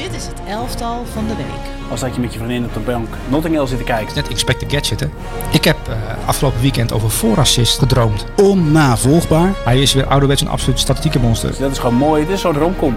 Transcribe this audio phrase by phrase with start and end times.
[0.00, 1.90] Dit is het elftal van de week.
[1.90, 4.14] Als dat je met je vriendin op de bank Notting Hill zit te kijken.
[4.14, 5.06] Net Inspector Gadget, hè.
[5.52, 8.24] Ik heb eh, afgelopen weekend over voorassist gedroomd.
[8.36, 9.52] Onnavolgbaar.
[9.64, 11.48] Hij is weer ouderwets een absoluut statistiekenmonster.
[11.48, 12.26] Dus dat is gewoon mooi.
[12.26, 12.96] Dit is zo'n romcom.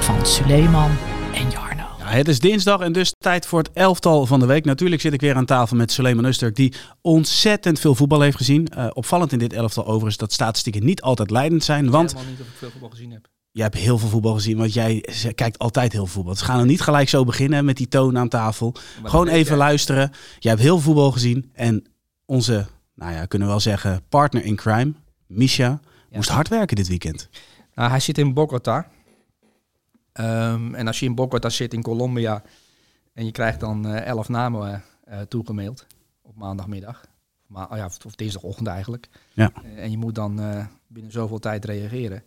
[0.00, 0.90] Van Suleiman
[1.34, 1.84] en Jarno.
[1.98, 4.64] Ja, het is dinsdag en dus tijd voor het elftal van de week.
[4.64, 8.68] Natuurlijk zit ik weer aan tafel met Suleiman Usturk, die ontzettend veel voetbal heeft gezien.
[8.68, 11.90] Eh, opvallend in dit elftal overigens dat statistieken niet altijd leidend zijn.
[11.90, 13.30] Want helemaal niet of ik veel voetbal gezien heb.
[13.52, 15.04] Jij hebt heel veel voetbal gezien, want jij
[15.34, 16.32] kijkt altijd heel veel voetbal.
[16.32, 18.74] Dus we gaan er niet gelijk zo beginnen met die toon aan tafel.
[19.02, 19.56] Maar Gewoon even jij.
[19.56, 20.10] luisteren.
[20.38, 21.50] Jij hebt heel veel voetbal gezien.
[21.52, 21.84] En
[22.24, 24.92] onze, nou ja, kunnen we wel zeggen, partner in crime,
[25.26, 25.80] Misha,
[26.10, 27.28] moest hard werken dit weekend.
[27.74, 28.88] Nou, hij zit in Bogota.
[30.12, 32.42] Ehm, en als je in Bogota zit in Colombia
[33.14, 35.86] en je krijgt dan eh, elf namen eh, eh, toegemaild
[36.22, 37.00] op maandagmiddag.
[37.46, 39.08] Maar, oh ja, of, of dinsdagochtend eigenlijk.
[39.32, 39.52] Ja.
[39.76, 40.40] En je moet dan
[40.86, 42.22] binnen zoveel tijd reageren.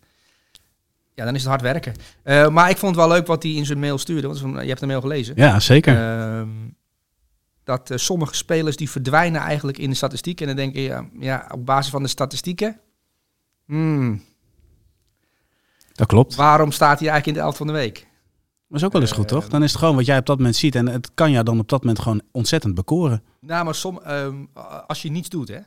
[1.15, 1.93] Ja, dan is het hard werken.
[2.23, 4.27] Eh, maar ik vond het wel leuk wat hij in zijn mail stuurde.
[4.27, 5.33] Want je hebt de mail gelezen.
[5.37, 5.95] Ja, zeker.
[5.97, 6.49] Ehm,
[7.63, 10.47] dat eh, sommige spelers die verdwijnen eigenlijk in de statistieken.
[10.47, 12.79] En dan denk je, ja, ja op basis van de statistieken.
[13.65, 14.21] hmm,
[15.93, 16.35] dat klopt.
[16.35, 18.07] waarom staat hij eigenlijk in de elf van de week?
[18.67, 19.47] Dat is ook wel eens goed, Eh, toch?
[19.47, 20.75] Dan is het gewoon wat jij op dat moment ziet.
[20.75, 23.23] En het kan jou dan op dat moment gewoon ontzettend bekoren.
[23.39, 24.45] Nou, maar som, ehm,
[24.87, 25.59] als je niets doet, hè.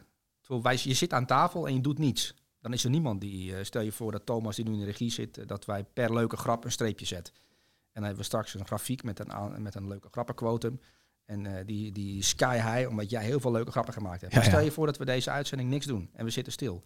[0.74, 2.34] Je zit aan tafel en je doet niets.
[2.60, 4.84] Dan is er niemand die, eh, stel je voor dat Thomas die nu in de
[4.84, 7.34] regie zit, eh, dat wij per leuke grap een streepje zetten.
[7.34, 7.44] En
[7.92, 10.80] dan hebben we straks een grafiek met een, met een leuke grappenquotum.
[11.24, 14.32] En eh, die, die sky high, omdat jij heel veel leuke grappen gemaakt hebt.
[14.32, 14.64] Ja, Maar stel ja.
[14.64, 16.82] je voor dat we deze uitzending niks doen en we zitten stil.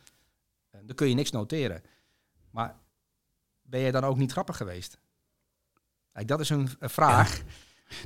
[0.70, 1.82] Dan kun je niks noteren.
[2.50, 2.76] Maar
[3.62, 4.98] ben je dan ook niet grappig geweest?
[6.12, 7.42] Kijk, dat is een, een vraag.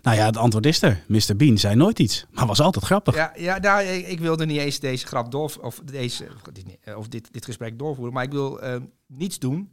[0.02, 1.04] Nou ja, het antwoord is er.
[1.06, 1.36] Mr.
[1.36, 3.14] Bean zei nooit iets, maar was altijd grappig.
[3.14, 6.28] Ja, ja nou, ik, wilde niet eens deze grap door of deze
[6.96, 8.76] of dit, eh, dit, gesprek doorvoeren, maar ik wil eh,
[9.06, 9.72] niets doen.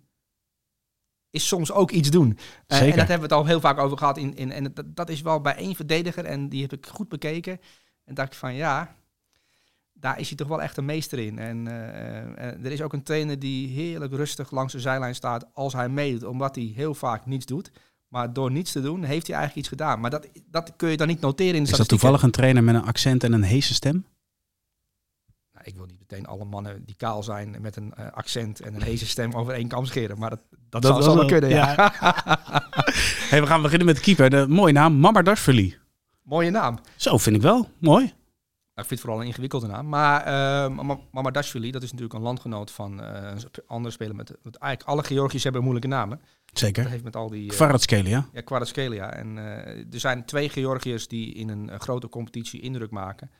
[1.29, 2.37] Is soms ook iets doen.
[2.67, 2.91] Zeker.
[2.91, 4.17] en dat hebben we het al heel vaak over gehad.
[4.17, 6.25] In, in, en dat, dat is wel bij één verdediger.
[6.25, 7.59] En die heb ik goed bekeken.
[8.03, 8.95] En dacht ik van ja,
[9.93, 11.39] daar is hij toch wel echt een meester in.
[11.39, 11.67] En
[12.37, 16.23] er is ook een trainer die heerlijk rustig langs de zijlijn staat als hij meedoet.
[16.23, 17.71] Omdat hij heel vaak niets doet.
[18.13, 19.99] Maar door niets te doen, heeft hij eigenlijk iets gedaan.
[19.99, 22.63] Maar dat, dat kun je dan niet noteren in de Is dat toevallig een trainer
[22.63, 24.05] met een accent en een heese stem?
[25.53, 28.75] Nou, ik wil niet meteen alle mannen die kaal zijn met een eh, accent en
[28.75, 30.17] een heese stem over één kam scheren.
[30.19, 31.75] Maar dat, dat, wel wel- kunnen, ja.
[33.29, 34.29] Hey, we gaan beginnen met de keeper.
[34.29, 35.77] De mooie naam, Mamardashvili.
[36.23, 36.79] Mooie naam.
[36.95, 37.69] Zo, vind ik wel.
[37.77, 38.13] Mooi.
[38.75, 39.89] Nou, ik vind het vooral een ingewikkelde naam.
[39.89, 44.15] Maar eh Mama- Mamadashvili, dat is natuurlijk een landgenoot van eh, een andere speler.
[44.15, 46.17] Met, met eigenlijk alle Georgiërs hebben moeilijke namen.
[46.45, 46.89] Dat Zeker.
[46.89, 47.47] heeft met al die...
[47.47, 48.29] Kvaratskhelia.
[48.33, 49.13] Ja, Kvaratskhelia.
[49.13, 53.31] En eh, er zijn twee Georgiërs die in een grote competitie indruk maken.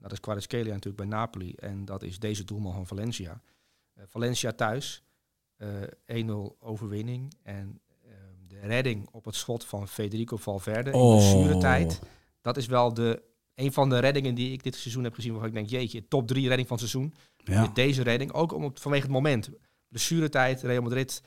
[0.00, 1.54] Dat is Kvaratskhelia natuurlijk bij Napoli.
[1.54, 3.40] En dat is deze doelman van Valencia.
[4.06, 5.02] Valencia thuis.
[5.56, 5.68] eh
[6.24, 6.30] 1-0
[6.60, 7.34] overwinning.
[7.42, 8.10] En eh,
[8.48, 11.10] de redding op het schot van Federico Valverde in Oh.
[11.16, 12.00] blessuretijd.
[12.40, 13.22] Dat is wel de,
[13.54, 15.30] een van de reddingen die ik dit seizoen heb gezien.
[15.32, 17.14] Waarvan ik denk, jeetje, top 3 redding van het seizoen.
[17.36, 17.60] Ja.
[17.60, 19.50] Met deze redding, ook om, het- vanwege het moment.
[19.88, 21.22] Blessuretijd, Real Madrid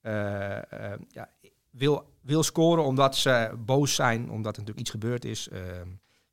[0.00, 1.30] eh, eh, ja,
[1.70, 5.48] wil, wil scoren omdat ze boos zijn, omdat er natuurlijk iets gebeurd is.
[5.52, 5.60] Uh,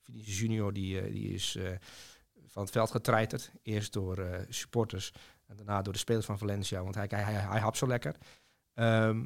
[0.02, 1.58] Vinicius Junior die, die is
[2.48, 3.52] van het veld getreiterd.
[3.64, 5.12] Eerst door supporters
[5.48, 8.16] en daarna door de spelers van Valencia, want hij, hij, hij, hij hapt zo lekker.
[8.74, 9.22] Ehm,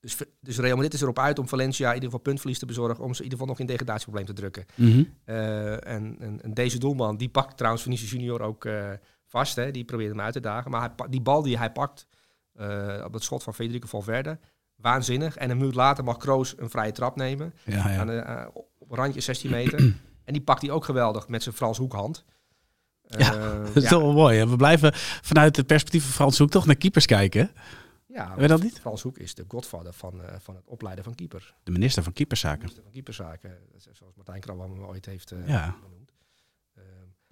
[0.00, 3.04] dus, dus Real Madrid is erop uit om Valencia in ieder geval puntverlies te bezorgen,
[3.04, 4.66] om ze in ieder geval nog in degradatieprobleem te drukken.
[4.74, 5.04] Mhm.
[5.24, 8.90] Eh, en, en, en deze doelman, die pakt trouwens Vinicius Junior ook eh,
[9.26, 9.56] vast.
[9.56, 9.70] Hè?
[9.70, 10.70] Die probeert hem uit te dagen.
[10.70, 12.06] Maar hij, die bal die hij pakt
[12.52, 14.38] eh, op het schot van Federico Valverde,
[14.74, 15.36] waanzinnig.
[15.36, 17.54] En een minuut later mag Kroos een vrije trap nemen.
[17.64, 17.98] Ja, ja.
[17.98, 19.78] Aan de, op een randje 16 meter.
[20.24, 22.24] en die pakt hij ook geweldig met zijn Frans hoekhand.
[23.02, 23.30] Ja,
[23.74, 24.38] Dat is ja, wel mooi.
[24.38, 24.48] Hè?
[24.48, 24.90] We blijven
[25.22, 27.50] vanuit het perspectief van Frans Hoek toch naar keepers kijken.
[28.08, 28.80] Ja, Weet dat niet?
[28.80, 31.54] Frans Hoek is de godvader van, eh, van het opleiden van keeper.
[31.62, 32.58] De minister van keeperszaken.
[32.58, 35.76] Minister van keeperszaken, eh, zoals Martijn Krabbe hem ooit heeft eh, Ja.
[35.82, 36.12] benoemd.
[36.74, 36.84] Ehm,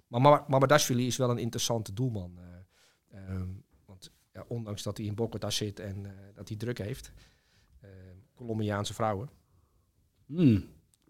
[0.07, 2.37] maar Mama- Mamadashvili is wel een interessante doelman.
[2.39, 3.47] eh, ehm,
[3.85, 7.11] want ja, ondanks dat hij in Bogota zit en dat hij druk heeft,
[7.81, 7.91] ehm,
[8.35, 9.29] Colombiaanse vrouwen,
[10.25, 10.65] Hmm.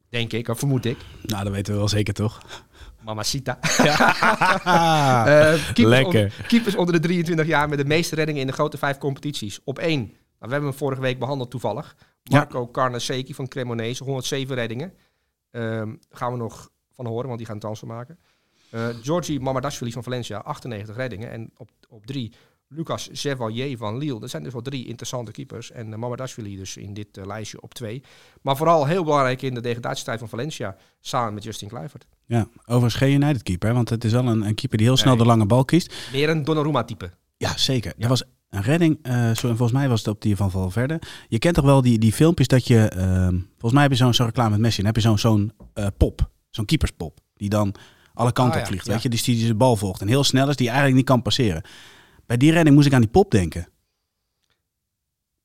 [0.10, 2.66] denk ik, of vermoed ik, Nou, dat weten we wel zeker toch?
[3.08, 3.58] Mamacita.
[5.28, 6.24] Eh, keepers, lekker.
[6.24, 9.60] Onder, keepers onder de 23 jaar met de meeste reddingen in de grote vijf competities.
[9.64, 11.96] Op één, nou, we hebben hem vorige week behandeld toevallig.
[12.24, 12.38] Ja.
[12.38, 14.94] Marco Carnesecchi van Cremonese, 107 reddingen.
[15.52, 18.20] Ehm, gaan we nog van horen, want die gaan transfer maken.
[18.70, 21.32] Eh Georgi Mamadashvili van Valencia, 98 reddingen.
[21.32, 22.34] En op, op drie,
[22.70, 24.20] Lucas Chevalier van Lille.
[24.20, 25.72] Dat zijn dus wel drie interessante keepers.
[25.72, 28.04] En uh, Mamadashvili dus in dit eh, lijstje op twee.
[28.42, 32.08] Maar vooral heel belangrijk in de degradatiestrijd van Valencia, samen met Justin Kluivert.
[32.26, 35.14] Ja, overigens geen United keeper, want het is wel een, een keeper die heel snel
[35.14, 35.22] Nee.
[35.22, 35.94] de lange bal kiest.
[36.12, 37.12] Meer een Donnarumma-type.
[37.38, 37.94] Ja, zeker.
[37.98, 39.00] Er was een redding.
[39.02, 41.00] eh, zo, en volgens mij was het op die van Valverde.
[41.28, 42.88] Je kent toch wel die, die filmpjes dat je...
[42.88, 44.78] ehm, volgens mij heb je zo'n zo'n reclame met Messi.
[44.78, 46.30] Dan heb je zo'n zo'n eh, pop.
[46.50, 47.20] Zo'n keeperspop.
[47.36, 47.76] Die dan
[48.14, 48.86] alle kanten Ah, op ja, vliegt.
[48.86, 48.92] ja.
[48.94, 49.10] Weet je?
[49.10, 50.02] Dus die, die de bal volgt.
[50.02, 50.56] En heel snel is.
[50.56, 51.62] Die eigenlijk niet kan passeren.
[52.28, 53.68] Bij die redding moest ik aan die pop denken.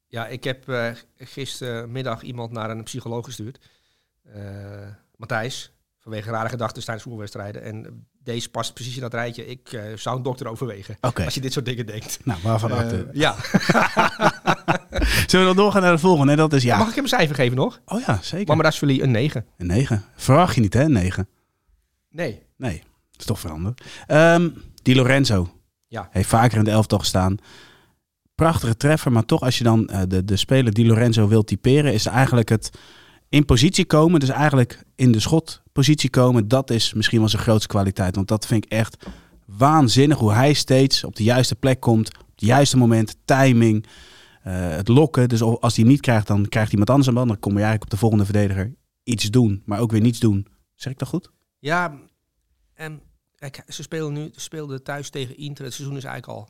[0.07, 3.59] Ja, ik heb eh, gistermiddag iemand naar een psycholoog gestuurd.
[4.23, 4.43] Eh,
[5.17, 7.63] Matthijs, vanwege rare gedachten tijdens voetbalwedstrijden.
[7.63, 9.47] En deze past precies in dat rijtje.
[9.47, 10.97] Ik eh, zou een dokter overwegen.
[11.01, 12.19] Als je dit soort dingen denkt.
[12.25, 13.09] Nou, waarvan acte.
[13.13, 13.37] ja.
[15.27, 16.33] Zullen we dan doorgaan naar de volgende?
[16.33, 16.79] En dat is ja.
[16.79, 17.81] Mag ik hem een cijfer geven nog?
[17.85, 18.47] Oh ja, zeker.
[18.47, 19.47] Mamardashvili een 9.
[19.57, 20.05] Een 9.
[20.15, 20.83] Verwacht je niet, hè?
[20.83, 21.29] Een 9.
[22.11, 22.43] Nee.
[22.57, 22.79] Nee,
[23.11, 23.85] dat is toch veranderd.
[24.07, 24.49] Ehm
[24.83, 25.62] Di Lorenzo.
[25.93, 26.09] Ja.
[26.11, 27.37] Heeft vaker in de elftal gestaan.
[28.35, 31.93] Prachtige treffer, maar toch als je dan eh, de, de speler Di Lorenzo wil typeren,
[31.93, 32.71] is eigenlijk het
[33.29, 37.69] in positie komen, dus eigenlijk in de schotpositie komen, dat is misschien wel zijn grootste
[37.69, 38.15] kwaliteit.
[38.15, 39.07] Want dat vind ik echt
[39.47, 43.87] waanzinnig hoe hij steeds op de juiste plek komt, op het juiste moment, timing,
[44.43, 45.29] eh, het lokken.
[45.29, 47.27] Dus als hij niet krijgt, dan krijgt iemand anders een bal.
[47.27, 50.47] Dan kom je eigenlijk op de volgende verdediger iets doen, maar ook weer niets doen.
[50.75, 51.31] Zeg ik dat goed?
[51.59, 51.99] Ja,
[52.75, 53.01] en
[53.51, 55.65] kijk, ze spelen nu, speelden thuis tegen Inter.
[55.65, 56.49] Het seizoen is eigenlijk al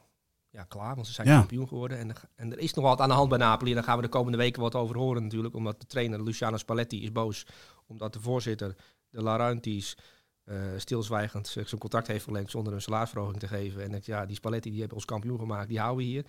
[0.51, 1.39] ja, klaar, want ze zijn Ja.
[1.39, 1.99] kampioen geworden.
[1.99, 3.71] En, er- en er is nog wat aan de hand bij Napoli.
[3.71, 5.55] En daar gaan we de komende weken wat over horen natuurlijk.
[5.55, 7.47] Omdat de trainer Luciano Spalletti is boos.
[7.87, 8.77] Omdat de voorzitter,
[9.11, 9.97] de Laurentiis,
[10.45, 13.83] eh stilzwijgend zijn contract heeft verlengd zonder een salarisverhoging te geven.
[13.83, 16.25] En denkt, ja, die Spalletti die heeft ons kampioen gemaakt, die houden we hier.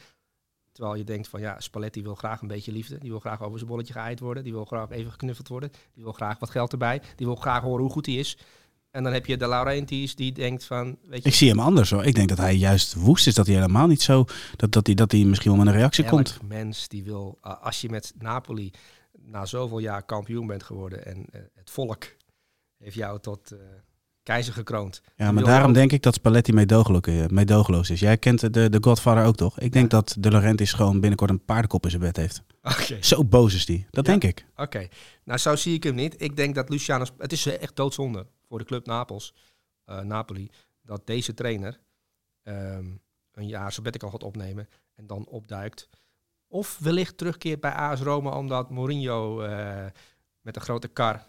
[0.71, 2.97] Terwijl je denkt van ja, Spalletti wil graag een beetje liefde.
[2.97, 4.43] Die wil graag over zijn bolletje geëid worden.
[4.43, 5.71] Die wil graag even geknuffeld worden.
[5.93, 7.01] Die wil graag wat geld erbij.
[7.15, 8.37] Die wil graag horen hoe goed hij is.
[8.93, 11.89] En dan heb je de Laurentiis die denkt van, weet je, Ik zie hem anders
[11.89, 12.05] hoor.
[12.05, 14.25] Ik denk dat hij juist woest is, dat hij helemaal niet zo,
[14.55, 16.39] dat, dat, hij, dat hij misschien wel met een reactie elk komt.
[16.47, 18.71] mens die wil, uh, als je met Napoli
[19.11, 22.15] na zoveel jaar kampioen bent geworden en uh, het volk
[22.77, 23.59] heeft jou tot uh,
[24.23, 25.01] keizer gekroond.
[25.15, 25.75] Ja, maar daarom ook...
[25.75, 27.99] denk ik dat Spalletti meedogenloos, meedogenloos is.
[27.99, 29.59] Jij kent de, de Godfather ook toch?
[29.59, 29.97] Ik denk ja.
[29.97, 32.43] dat De Laurentiis gewoon binnenkort een paardenkop in zijn bed heeft.
[32.61, 33.03] Okay.
[33.03, 33.87] Zo boos is die.
[33.89, 34.11] Dat ja.
[34.11, 34.45] denk ik.
[34.51, 34.89] Oké, okay.
[35.23, 36.21] nou zo zie ik hem niet.
[36.21, 39.33] Ik denk dat Luciano, het is echt doodzonde voor de club Napels,
[39.85, 40.49] uh, Napoli,
[40.81, 41.79] dat deze trainer
[42.43, 45.89] um, een jaar sabbatical gaat opnemen en dan opduikt.
[46.47, 49.85] Of wellicht terugkeert bij AS Roma omdat Mourinho uh,
[50.41, 51.25] met een grote kar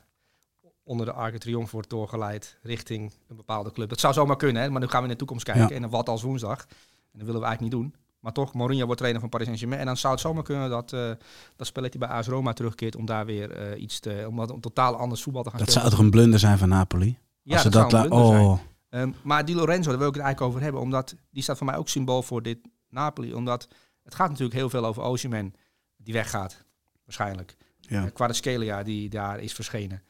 [0.85, 3.89] onder de Arc de Triomphe wordt doorgeleid richting een bepaalde club.
[3.89, 4.71] Dat zou zomaar kunnen, hè?
[4.71, 5.69] maar nu gaan we in de toekomst kijken.
[5.69, 5.75] Ja.
[5.75, 6.61] En dan wat als woensdag.
[6.61, 7.95] En dat willen we eigenlijk niet doen.
[8.19, 9.81] Maar toch, Mourinho wordt trainer van Paris Saint-Germain.
[9.81, 11.11] En dan zou het zomaar kunnen dat, uh,
[11.57, 14.25] dat Spalletti bij AS Roma terugkeert om daar weer uh, iets te...
[14.29, 15.87] om een totaal anders voetbal te gaan dat spelen.
[15.87, 17.19] zou toch een blunder zijn van Napoli?
[17.43, 18.59] Ja, Als dat, dat zou een blunder oh.
[18.91, 19.03] zijn.
[19.03, 20.81] Um, maar Di Lorenzo, daar wil ik het eigenlijk over hebben.
[20.81, 22.59] Omdat die staat voor mij ook symbool voor dit
[22.89, 23.35] Napoli.
[23.35, 23.69] Omdat
[24.03, 25.55] het gaat natuurlijk heel veel over Osimhen.
[25.97, 26.65] Die weggaat,
[27.05, 27.57] waarschijnlijk.
[27.81, 28.05] Ja.
[28.05, 30.03] Uh, Kvaratskhelia, die daar is verschenen.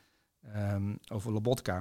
[0.56, 1.74] Um, over Lobotka.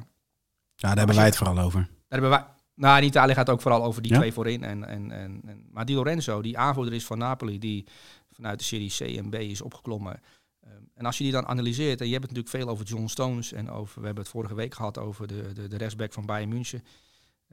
[0.76, 1.80] Ja, daar hebben wij het vooral over.
[1.80, 2.46] Daar hebben wij...
[2.76, 4.18] Nou, in Italië gaat het ook vooral over die ja?
[4.18, 4.64] twee voorin.
[4.64, 7.88] En, en, en, en, maar Di Lorenzo, die aanvoerder is van Napoli, die
[8.30, 10.22] vanuit de serie C en B is opgeklommen.
[10.68, 13.08] Um, en als je die dan analyseert, en je hebt het natuurlijk veel over John
[13.08, 16.26] Stones en over, we hebben het vorige week gehad over de, de, de rechtsback van
[16.26, 16.84] Bayern München.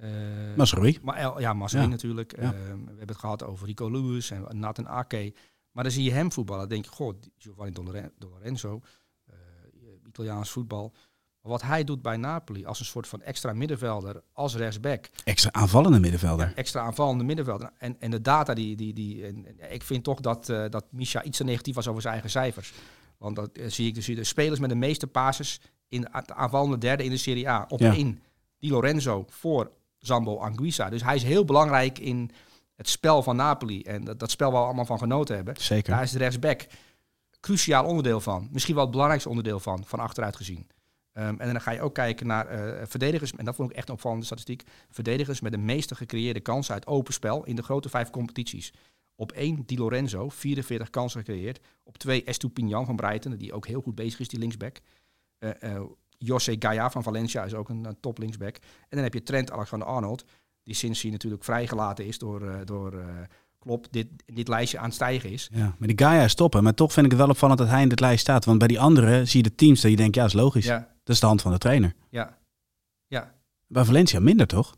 [0.03, 0.99] Uh, Masrui.
[1.03, 1.91] Ma ja, Masrui ja.
[1.91, 2.37] natuurlijk.
[2.37, 2.43] Ja.
[2.43, 5.35] Uh, we hebben het gehad over Rico Lewis en Nathan Ake.
[5.71, 8.81] Maar dan zie je hem voetballen, denk je, goh, Giovanni Di Lorenzo,
[10.11, 10.93] Italiaans voetbal.
[11.43, 15.11] Maar wat hij doet bij Napoli als een soort van extra middenvelder, als rechtsback.
[15.25, 16.47] Extra aanvallende middenvelder.
[16.47, 17.71] Ja, extra aanvallende middenvelder.
[17.79, 20.85] En, en de data, die, die, die en, en ik vind toch dat, uh, dat
[20.91, 22.73] Misha iets te negatief was over zijn eigen cijfers.
[23.19, 26.79] Want dat uh, zie ik dus de spelers met de meeste passes in de aanvallende
[26.79, 27.65] derde in de Serie A.
[27.69, 27.95] Op ja.
[27.95, 28.23] één
[28.59, 30.89] Di Lorenzo voor Zambo Anguissa.
[30.89, 32.31] Dus hij is heel belangrijk in
[32.77, 33.83] het spel van Napoli.
[33.83, 35.55] En dat, dat spel waar we allemaal van genoten hebben.
[35.59, 35.93] Zeker.
[35.93, 36.67] Daar is de rechtsback
[37.41, 38.49] cruciaal onderdeel van.
[38.53, 40.67] Misschien wel het belangrijkste onderdeel van, van achteruit gezien.
[41.13, 43.89] Um, en dan ga je ook kijken naar uh, verdedigers, en dat vond ik echt
[43.89, 44.63] een opvallende statistiek.
[44.91, 48.73] Verdedigers met de meeste gecreëerde kansen uit open spel in de grote vijf competities.
[49.15, 51.61] Op één Di Lorenzo, 44 kansen gecreëerd.
[51.83, 54.81] Op twee Estupinian van Brighton, die ook heel goed bezig is, die linksback.
[55.39, 55.81] Uh, uh,
[56.19, 58.57] José Gaia van Valencia is ook een, top linksback.
[58.57, 60.25] En dan heb je Trent Alexander-Arnold,
[60.63, 63.05] die sinds hij natuurlijk vrijgelaten is door, door
[63.61, 65.49] Klopp, dit, dit lijstje aan het stijgen is.
[65.53, 66.63] Ja, maar die Gaia is toppen.
[66.63, 68.45] Maar toch vind ik het wel opvallend dat hij in dit lijst staat.
[68.45, 70.65] Want bij die anderen zie je de teams dat je denkt, ja, is logisch.
[70.65, 70.79] Ja.
[70.79, 71.95] Dat is de hand van de trainer.
[72.09, 72.39] Ja.
[73.07, 73.35] ja.
[73.67, 74.75] Bij Valencia minder, toch?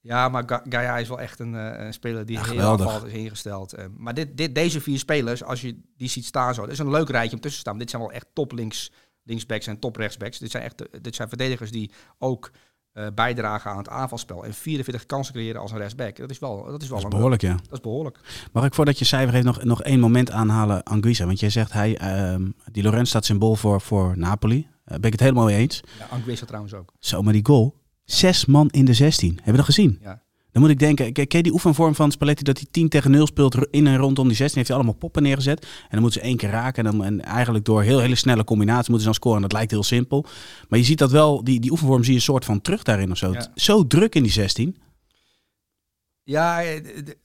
[0.00, 3.06] Ja, maar Ga Gaia is wel echt een, uh, een speler die ja, heel aanvallend
[3.06, 3.78] is ingesteld.
[3.78, 6.78] Uh, maar dit, dit, deze vier spelers, als je die ziet staan zo, dat is
[6.78, 7.78] een leuk rijtje om tussen te staan.
[7.78, 8.92] Dit zijn wel echt top links,
[9.22, 10.38] linksbacks en top rechtsbacks.
[10.38, 12.50] Dit zijn echt dit zijn verdedigers die ook
[12.98, 14.44] uh, bijdragen aan het aanvalspel.
[14.44, 16.16] En 44 kansen creëren als een rechtsback.
[16.16, 17.52] Dat is wel, dat is wel dat is behoorlijk, ja.
[17.52, 18.18] Dat is behoorlijk.
[18.52, 21.26] Mag ik voordat je cijfer heeft nog, nog één moment aanhalen, Anguissa?
[21.26, 24.58] Want jij zegt, hij, uh, die Lorenz staat symbool voor, voor Napoli.
[24.58, 25.80] Uh, ben ik het helemaal mee eens.
[25.98, 26.92] Ja, Anguissa trouwens ook.
[26.98, 27.74] Zo, maar die goal.
[28.04, 29.34] Zes man in de 16.
[29.36, 29.98] Heb je dat gezien?
[30.02, 30.22] Ja.
[30.58, 33.26] Dan moet ik denken, ken je die oefenvorm van Spalletti dat hij 10 tegen 0
[33.26, 34.56] speelt in en rondom die 16?
[34.56, 35.62] Heeft hij allemaal poppen neergezet.
[35.62, 36.86] En dan moeten ze één keer raken.
[36.86, 39.40] En, dan, en eigenlijk door heel hele snelle combinaties moeten ze dan scoren.
[39.42, 40.24] Dat lijkt heel simpel.
[40.68, 43.10] Maar je ziet dat wel, die, die oefenvorm zie je een soort van terug daarin
[43.10, 43.32] of zo.
[43.32, 43.46] Ja.
[43.54, 44.76] Zo druk in die 16.
[46.22, 47.16] Ja, eh, het,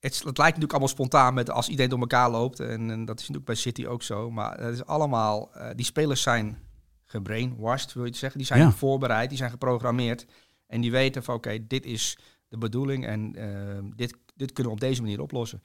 [0.00, 2.60] het lijkt natuurlijk allemaal spontaan met als iedereen door elkaar loopt.
[2.60, 4.30] En, en dat is natuurlijk bij City ook zo.
[4.30, 6.58] Maar het is allemaal, eh, die spelers zijn
[7.04, 8.38] gebrainwashed, wil je het zeggen.
[8.38, 8.70] Die zijn Ja.
[8.72, 10.26] voorbereid, die zijn geprogrammeerd.
[10.66, 12.18] En die weten van oké, dit is
[12.54, 15.62] de bedoeling en eh, dit, dit kunnen we op deze manier oplossen.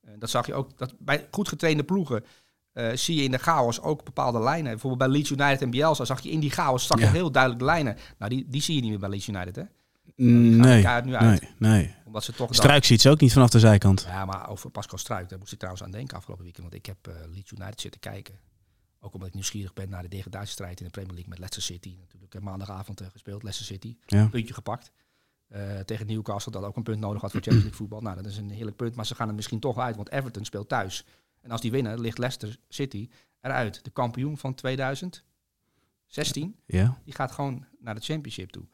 [0.00, 2.24] Eh, dat zag je ook, dat bij goed getrainde ploegen
[2.72, 4.70] eh, zie je in de chaos ook bepaalde lijnen.
[4.70, 7.10] Bijvoorbeeld bij Leeds United en Bielsa zag je in die chaos je Ja.
[7.10, 7.96] heel duidelijk lijnen.
[8.18, 9.62] Nou, die, die zie je niet meer bij Leeds United, hè?
[10.16, 11.54] Nee, gaan nee, elkaar nu uit.
[11.58, 11.94] nee.
[12.04, 14.02] Omdat ze toch dan- Struik ziet ze ook niet vanaf de zijkant.
[14.08, 16.64] ja, maar over Pascal Struik, daar moest ik trouwens aan denken afgelopen weekend.
[16.70, 18.34] Want ik heb eh Leeds United zitten kijken.
[19.00, 21.96] Ook omdat ik nieuwsgierig ben naar de degradatiestrijd in de Premier League met Leicester City.
[22.00, 23.96] Natuurlijk maandagavond eh, gespeeld, Leicester City.
[24.06, 24.26] Ja.
[24.26, 24.90] Puntje gepakt.
[25.50, 28.00] Eh, tegen Newcastle, dat ook een punt nodig had voor Champions League voetbal.
[28.00, 29.96] Nou, dat is een heerlijk punt, maar ze gaan er misschien toch uit.
[29.96, 31.04] Want Everton speelt thuis.
[31.40, 33.08] En als die winnen, ligt Leicester City
[33.40, 33.84] eruit.
[33.84, 35.24] De kampioen van 2016
[36.66, 36.98] Ja.
[37.04, 38.64] die gaat gewoon naar de championship toe.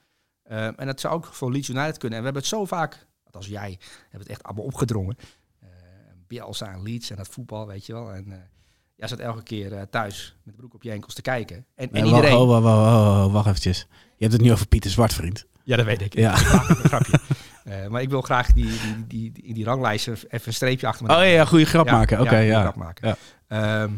[0.43, 2.19] Ehm, en dat zou ook voor Leeds United kunnen.
[2.19, 5.17] En we hebben het zo vaak, als jij, hebben het echt allemaal opgedrongen.
[5.63, 5.69] Uh,
[6.27, 8.13] Bielsa en Leeds en dat voetbal, weet je wel.
[8.13, 8.39] En eh
[8.97, 11.67] jij zat elke keer eh, thuis met de broek op je enkels te kijken.
[11.75, 12.47] En, en iedereen...
[12.47, 13.87] Wacht, wacht, eventjes.
[13.91, 15.47] Je hebt het nu over Pieter Zwart, vriend.
[15.65, 16.15] Ja, dat weet ik.
[16.15, 16.35] Ja.
[16.91, 17.19] Grapje.
[17.65, 20.87] Eh, maar ik wil graag die, die, die, die, in die ranglijst even een streepje
[20.87, 21.17] achter me.
[21.17, 22.21] Oh ja, goede grap maken.
[22.21, 22.61] Oké, ja.
[22.61, 23.09] grap maken.
[23.09, 23.17] Ja.
[23.49, 23.93] Ehm,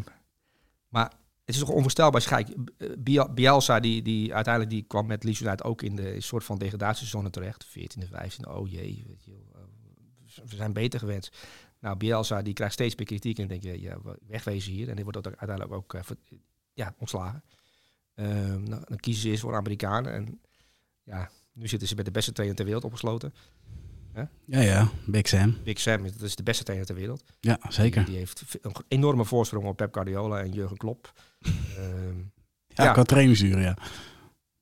[0.87, 1.11] maar
[1.45, 2.13] het is toch onvoorstelbaar.
[2.13, 5.81] als je kijkt, eh, Biel- Bielsa, die, die uiteindelijk die kwam met Leeds United ook
[5.81, 7.65] in de soort van degradatiezone terecht.
[7.65, 9.05] 14e, 15e, oh jee,
[10.45, 11.37] we zijn beter gewenst.
[11.79, 14.89] Nou, Bielsa die krijgt steeds meer kritiek en denk je, ja, wegwezen hier.
[14.89, 16.01] En die wordt ook uiteindelijk ook eh,
[16.73, 17.43] ja, ontslagen.
[18.15, 20.13] Ehm, nou, dan kiezen ze eerst voor Amerikanen.
[20.13, 20.41] En
[21.03, 23.33] ja, nu zitten ze met de beste trainer ter wereld opgesloten.
[24.45, 24.89] Ja, ja.
[25.05, 25.57] Big Sam.
[25.63, 27.23] Big Sam, dat is de beste trainer ter wereld.
[27.39, 28.01] Ja, zeker.
[28.01, 31.13] Die, die heeft een enorme voorsprong op Pep Guardiola en Jurgen Klopp.
[31.77, 32.17] Ehm,
[32.67, 32.91] Ja, Ja.
[32.91, 33.77] qua trainingsuren, ja.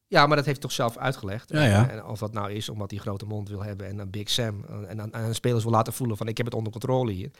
[0.08, 1.50] Ja, maar dat heeft hij toch zelf uitgelegd.
[1.50, 1.90] Ja, ja.
[1.90, 4.30] En of dat nou is omdat hij een grote mond wil hebben en een Big
[4.30, 4.64] Sam.
[4.64, 7.32] eh, En aan, aan spelers wil laten voelen van ik heb het onder controle hier.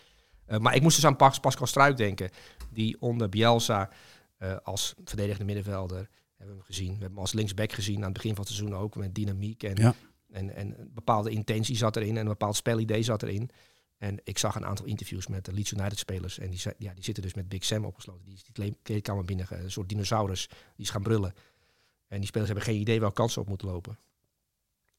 [0.46, 2.30] Eh, maar ik moest dus aan Pas, Pascal Struik denken.
[2.72, 3.90] Die onder Bielsa
[4.38, 5.98] eh, als verdedigende middenvelder
[6.38, 6.86] hebben we hem gezien.
[6.86, 8.96] We hebben hem als linksback gezien aan het begin van het seizoen ook.
[8.96, 9.94] Met dynamiek en, Ja.
[10.32, 12.10] en, en een bepaalde intentie zat erin.
[12.18, 13.50] En een bepaald spelidee zat erin.
[13.98, 16.40] En ik zag een aantal interviews met de Leeds United spelers.
[16.40, 18.26] En die, ja, die zitten dus met Big Sam opgesloten.
[18.26, 20.48] Die is die kle- kleedkamer binnen, een soort dinosaurus.
[20.48, 21.34] Die is gaan brullen.
[22.08, 23.98] En die spelers hebben geen idee welke kansen op moeten lopen.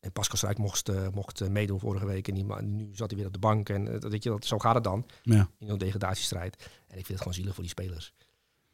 [0.00, 2.28] En Pascal Struik mocht, eh, mocht eh, meedoen vorige week.
[2.28, 3.68] En die, nu zat hij weer op de bank.
[3.68, 5.50] En eh, dat weet je, dat, zo gaat het dan ja.
[5.58, 6.56] in een degradatiestrijd.
[6.86, 8.12] En ik vind het gewoon zielig voor die spelers.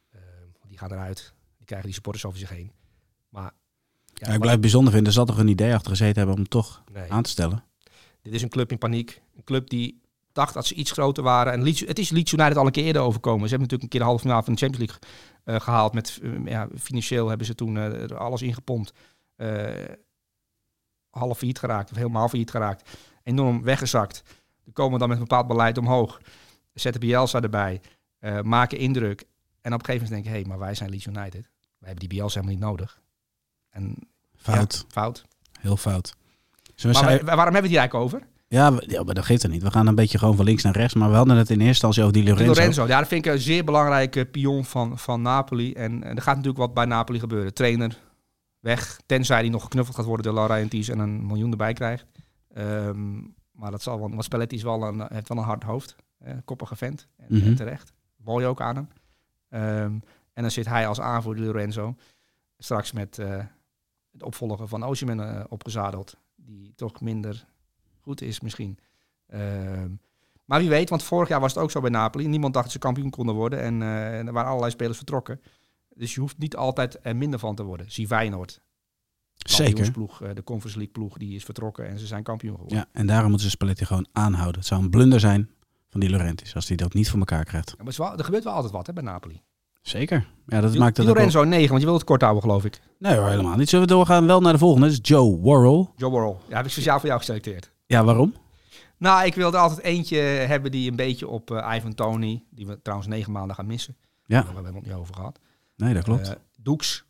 [0.09, 1.33] Eh, want die gaan eruit.
[1.57, 2.71] Die krijgen die supporters over zich heen.
[3.29, 3.53] Maar
[4.13, 5.09] ja, Ja, ik blijf het bijzonder vinden.
[5.11, 7.11] Er zat toch een idee achter gezeten hebben om toch nee.
[7.11, 7.63] aan te stellen.
[8.21, 9.21] Dit is een club in paniek.
[9.35, 10.01] Een club die
[10.35, 11.53] dacht dat ze iets groter waren.
[11.53, 13.49] En Leeds, het is Leeds United al een keer eerder overkomen.
[13.49, 15.09] Ze hebben natuurlijk een keer de halve finale van de Champions League
[15.43, 15.93] eh, gehaald.
[15.93, 18.93] Met, eh, ja, financieel hebben ze toen eh, er alles ingepompt.
[21.09, 22.89] Half failliet geraakt, of helemaal failliet geraakt.
[23.23, 24.23] Enorm weggezakt.
[24.63, 26.21] Dan komen dan met een bepaald beleid omhoog.
[26.73, 27.81] Zetten Bielsa erbij.
[28.43, 29.25] maken indruk.
[29.61, 31.49] En op een gegeven moment denk ik, hé, hey, maar wij zijn Leeds United.
[31.77, 33.01] Wij hebben die Bielsa helemaal niet nodig.
[33.69, 33.95] En
[34.35, 34.73] Fout.
[34.73, 35.25] ja, fout.
[35.59, 36.15] Heel fout.
[36.75, 38.27] Zullen Maar waarom hebben we die eigenlijk over?
[38.47, 39.63] Ja, ja, maar dat geeft het niet.
[39.63, 40.93] We gaan een beetje gewoon van links naar rechts.
[40.93, 42.53] Maar we hadden het in eerste instantie over die Di Lorenzo.
[42.53, 42.87] Lorenzo.
[42.87, 45.73] ja, dat vind ik een zeer belangrijke pion van, van Napoli.
[45.73, 47.53] En, en er gaat natuurlijk wat bij Napoli gebeuren.
[47.53, 47.97] Trainer
[48.59, 52.05] weg, tenzij hij nog geknuffeld gaat worden door Laurentiis en een miljoen erbij krijgt.
[52.53, 53.13] Ehm,
[53.51, 55.95] maar dat zal wel, want Spalletti is wel een, heeft wel een hard hoofd.
[56.17, 57.07] Eh, koppige vent.
[57.17, 57.45] En, Mhm.
[57.47, 57.93] en terecht.
[58.17, 58.87] Mooi ook aan hem.
[59.49, 59.93] Ehm,
[60.33, 61.95] en dan zit hij als aanvoerder Lorenzo.
[62.57, 63.37] Straks met eh
[64.11, 66.17] het opvolger van Osimhen eh, opgezadeld.
[66.35, 67.45] Die toch minder
[68.05, 68.77] goed is misschien.
[69.27, 69.89] Ehm,
[70.45, 72.27] maar wie weet, want vorig jaar was het ook zo bij Napoli.
[72.27, 73.61] Niemand dacht dat ze kampioen konden worden.
[73.61, 75.41] En, eh, en er waren allerlei spelers vertrokken.
[75.95, 77.91] Dus je hoeft niet altijd er minder van te worden.
[77.91, 78.61] Zie Feyenoord.
[79.35, 79.65] Zeker.
[79.65, 82.77] Kampioensploeg, eh, de Conference League ploeg, die is vertrokken en ze zijn kampioen geworden.
[82.77, 84.59] Ja, en daarom moeten ze Spalletti gewoon aanhouden.
[84.59, 85.49] Het zou een blunder zijn
[85.89, 87.75] van die Laurentiis als hij dat niet voor elkaar krijgt.
[87.77, 89.41] Ja, maar er gebeurt wel altijd wat hè, bij Napoli.
[89.81, 90.27] Zeker.
[90.45, 92.43] Ja, dat maakt het Di ook wel- Lorenzo 9, want je wilt het kort houden
[92.43, 92.79] geloof ik.
[92.99, 93.69] Nee hoor, helemaal niet.
[93.69, 94.87] Zullen we doorgaan wel naar de volgende?
[94.87, 95.87] Dat is Joe Worrell.
[95.95, 96.37] Joe Worrell.
[96.49, 97.71] Ja, heb ik speciaal voor jou geselecteerd.
[97.85, 98.35] Ja, waarom?
[98.97, 102.81] Nou, ik wilde altijd eentje hebben die een beetje op eh, Ivan Tony, die we
[102.81, 103.95] trouwens negen maanden gaan missen.
[104.25, 104.35] Ja.
[104.41, 105.39] Daar hebben we het niet over gehad.
[105.75, 106.29] Nee, dat klopt.
[106.29, 107.05] Eh, Doeks.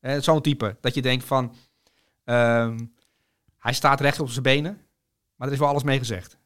[0.00, 0.76] Eh, Zo'n type.
[0.80, 1.54] Dat je denkt van...
[2.24, 2.78] ehm,
[3.58, 4.80] hij staat recht op zijn benen.
[5.36, 6.38] Maar er is wel alles mee gezegd.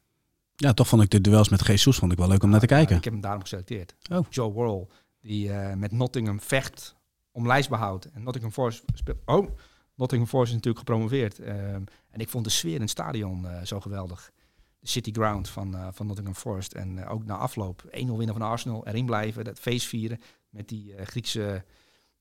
[0.55, 2.65] ja, toch vond ik de duels met Jesus vond ik wel leuk om naar te
[2.65, 2.95] kijken.
[2.97, 3.95] Ik heb hem daarom geselecteerd.
[4.11, 4.25] Oh.
[4.29, 4.87] Joe Worrell.
[5.21, 6.95] Die met Nottingham vecht
[7.31, 8.05] om lijstbehoud.
[8.05, 9.17] En Nottingham Forest speelt...
[9.25, 9.49] Oh,
[9.95, 11.39] Nottingham Forest is natuurlijk gepromoveerd.
[11.39, 14.31] Ehm, en ik vond de sfeer in het stadion eh, zo geweldig.
[14.79, 16.71] De City Ground van, eh, van Nottingham Forest.
[16.71, 18.87] En eh, ook na afloop 1-0 winnen van Arsenal.
[18.87, 20.21] Erin blijven, dat feest vieren.
[20.49, 21.63] Met die Griekse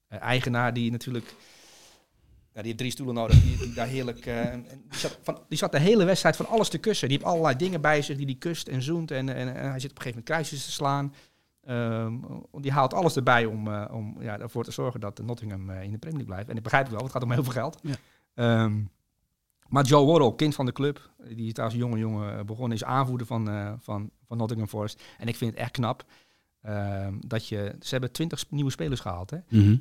[0.09, 1.35] eigenaar die natuurlijk...
[2.55, 3.43] Ja, die heeft drie stoelen nodig.
[3.43, 4.31] Die, daar heerlijk...
[5.49, 7.09] die zat de hele wedstrijd van alles te kussen.
[7.09, 9.11] Die heeft allerlei dingen bij zich die die kust en zoent.
[9.11, 11.15] En, en, en hij zit op een gegeven moment kruisjes te slaan.
[11.63, 12.17] Ehm,
[12.51, 15.93] die haalt alles erbij om, eh, om ja, ervoor te zorgen dat Nottingham eh, in
[15.93, 16.49] de Premier League blijft.
[16.49, 17.81] En ik begrijp het wel, het gaat om heel veel geld.
[17.83, 17.95] Ja.
[18.35, 18.83] Ehm,
[19.69, 22.85] maar Joe Worrell, kind van de club, die is als jonge jongen eh, begonnen, is
[22.85, 23.47] aanvoerder van,
[23.81, 25.03] van, van Nottingham Forest.
[25.19, 26.05] En ik vind het echt knap
[26.61, 27.77] ehm, dat je...
[27.81, 29.39] Ze hebben twintig nieuwe spelers gehaald, hè.
[29.49, 29.77] Mhm.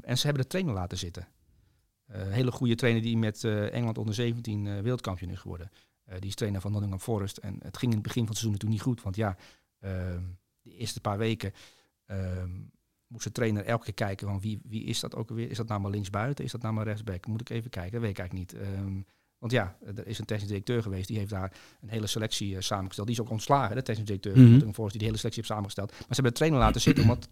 [0.00, 1.28] En ze hebben de trainer laten zitten.
[2.12, 5.70] Hele goede trainer die met Engeland onder 17 eh, wereldkampioen is geworden.
[6.18, 7.36] Die is trainer van Nottingham Forest.
[7.36, 9.02] En het ging in het begin van het seizoen toen niet goed.
[9.02, 9.36] Want ja,
[10.66, 11.52] de eerste paar weken
[12.06, 12.50] ehm,
[13.06, 15.50] moest de trainer elke keer kijken van wie, wie is dat ook alweer?
[15.50, 16.44] Is dat nou maar linksbuiten?
[16.44, 17.26] Is dat nou maar rechtsback?
[17.26, 17.92] Moet ik even kijken?
[17.92, 18.62] Dat weet ik eigenlijk niet.
[18.62, 19.00] Ehm,
[19.38, 21.08] want ja, er is een technisch directeur geweest.
[21.08, 23.06] Die heeft daar een hele selectie eh, samengesteld.
[23.06, 24.38] Die is ook ontslagen, de technisch directeur.
[24.38, 25.90] Nottingham Forest, die de hele selectie heeft samengesteld.
[25.90, 27.28] Maar ze hebben de trainer laten zitten, omdat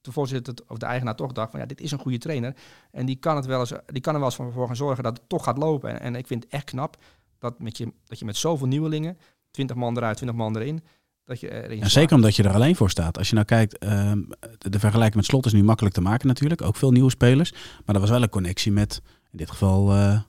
[0.00, 2.56] de voorzitter of de eigenaar toch dacht van ja, dit is een goede trainer.
[2.90, 5.16] En die kan, het wel eens, die kan er wel eens voor gaan zorgen dat
[5.18, 5.90] het toch gaat lopen.
[5.90, 6.96] En, en ik vind het echt knap
[7.38, 9.18] dat, met je, dat je met zoveel nieuwelingen,
[9.50, 10.82] 20 man eruit, 20 man erin,
[11.24, 11.92] dat je erin slaagt.
[11.92, 13.18] zeker omdat je er alleen voor staat.
[13.18, 14.22] Als je nou kijkt, ehm,
[14.58, 16.62] de, vergelijking met Slot is nu makkelijk te maken natuurlijk.
[16.62, 17.52] Ook veel nieuwe spelers.
[17.84, 20.20] Maar er was wel een connectie met, in dit geval, eh,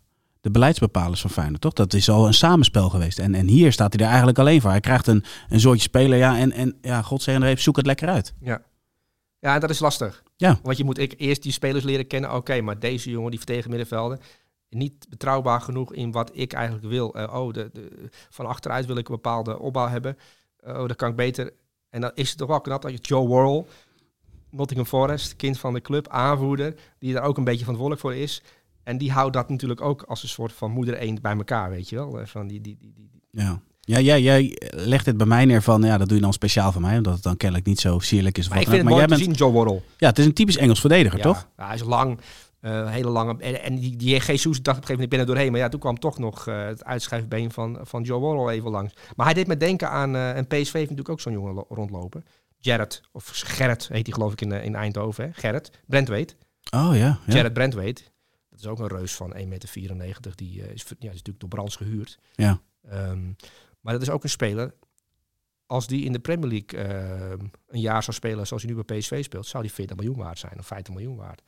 [0.42, 1.74] de beleidsbepalers van Feyenoord, toch?
[1.74, 3.20] Dat is al een samenspel geweest.
[3.20, 4.70] En, en hier staat hij er eigenlijk alleen voor.
[4.70, 7.86] Hij krijgt een, een soortje speler, ja, en, en ja, god zeggen even, zoek het
[7.86, 8.34] lekker uit.
[8.40, 8.62] Ja.
[9.40, 10.24] ja, dat is lastig.
[10.36, 10.60] Ja.
[10.64, 12.36] Want je moet ik, eerst die spelers leren kennen.
[12.36, 14.20] Oké, maar deze jongen, die verdedigen middenvelden,
[14.70, 17.16] niet betrouwbaar genoeg in wat ik eigenlijk wil.
[17.16, 20.18] Eh, oh, de, de, van achteruit wil ik een bepaalde opbouw hebben.
[20.68, 21.54] Oh, dat kan ik beter.
[21.90, 23.66] En dan is het toch wel knap dat je Joe Worrell,
[24.50, 28.42] Nottingham Forest, kind van de club, aanvoerder, die daar ook een beetje verantwoordelijk voor is.
[28.84, 31.90] En die houdt dat natuurlijk ook als een soort van moeder eend bij elkaar, weet
[31.90, 32.20] je wel.
[32.20, 33.60] Eh, Van die, die, die, die, Ja.
[33.88, 36.72] Ja, jij, jij legt het bij mij neer van, ja, dat doe je dan speciaal
[36.72, 38.50] voor mij, omdat het dan kennelijk niet zo sierlijk is.
[38.50, 39.82] Maar ik vind het mooi jij te bent, zien, Joe Worrell.
[39.98, 41.48] ja, het is een typisch Engels verdediger, Ja, toch?
[41.58, 42.20] ja, hij is lang,
[42.66, 43.36] eh, hele lange.
[43.40, 45.52] En, en die, die Jesus dacht op een gegeven moment, er doorheen.
[45.52, 48.94] Maar ja, toen kwam toch nog eh, het uitschrijfbeen van, van Joe Worrell even langs.
[49.16, 52.26] Maar hij deed me denken aan, en PSV heeft natuurlijk ook zo'n jongen lo- rondlopen.
[52.58, 55.26] Jared, of Gerrit heet hij geloof ik in, eh, in Eindhoven.
[55.26, 55.34] Hè?
[55.34, 56.36] Gerrit, Brentweet.
[56.70, 57.20] Oh ja.
[57.26, 57.34] ja.
[57.34, 58.12] Jared Brentweet.
[58.50, 60.36] Dat is ook een reus van 1,94 meter.
[60.36, 62.20] Die is, ja, is natuurlijk door Brands gehuurd.
[62.36, 62.62] Ja.
[62.90, 63.26] Ehm,
[63.80, 64.74] maar dat is ook een speler.
[65.66, 68.98] Als die in de Premier League ehm, een jaar zou spelen zoals hij nu bij
[68.98, 71.42] PSV speelt, zou die 40 miljoen waard zijn of 50 miljoen waard.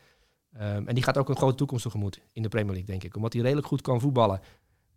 [0.58, 3.16] Ehm, en die gaat ook een grote toekomst tegemoet in de Premier League, denk ik.
[3.16, 4.42] Omdat hij redelijk goed kan voetballen.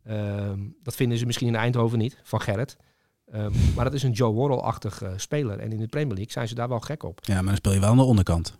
[0.04, 2.76] Ehm, dat vinden ze misschien in Eindhoven niet, van Gerrit.
[3.26, 5.58] Ehm, maar dat is een Joe Worrell-achtig eh, speler.
[5.58, 7.18] En in de Premier League zijn ze daar wel gek op.
[7.22, 8.58] Ja, maar dan speel je wel aan de onderkant.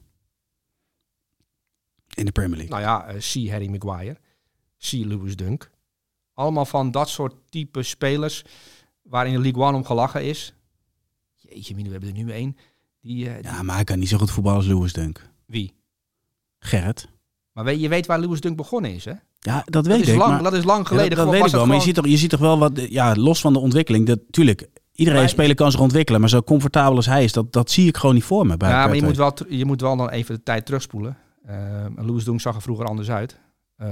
[2.14, 2.78] In de Premier League.
[2.78, 3.50] Nou ja, eh C.
[3.50, 4.18] Harry Maguire,
[4.78, 4.90] C.
[4.92, 5.70] Lewis Dunk.
[6.34, 8.44] Allemaal van dat soort type spelers
[9.02, 10.54] waar in de League One om gelachen is.
[11.36, 12.56] Jeetje, we hebben er nu één.
[13.00, 15.30] Die, eh, Ja, maar hij kan niet zo goed voetballen als Lewis Dunk.
[15.46, 15.74] Wie?
[16.60, 17.08] Gerrit.
[17.52, 19.12] Maar je weet waar Lewis Dunk begonnen is, hè?
[19.38, 20.18] Ja, dat weet Dat is, ik.
[20.18, 21.16] lang, maar, dat is lang Ja, geleden.
[21.16, 21.66] dat, weet ik wel.
[21.66, 24.06] Maar je ziet, toch, je ziet toch wel wat, ja, los van de ontwikkeling.
[24.06, 26.20] Dat, tuurlijk, iedereen speler kan zich ontwikkelen.
[26.20, 28.56] Maar zo comfortabel als hij is, dat, dat zie ik gewoon niet voor me.
[28.56, 31.16] Bij Ja, maar je moet, wel, je moet wel dan even de tijd terugspoelen.
[31.46, 33.38] Ehm, en Lewis Dunk zag er vroeger anders uit.
[33.76, 33.90] Ehm,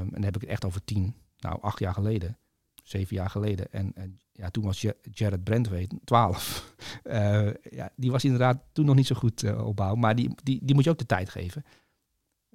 [0.00, 2.38] en dan heb ik het echt over tien, nou acht jaar geleden.
[2.82, 3.72] Zeven jaar geleden.
[3.72, 6.72] En, en ja, toen was Ja- Jared Brentwaite 12.
[7.02, 9.94] Eh, ja, die was inderdaad toen nog niet zo goed eh, opbouw.
[9.94, 11.64] Maar die, die, die moet je ook de tijd geven.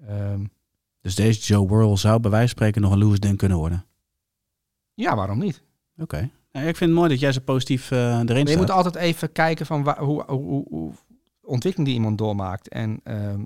[0.08, 0.46] Ehm,
[1.02, 3.86] Dus deze Joe Worrell zou bij wijze van spreken nog een Lewis Dunk kunnen worden.
[4.94, 5.64] ja, waarom niet?
[5.98, 6.30] Oké.
[6.52, 8.58] Ik vind het mooi dat jij zo positief eh, erin Maar je staat.
[8.58, 10.94] moet altijd even kijken van hoe, hoe, hoe, hoe
[11.42, 12.68] ontwikkeling die iemand doormaakt.
[12.68, 13.44] En ehm,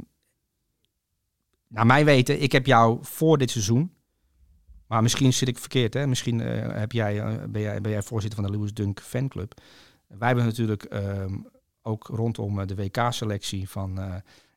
[1.67, 3.93] naar mijn weten, ik heb jou voor dit seizoen,
[4.87, 6.07] maar misschien zit ik verkeerd, hè?
[6.07, 9.61] Misschien eh, heb jij, eh, ben, jij, ben jij voorzitter van de Lewis Dunk fanclub.
[10.07, 11.37] Wij hebben natuurlijk ehm,
[11.81, 13.99] ook rondom de WK-selectie van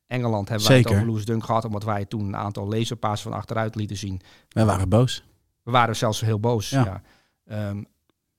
[0.07, 1.01] Engeland hebben wij het Zeker.
[1.01, 4.21] over Lewis Dunk gehad, omdat wij toen een aantal laserpassen van achteruit lieten zien.
[4.49, 5.25] Wij waren boos.
[5.63, 6.71] We waren zelfs heel boos.
[6.71, 6.85] Ja.
[6.85, 7.03] Ja.
[7.45, 7.83] Ehm,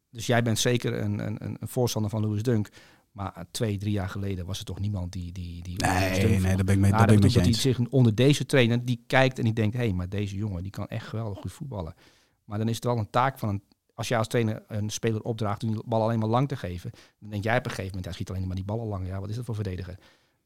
[0.09, 2.69] dus jij bent zeker een, een, een voorstander van Lewis Dunk.
[3.11, 5.31] Maar twee, drie jaar geleden was er toch niemand die...
[5.31, 6.43] die, die Nee, nee, vond.
[6.43, 7.35] daar ben ik mee, daar ben ik eens.
[7.35, 9.75] hij zich onder deze trainer, die kijkt en die denkt...
[9.75, 11.93] hé, hey, maar deze jongen, die kan echt geweldig goed voetballen.
[12.45, 13.63] Maar dan is het wel een taak van een...
[13.93, 16.91] Als jij als trainer een speler opdraagt om die bal alleen maar lang te geven...
[17.19, 19.07] dan denk jij op een gegeven moment, hij schiet alleen maar die ballen lang.
[19.07, 19.97] Ja, wat is dat voor verdediger?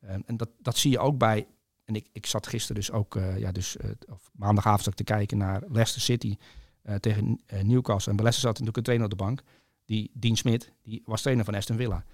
[0.01, 1.47] Ehm, en dat, dat zie je ook bij...
[1.85, 5.05] En ik, ik zat gisteren dus ook, eh, ja, dus, eh, of maandagavond zat ik
[5.05, 6.37] te kijken naar Leicester City
[6.81, 8.11] eh, tegen Newcastle.
[8.11, 9.43] En bij Leicester zat natuurlijk een trainer op de bank.
[9.85, 11.95] Die, Dean Smit, die was trainer van Aston Villa.
[11.95, 12.05] Als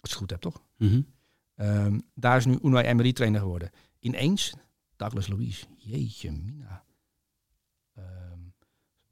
[0.00, 0.62] het goed heb, toch?
[0.76, 1.00] Mhm.
[1.54, 3.70] Ehm, daar is nu Unai Emery trainer geworden.
[3.98, 4.54] Ineens,
[4.96, 6.84] Douglas Louise, jeetje mina.
[7.94, 8.36] Ehm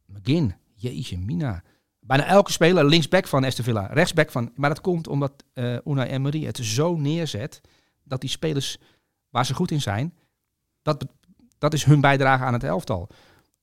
[0.06, 1.62] McGinn, jeetje mina.
[2.06, 4.52] Bijna elke speler linksback van Aston Villa, rechtsback van...
[4.54, 7.60] Maar dat komt omdat eh Unai Emery het zo neerzet...
[8.02, 8.78] dat die spelers
[9.30, 10.14] waar ze goed in zijn...
[10.82, 11.06] dat,
[11.58, 13.08] dat is hun bijdrage aan het elftal.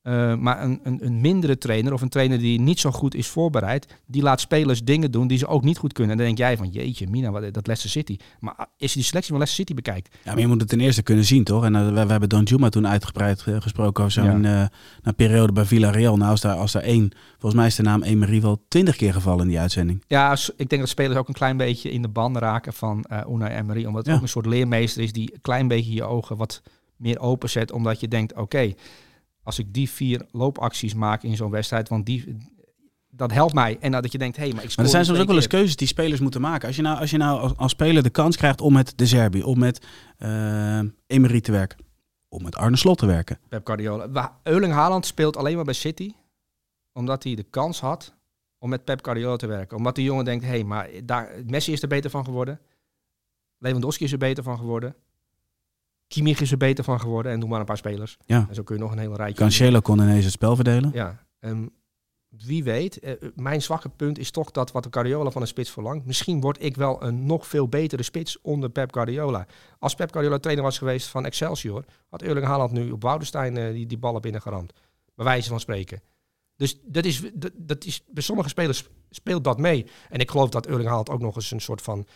[0.02, 3.26] Eh, maar een, een, een mindere trainer of een trainer die niet zo goed is
[3.28, 4.00] voorbereid...
[4.06, 6.12] die laat spelers dingen doen die ze ook niet goed kunnen.
[6.12, 8.16] En dan denk jij van, jeetje mina, wat, dat Leicester City.
[8.40, 10.16] Maar als je die selectie van Leicester City bekijkt...
[10.24, 11.64] Ja, maar je moet het ten eerste kunnen zien, toch?
[11.64, 15.52] En eh, we, we hebben Don Juma toen uitgebreid eh, gesproken over zo'n een periode
[15.52, 16.16] bij Villarreal.
[16.16, 19.12] Nou, als daar, als daar één, volgens mij is de naam Emery wel twintig keer
[19.12, 20.04] gevallen in die uitzending.
[20.06, 23.54] Ja, ik denk dat spelers ook een klein beetje in de ban raken van Unai
[23.54, 23.84] Emery.
[23.84, 24.14] Omdat het Ja.
[24.14, 26.62] ook een soort leermeester is die een klein beetje je ogen wat
[26.96, 27.72] meer openzet.
[27.72, 28.72] Omdat je denkt, oké,
[29.42, 32.36] als ik die vier loopacties maak in zo'n wedstrijd, want die,
[33.10, 33.78] dat helpt mij.
[33.80, 35.46] En dat je denkt, hé, hey, maar ik Maar er zijn soms ook wel eens
[35.46, 36.66] keuzes die spelers moeten maken.
[36.66, 39.06] Als je nou, als, je nou als, als speler de kans krijgt om met De
[39.06, 39.86] Zerbi, om met
[40.18, 41.78] eh Emery te werken,
[42.28, 43.38] om met Arne Slot te werken.
[43.48, 44.38] Pep Guardiola.
[44.42, 46.12] Erling Haaland speelt alleen maar bij City,
[46.92, 48.14] omdat hij de kans had
[48.58, 49.76] om met Pep Guardiola te werken.
[49.76, 52.60] Omdat die jongen denkt, hé, hey, maar daar, Messi is er beter van geworden.
[53.58, 54.94] Lewandowski is er beter van geworden.
[56.12, 57.32] Kimmich is er beter van geworden.
[57.32, 58.16] En noem maar een paar spelers.
[58.26, 58.46] Ja.
[58.48, 59.42] En zo kun je nog een hele rijtje.
[59.42, 60.90] Cancelo kon ineens het spel verdelen.
[60.94, 61.26] Ja.
[61.40, 61.66] ehm,
[62.28, 62.98] wie weet.
[63.00, 66.06] eh, mijn zwakke punt is toch dat wat de Guardiola van een spits verlangt.
[66.06, 69.46] Misschien word ik wel een nog veel betere spits onder Pep Guardiola.
[69.78, 73.72] Als Pep Guardiola trainer was geweest van Excelsior, had Erling Haaland nu op Woudenstein eh,
[73.72, 74.72] die, die ballen binnengeramd.
[75.14, 76.00] Bij wijze van spreken.
[76.56, 79.86] Dus dat is, dat, dat is, bij sommige spelers speelt dat mee.
[80.08, 82.06] En ik geloof dat Erling Haaland ook nog eens een soort van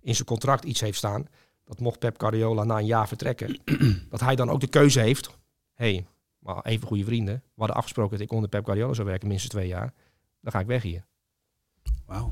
[0.00, 1.26] in zijn contract iets heeft staan.
[1.72, 3.58] Dat mocht Pep Guardiola na een jaar vertrekken,
[4.10, 5.30] dat hij dan ook de keuze heeft.
[5.74, 6.06] hey,
[6.38, 7.34] maar even goede vrienden.
[7.34, 9.92] We hadden afgesproken dat ik onder Pep Guardiola zou werken, minstens twee jaar.
[10.40, 11.04] Dan ga ik weg hier.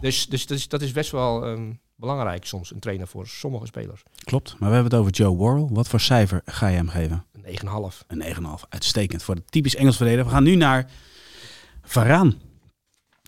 [0.01, 3.67] Dus, dus dat, is, dat is best wel ehm, belangrijk soms, een trainer voor sommige
[3.67, 4.03] spelers.
[4.25, 4.51] Klopt.
[4.59, 5.67] Maar we hebben het over Joe Worrell.
[5.71, 7.25] Wat voor cijfer ga je hem geven?
[7.33, 8.07] Een 9,5.
[8.07, 8.69] Een 9,5.
[8.69, 10.27] Uitstekend voor de typisch Engels verdediger.
[10.27, 10.91] We gaan nu naar
[11.83, 12.35] Varaan.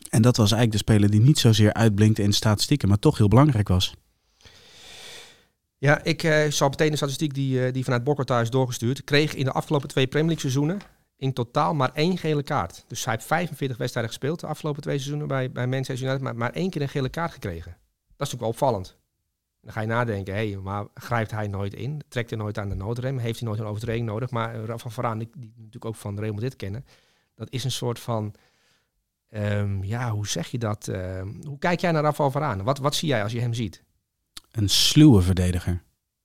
[0.09, 3.29] En dat was eigenlijk de speler die niet zozeer uitblinkte in statistieken, maar toch heel
[3.29, 3.95] belangrijk was.
[5.83, 9.05] Ja, ik eh, zal meteen de statistiek die, eh, die vanuit Bokkota is doorgestuurd.
[9.05, 10.81] Kreeg in de afgelopen twee Premier League seizoenen
[11.17, 12.85] in totaal maar één gele kaart.
[12.87, 16.37] Dus hij heeft 45 wedstrijden gespeeld de afgelopen twee seizoenen bij, bij Manchester United, maar,
[16.37, 17.71] maar één keer een gele kaart gekregen.
[17.71, 18.97] Dat is natuurlijk wel opvallend.
[19.61, 22.03] Dan ga je nadenken, hé, maar grijpt hij nooit in?
[22.09, 23.19] Trekt hij nooit aan de noodrem?
[23.19, 24.31] Heeft hij nooit een overtreding nodig?
[24.31, 26.85] Maar uh, Rafa Varaan, die, die natuurlijk ook van Real Madrid kennen,
[27.35, 28.35] dat is een soort van,
[29.29, 30.89] ehm, ja, hoe zeg je dat?
[30.89, 32.63] Ehm, hoe kijk jij naar Rafa Varaan?
[32.63, 33.83] Wat, wat zie jij als je hem ziet?
[34.53, 35.83] Een sluwe verdediger.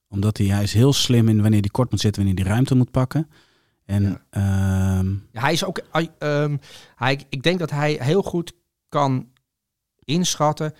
[0.08, 2.76] Omdat hij, hij is heel slim in wanneer hij kort moet zitten, wanneer hij ruimte
[2.76, 3.30] moet pakken.
[3.86, 4.22] En Ja.
[4.30, 5.82] ehm, Ja, hij is ook.
[5.92, 6.58] hij, ehm,
[6.96, 8.54] hij, ik denk dat hij heel goed
[8.90, 9.28] kan
[10.04, 10.74] inschatten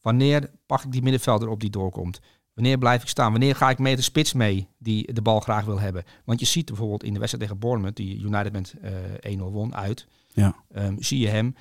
[0.00, 2.20] wanneer pak ik die middenvelder op die doorkomt.
[2.54, 3.30] Wanneer blijf ik staan?
[3.30, 6.04] Wanneer ga ik met de spits mee die de bal graag wil hebben?
[6.24, 8.74] Want je ziet bijvoorbeeld in de wedstrijd tegen Bournemouth, die United met
[9.20, 10.06] eh 1-0 won uit.
[10.26, 10.54] Ja.
[10.72, 11.54] Ehm, zie je hem.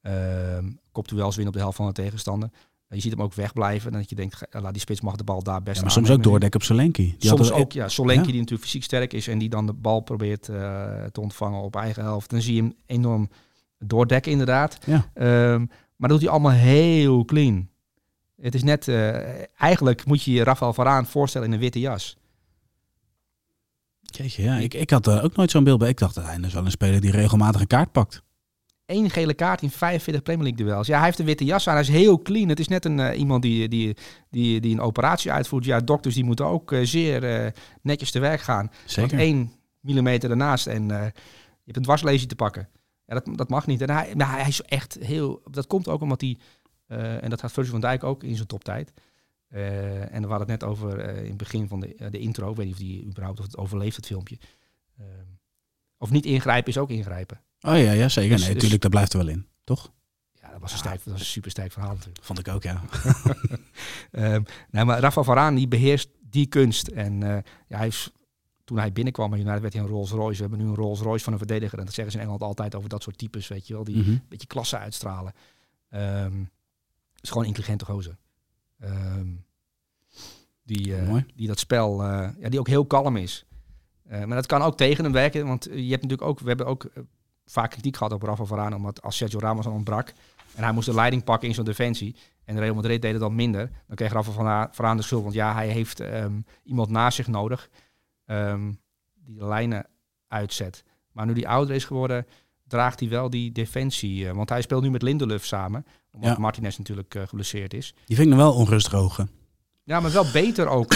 [0.00, 2.50] ehm kopt u wel eens winnen op de helft van de tegenstander.
[2.94, 3.92] Je ziet hem ook wegblijven.
[3.92, 6.10] En dat je denkt, laat die spits mag de bal daar best ja, maar soms
[6.10, 7.02] ook doordekken op Solanke.
[7.02, 7.88] Die Soms er- ook, ja.
[7.88, 8.30] Solenki Ja.
[8.30, 11.76] die natuurlijk fysiek sterk is en die dan de bal probeert eh, te ontvangen op
[11.76, 12.30] eigen helft.
[12.30, 13.28] Dan zie je hem enorm
[13.78, 14.78] doordekken inderdaad.
[14.86, 15.10] Ja.
[15.14, 15.58] Ehm,
[15.96, 17.68] maar dat doet hij allemaal heel clean.
[18.40, 22.16] Het is net, eh, eigenlijk moet je je Rafael Varaan voorstellen in een witte jas.
[24.00, 25.88] Jeetje, ja, ik, ik had er ook nooit zo'n beeld bij.
[25.88, 28.22] Ik dacht, hij is wel een speler die regelmatig een kaart pakt.
[28.86, 30.86] Eén gele kaart in 45 Premier League duels.
[30.86, 31.74] Ja, hij heeft een witte jas aan.
[31.74, 32.48] Hij is heel clean.
[32.48, 33.96] Het is net een, eh, iemand die, die,
[34.30, 35.64] die, die een operatie uitvoert.
[35.64, 38.70] Ja, dokters die moeten ook eh, zeer eh, netjes te werk gaan.
[38.86, 39.10] Zeker.
[39.10, 41.12] Want één millimeter ernaast en je
[41.64, 42.68] hebt een dwarslesie te pakken.
[43.06, 43.80] Ja, dat, dat mag niet.
[43.80, 45.42] En hij, maar hij is echt heel...
[45.50, 46.38] Dat komt ook omdat hij...
[47.20, 48.92] en dat gaat Virgil van Dijk ook in zijn toptijd.
[49.48, 52.50] En we hadden het net over in het begin van de, de intro.
[52.50, 54.38] Ik weet niet of die überhaupt of het overleeft, het filmpje.
[54.98, 55.26] Ehm,
[55.98, 57.40] of niet ingrijpen is ook ingrijpen.
[57.62, 58.30] Oh ja, ja zeker.
[58.30, 59.46] Dus- nee, dus- natuurlijk, dat blijft er wel in.
[59.64, 59.92] Toch?
[60.40, 62.24] Ja, dat was een, sterk, dat was een super sterk verhaal natuurlijk.
[62.24, 62.82] Vond ik ook, ja.
[64.70, 66.88] Nou, maar Rafa Varaan die beheerst die kunst.
[66.88, 68.10] En eh, ja, hij is,
[68.64, 70.34] toen hij binnenkwam bij United werd hij een Rolls Royce.
[70.42, 71.78] We hebben nu een Rolls Royce van een verdediger.
[71.78, 73.84] En dat zeggen ze in Engeland altijd over dat soort types, weet je wel.
[73.84, 74.10] Die Mhm.
[74.10, 75.32] een beetje klasse uitstralen.
[75.90, 76.42] Ehm
[77.20, 78.16] is gewoon een intelligente gozer.
[78.80, 79.26] Ehm,
[80.62, 83.44] die, eh, die dat spel, eh, ja, die ook heel kalm is.
[84.08, 86.90] Maar dat kan ook tegen hem werken, want je hebt natuurlijk ook, we hebben ook
[87.44, 90.12] vaak kritiek gehad op Rafa Varane, omdat als Sergio Ramos dan ontbrak
[90.54, 93.34] en hij moest de leiding pakken in zo'n defensie en Real Madrid deed het dan
[93.34, 97.16] minder, dan kreeg Rafa Vara- Varane de schuld, want ja, hij heeft ehm, iemand naast
[97.16, 97.68] zich nodig
[98.26, 98.72] ehm,
[99.24, 99.86] die de lijnen
[100.28, 100.84] uitzet.
[101.12, 102.26] Maar nu die ouder is geworden,
[102.66, 106.38] draagt hij wel die defensie, eh, want hij speelt nu met Lindelöf samen, omdat Ja.
[106.38, 107.94] Martinez natuurlijk eh, geblesseerd is.
[108.06, 109.30] Die vind ik nog wel onrustig ogen.
[109.84, 110.92] Ja, maar wel beter ook.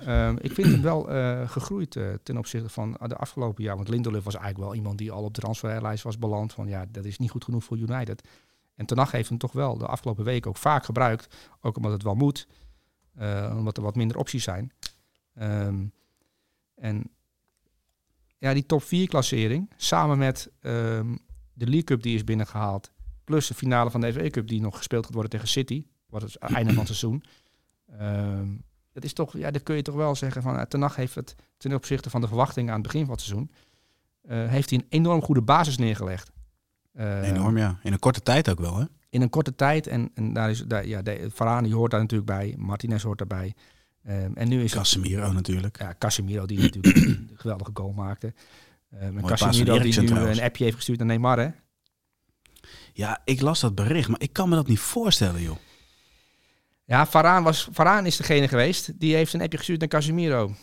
[0.00, 3.76] Ehm, ik vind hem wel eh, gegroeid eh, ten opzichte van de afgelopen jaar.
[3.76, 6.52] Want Lindelöf was eigenlijk wel iemand die al op de transferlijst was beland.
[6.52, 8.28] Van ja, dat is niet goed genoeg voor United.
[8.74, 11.36] En Ten Hag heeft hem toch wel de afgelopen weken ook vaak gebruikt.
[11.60, 12.46] Ook omdat het wel moet.
[13.14, 14.72] eh, omdat er wat minder opties zijn.
[15.34, 15.84] Ehm,
[16.74, 17.10] en
[18.38, 21.16] ja, die top 4 klassering, samen met ehm,
[21.52, 22.92] de League Cup die is binnengehaald,
[23.24, 26.22] plus de finale van de FA Cup die nog gespeeld gaat worden tegen City, wat
[26.22, 27.24] het einde van het seizoen.
[27.98, 28.48] Ehm,
[28.98, 31.14] dat is toch, ja, dat kun je toch wel zeggen van, uh, Ten Hag heeft
[31.14, 33.50] het ten opzichte van de verwachtingen aan het begin van het seizoen,
[34.22, 36.30] eh, heeft hij een enorm goede basis neergelegd.
[36.92, 37.78] Eh, Enorm, ja.
[37.82, 38.84] In een korte tijd ook wel, hè?
[39.10, 39.86] in een korte tijd.
[39.86, 42.54] En, en daar is daar, ja, de, Varane die hoort daar natuurlijk bij.
[42.56, 43.54] Martinez hoort daarbij.
[44.04, 45.78] Ehm, en nu is het Casemiro natuurlijk.
[45.78, 48.34] ja, Casemiro die natuurlijk een geweldige goal maakte.
[48.90, 50.38] Ehm en Casemiro die nu trouwens.
[50.38, 51.38] een appje heeft gestuurd naar Neymar.
[51.38, 51.48] Hè?
[52.92, 55.56] Ja, ik las dat bericht, maar ik kan me dat niet voorstellen, joh.
[56.88, 59.00] Ja, Varane, was, Varane is degene geweest.
[59.00, 60.54] Die heeft een appje gestuurd naar Casemiro.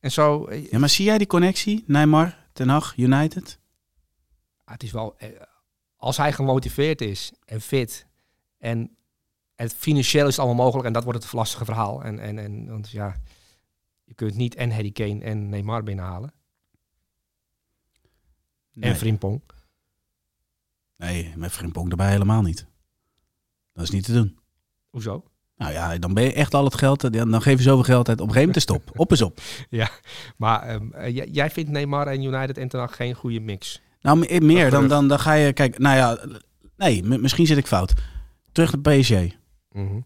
[0.00, 1.84] En zo, eh, Ja, maar zie jij die connectie?
[1.86, 3.58] Neymar, Ten Hag, United?
[4.64, 5.28] Ah, het is wel, eh,
[5.96, 8.06] als hij gemotiveerd is en fit
[8.58, 8.96] en
[9.54, 12.02] het financieel is het allemaal mogelijk en dat wordt het lastige verhaal.
[12.02, 13.16] En, en, en want ja,
[14.04, 16.32] je kunt niet en Harry Kane en Neymar binnenhalen
[18.72, 19.40] Nee, en Frimpong.
[20.96, 22.66] nee met Frimpong erbij helemaal niet.
[23.76, 24.38] Dat is niet te doen.
[24.90, 25.24] Hoezo?
[25.56, 28.08] Nou ja, dan ben je echt al het geld, ja, dan geef je zoveel geld
[28.08, 28.20] uit.
[28.20, 29.00] Op een gegeven moment stop.
[29.00, 29.40] Op is op.
[30.36, 33.80] Maar ehm, eh, jij, vindt Neymar en United en Ten geen goede mix.
[34.00, 36.18] Nou, me- meer dan, dan, dan ga je, kijk, nou ja,
[36.76, 37.92] nee, misschien zit ik fout.
[38.52, 39.12] Terug naar PSG.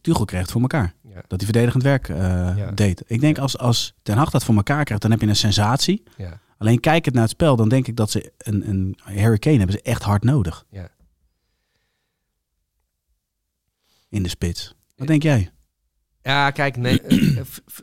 [0.00, 0.94] Tuchel kreeg het voor elkaar.
[1.02, 1.14] Ja.
[1.26, 2.16] Dat hij verdedigend werk eh,
[2.56, 2.70] Ja.
[2.74, 3.02] deed.
[3.06, 6.02] Ik denk als, als Ten Hag dat voor elkaar krijgt, dan heb je een sensatie.
[6.16, 6.40] Ja.
[6.58, 9.76] Alleen kijkend naar het spel, dan denk ik dat ze een, een Harry Kane hebben
[9.76, 10.64] ze echt hard nodig.
[10.70, 10.88] Ja.
[14.10, 14.74] In de spits.
[14.96, 15.50] Wat denk jij?
[16.22, 17.82] Ja, kijk, nee, eh, F-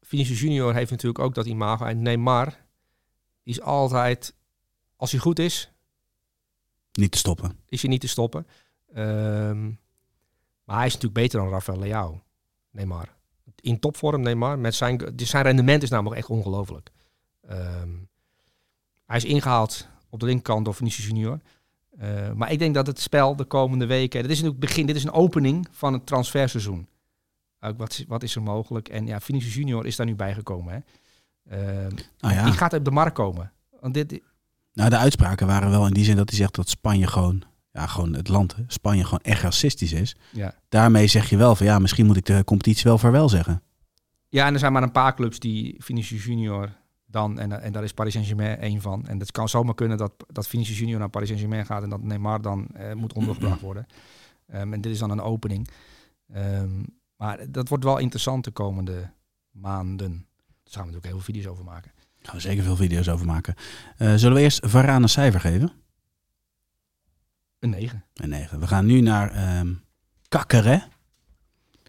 [0.00, 1.84] Vinicius Junior heeft natuurlijk ook dat imago.
[1.84, 2.64] En Neymar
[3.42, 4.34] is altijd,
[4.96, 5.72] als hij goed is,
[6.92, 7.58] Niet te stoppen.
[7.68, 8.46] is hij niet te stoppen.
[8.94, 9.64] Ehm,
[10.64, 12.22] maar hij is natuurlijk beter dan Rafael Leao,
[12.70, 13.08] Neymar.
[13.60, 16.90] In topvorm Neymar, met zijn, zijn rendement is namelijk echt ongelooflijk.
[17.48, 17.90] Ehm,
[19.06, 21.40] hij is ingehaald op de linkerkant door Vinicius Junior.
[21.98, 24.22] Eh, maar ik denk dat het spel de komende weken...
[24.22, 26.88] Dit is natuurlijk begin, dit is een opening van het transferseizoen.
[27.60, 28.88] Ook wat, is- wat is er mogelijk?
[28.88, 30.72] En ja, Vinicius Junior is daar nu bijgekomen.
[30.74, 30.78] Hè?
[31.58, 33.52] Ehm, Nou ja, Die gaat op de markt komen.
[33.80, 34.20] Want dit,
[34.72, 37.86] nou, de uitspraken waren wel in die zin dat hij zegt dat Spanje gewoon, ja,
[37.86, 40.16] gewoon het land, Spanje gewoon echt racistisch is.
[40.32, 40.54] ja.
[40.68, 43.62] Daarmee zeg je wel van ja, misschien moet ik de competitie wel vaarwel zeggen.
[44.28, 46.72] Ja, en er zijn maar een paar clubs die Vinicius Junior
[47.14, 49.06] dan, en, en daar is Paris Saint-Germain één van.
[49.06, 52.02] En het kan zomaar kunnen dat, dat Vinicius Junior naar Paris Saint-Germain gaat en dat
[52.02, 53.86] Neymar dan eh, moet ondergebracht worden.
[54.46, 55.68] Ehm, en dit is dan een opening.
[56.32, 56.82] Ehm,
[57.16, 59.10] maar dat wordt wel interessant de komende
[59.50, 60.10] maanden.
[60.10, 61.92] Daar gaan we natuurlijk heel veel video's over maken.
[61.94, 63.54] Daar gaan we zeker veel video's over maken.
[63.96, 65.72] Eh, zullen we eerst Varane een cijfer geven?
[67.58, 68.04] Een 9.
[68.14, 68.60] Een 9.
[68.60, 69.72] We gaan nu naar ehm
[70.28, 70.88] Kakkeré.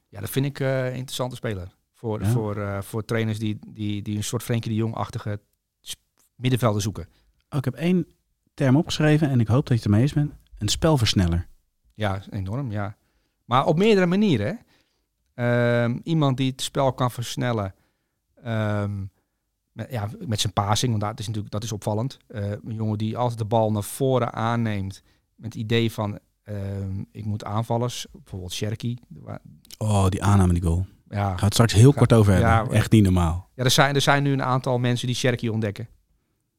[0.09, 1.74] Ja, dat vind ik eh, een interessante speler.
[2.05, 2.29] Voor, Ja.
[2.29, 5.39] voor, eh, voor trainers die, die, die een soort Frenkie de Jong-achtige
[6.35, 7.07] middenvelden zoeken.
[7.49, 8.07] Oh, ik heb één
[8.53, 10.33] term opgeschreven en ik hoop dat je het ermee eens bent.
[10.57, 11.47] Een spelversneller.
[11.93, 12.95] Ja, enorm, ja.
[13.45, 14.47] Maar op meerdere manieren.
[14.47, 15.83] hè.
[15.83, 17.73] Ehm, iemand die het spel kan versnellen.
[18.43, 19.05] ehm,
[19.71, 22.17] met, ja, met zijn passing, want dat is natuurlijk dat is opvallend.
[22.27, 25.01] Eh, een jongen die altijd de bal naar voren aanneemt.
[25.35, 28.97] Met het idee van, ehm, ik moet aanvallers, bijvoorbeeld Sherky.
[29.07, 29.41] wa-
[29.77, 30.85] Oh, die aanname die goal.
[31.15, 32.49] Ja, Gaan we het straks heel Ga- kort over hebben.
[32.49, 33.49] ja, Echt niet normaal.
[33.53, 35.87] ja er, zijn, er zijn nu een aantal mensen die Sherky ontdekken.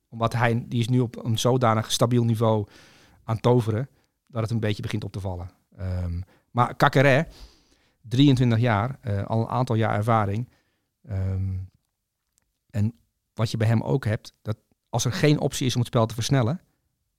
[0.09, 2.67] Omdat hij, die is nu op een zodanig stabiel niveau
[3.25, 3.89] aan toveren,
[4.27, 5.51] dat het een beetje begint op te vallen.
[5.77, 7.27] Ehm, maar Kakere,
[8.03, 10.49] 23 jaar, eh, al een aantal jaar ervaring.
[11.09, 11.55] Ehm,
[12.71, 12.95] en
[13.35, 14.57] wat je bij hem ook hebt, dat
[14.89, 16.61] als er geen optie is om het spel te versnellen,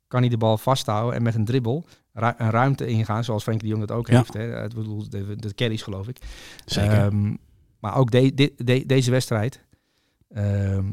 [0.07, 1.85] kan hij de bal vasthouden en met een dribbel
[2.23, 4.17] een ruimte ingaan, zoals Frenkie de Jong dat ook Ja.
[4.17, 4.33] heeft.
[4.33, 4.63] Hè.
[4.63, 6.17] Ik bedoel, de, de carries geloof ik.
[6.65, 6.91] Zeker.
[6.93, 7.35] Ehm,
[7.79, 9.63] maar ook de, de- de- deze wedstrijd
[10.29, 10.85] ehm,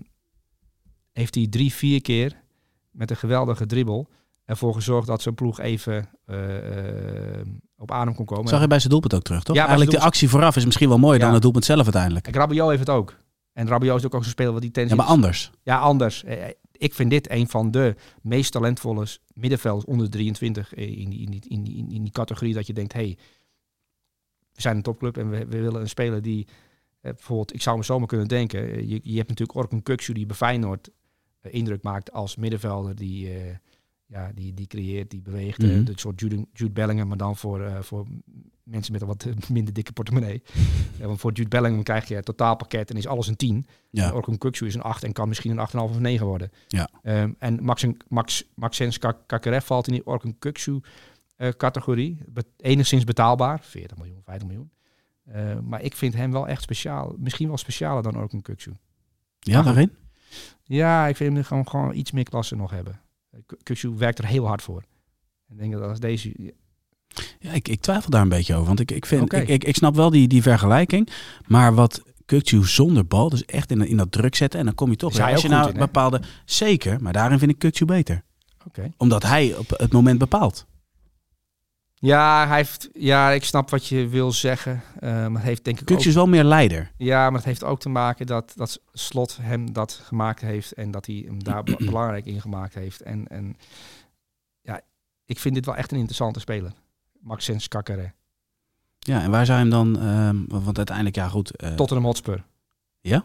[1.12, 2.42] heeft hij drie, vier keer
[2.90, 4.08] met een geweldige dribbel
[4.44, 8.48] ervoor gezorgd dat zijn ploeg even eh, eh, op adem kon komen.
[8.48, 9.56] Zag je bij zijn doelpunt ook terug, toch?
[9.56, 11.24] Ja, Eigenlijk de actie vooraf is misschien wel mooier Ja.
[11.24, 12.24] dan het doelpunt zelf uiteindelijk.
[12.24, 13.16] Kijk, Rabiot heeft het ook.
[13.52, 15.50] En Rabiot is ook, ook zo'n speler wat die tennis Ja, maar anders.
[15.62, 16.24] Ja, anders.
[16.78, 21.20] Ik vind dit een van de meest talentvolle middenvelders onder de 23 eh, in die,
[21.20, 23.18] in die, in die, in die categorie dat je denkt, hey,
[24.52, 26.46] we zijn een topclub en we, we willen een speler die,
[27.00, 30.12] eh, bijvoorbeeld, ik zou me zomaar kunnen denken, eh, je, je hebt natuurlijk Orkun Kuksu
[30.12, 30.90] die bij Feyenoord
[31.42, 33.30] indruk maakt als middenvelder die,
[34.06, 35.58] ja, die, die creëert, die beweegt.
[35.58, 35.70] Mhm.
[35.70, 38.06] Een soort Jude, Jude Bellingham, maar dan voor, voor
[38.74, 40.42] mensen met een wat eh, minder dikke portemonnee.
[40.98, 43.66] ja, want voor Jude Bellingham krijg je het totaalpakket en is alles een 10.
[43.90, 44.06] Ja.
[44.06, 46.50] En Orkun Kuksu is een 8 en kan misschien een 8,5 of 9 worden.
[46.68, 46.88] Ja.
[47.02, 48.98] Ehm, en Max, Max, Maxens
[49.64, 50.80] valt in die Orkun Kuksu
[51.36, 52.18] eh, categorie.
[52.26, 54.70] Be- enigszins betaalbaar, 40 miljoen, 50 miljoen.
[55.24, 57.14] Eh, maar ik vind hem wel echt speciaal.
[57.18, 58.72] Misschien wel specialer dan Orkun Kuksu.
[59.38, 59.90] Ja, waarin?
[60.62, 63.00] Ja, ik vind hem gewoon, gewoon iets meer klasse nog hebben.
[63.62, 64.82] Kuksu werkt er heel hard voor.
[65.48, 66.54] Ik denk dat als deze...
[67.38, 68.66] Ja, ik, ik twijfel daar een beetje over.
[68.66, 71.08] Want ik, ik, vind, ik, ik, ik snap wel die, die vergelijking.
[71.46, 74.58] Maar wat Kukcu zonder bal, dus echt in, in dat druk zetten.
[74.60, 75.26] En dan kom je toch Is weer.
[75.26, 76.20] Als je nou in, bepaalde.
[76.44, 78.22] Zeker, maar daarin vind ik Kukcu beter.
[78.66, 78.90] Oké.
[78.96, 80.66] Omdat hij op het moment bepaalt.
[81.94, 84.82] Ja, hij heeft, ja, ik snap wat je wil zeggen.
[85.00, 86.90] Eh, maar het heeft denk ik Kukcu is wel meer leider.
[86.96, 90.90] ja, maar het heeft ook te maken dat, dat Slot hem dat gemaakt heeft en
[90.90, 93.00] dat hij hem daar be- belangrijk in gemaakt heeft.
[93.02, 93.56] En, en
[94.60, 94.80] ja,
[95.24, 96.72] ik vind dit wel echt een interessante speler.
[97.24, 98.12] Maxence Kakare.
[98.98, 99.98] Ja, en waar zou je hem dan...
[100.00, 101.56] ehm, want uiteindelijk, ja goed.
[101.56, 102.44] eh, Tottenham Hotspur.
[103.00, 103.24] Ja?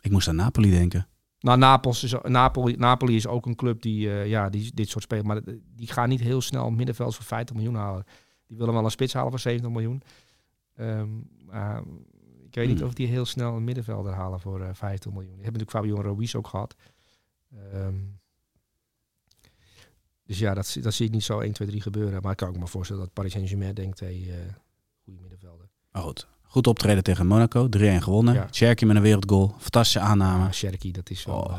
[0.00, 1.06] Ik moest aan Napoli denken.
[1.40, 5.04] Nou, Napels is, Napoli, Napoli is ook een club die, eh, ja, die dit soort
[5.04, 5.26] spelers...
[5.26, 5.40] Maar
[5.74, 8.04] die gaan niet heel snel middenveld voor 50 miljoen halen.
[8.46, 10.02] Die willen wel een spits halen voor 70 miljoen.
[10.74, 11.18] Ehm,
[12.46, 12.86] ik weet niet Hmm.
[12.88, 15.34] of die heel snel een middenvelder halen voor eh 50 miljoen.
[15.34, 16.74] Die hebben natuurlijk Fabio Ruiz ook gehad.
[17.72, 17.94] Ehm,
[20.28, 22.22] dus ja, dat, zie- dat zie ik niet zo 1, 2, 3 gebeuren.
[22.22, 24.00] Maar ik kan ook me voorstellen dat Paris Saint-Germain denkt...
[24.00, 24.34] Hey, eh
[25.04, 25.68] goede middenvelder.
[25.92, 26.26] Goed.
[26.42, 27.68] Goed optreden tegen Monaco.
[27.76, 28.34] 3-1 gewonnen.
[28.34, 28.48] Ja.
[28.50, 29.54] Cherky met een wereldgoal.
[29.58, 30.38] Fantastische aanname.
[30.38, 31.36] Maar Sherky, dat is wel...
[31.36, 31.58] Oh.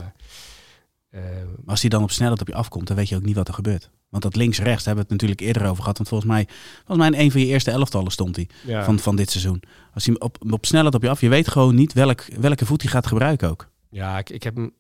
[1.10, 3.36] eh, eh, als die dan op snelheid op je afkomt, dan weet je ook niet
[3.36, 3.89] wat er gebeurt.
[4.10, 5.97] Want dat links-rechts hebben we het natuurlijk eerder over gehad.
[5.97, 8.84] Want volgens mij, volgens mij in een van je eerste elftallen stond hij ja.
[8.84, 9.63] van, van dit seizoen.
[9.93, 12.82] Als hij op, op snelheid op je af, je weet gewoon niet welk, welke voet
[12.82, 13.69] hij gaat gebruiken ook.
[13.89, 14.73] Ja, ik, ik heb hem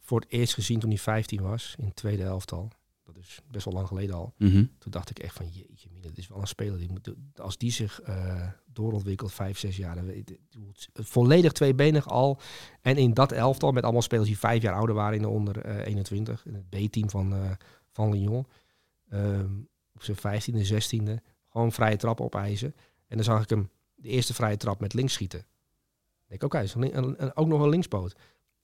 [0.00, 2.70] voor het eerst gezien toen hij 15 was, in het tweede elftal.
[3.24, 4.34] Dat is best wel lang geleden al.
[4.38, 4.64] Mhm.
[4.78, 6.78] Toen dacht ik echt van, jeetje, dit is wel een speler.
[6.78, 10.38] Die moet, als die zich eh, doorontwikkelt, vijf, zes jaar, dan weet
[10.92, 12.40] volledig tweebenig al.
[12.80, 15.58] En in dat elftal, met allemaal spelers die vijf jaar ouder waren in de onder
[15.64, 17.50] eh, 21, in het B-team van, eh,
[17.90, 18.46] van Lyon.
[19.08, 19.58] Ehm,
[19.94, 22.74] op zijn vijftiende, zestiende, gewoon vrije trap opeisen.
[23.06, 25.38] En dan zag ik hem de eerste vrije trap met links schieten.
[25.38, 28.14] Ik denk, oké, is een lin- een- een- ook nog een linkspoot.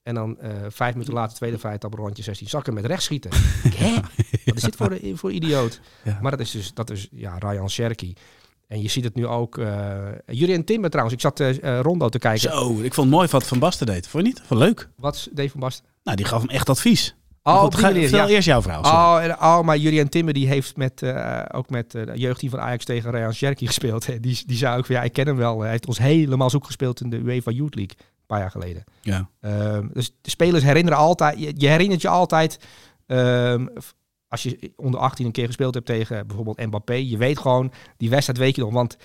[0.02, 2.84] En dan eh, vijf minuten later, tweede vrije trap, rondje 16, zag ik hem met
[2.86, 3.30] rechts schieten.
[3.76, 3.94] Hè?
[4.44, 5.80] Wat is dit voor, de, voor idioot?
[6.04, 6.18] Ja.
[6.22, 8.12] Maar dat is dus, dat is ja, Ryan Sherky.
[8.66, 9.58] En je ziet het nu ook.
[9.58, 11.16] eh Jurien Timber trouwens.
[11.16, 12.40] Ik zat eh, Rondo te kijken.
[12.40, 14.08] Zo, ik vond het mooi wat Van Basten deed.
[14.08, 14.42] Vond je niet?
[14.46, 14.88] Vond leuk.
[14.96, 15.84] Wat Dave van Basten?
[16.04, 17.14] Nou, die gaf hem echt advies.
[17.42, 18.26] Oh, goed, op ga, ja.
[18.26, 18.78] eerst jouw sorry.
[18.78, 22.50] Oh, en, oh, maar Jurien Timber die heeft met, eh, ook met eh, de jeugdteam
[22.50, 24.06] van Ajax tegen Ryan Sherky gespeeld.
[24.06, 24.20] hè.
[24.20, 25.60] Die, die zei ook van ja, ik ken hem wel.
[25.60, 27.96] Hij heeft ons helemaal zoek gespeeld in de UEFA Youth League.
[28.30, 28.84] Paar jaar geleden.
[29.02, 29.28] Ja.
[29.40, 32.58] Ehm, dus de spelers herinneren altijd, je, je herinnert je altijd,
[33.06, 33.66] ehm,
[34.28, 38.10] als je onder 18 een keer gespeeld hebt tegen bijvoorbeeld Mbappé, je weet gewoon, die
[38.10, 38.96] wedstrijd weet je nog, want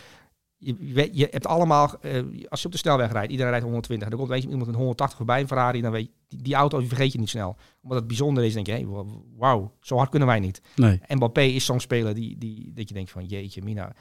[0.57, 3.65] je, je, weet- je hebt allemaal, eh, als je op de snelweg rijdt, iedereen rijdt
[3.65, 6.11] 120, en dan komt weet je, iemand met 180 voorbij, een Ferrari, dan weet je,
[6.27, 7.55] die, die auto die vergeet je niet snel.
[7.81, 9.03] Omdat het bijzonder is, denk je, hey, wa-
[9.37, 10.61] wauw, zo hard kunnen wij niet.
[10.75, 11.01] Nee.
[11.07, 13.93] Mbappé is zo'n speler die, die, dat je denkt van, jeetje mina,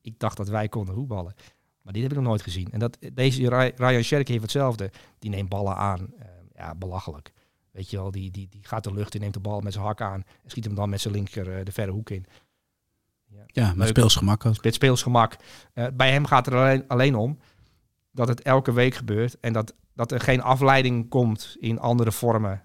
[0.00, 1.34] ik dacht dat wij konden voetballen.
[1.82, 2.68] Maar dit heb ik nog nooit gezien.
[2.72, 4.90] En dat, deze Ry- Ryan Sherk heeft hetzelfde.
[5.18, 5.98] Die neemt ballen aan.
[6.18, 7.32] Eh, ja, belachelijk.
[7.70, 9.84] Weet je wel, die, die, die gaat de lucht in, neemt de bal met zijn
[9.84, 10.24] hak aan.
[10.42, 12.24] En schiet hem dan met zijn linker eh, de verre hoek in.
[13.46, 13.88] Ja, met Leuk.
[13.88, 14.62] speelsgemak ook.
[14.62, 15.36] Dit speelsgemak.
[15.72, 17.38] Eh, bij hem gaat het er alleen, alleen om
[18.10, 19.40] dat het elke week gebeurt.
[19.40, 22.64] En dat, dat er geen afleiding komt in andere vormen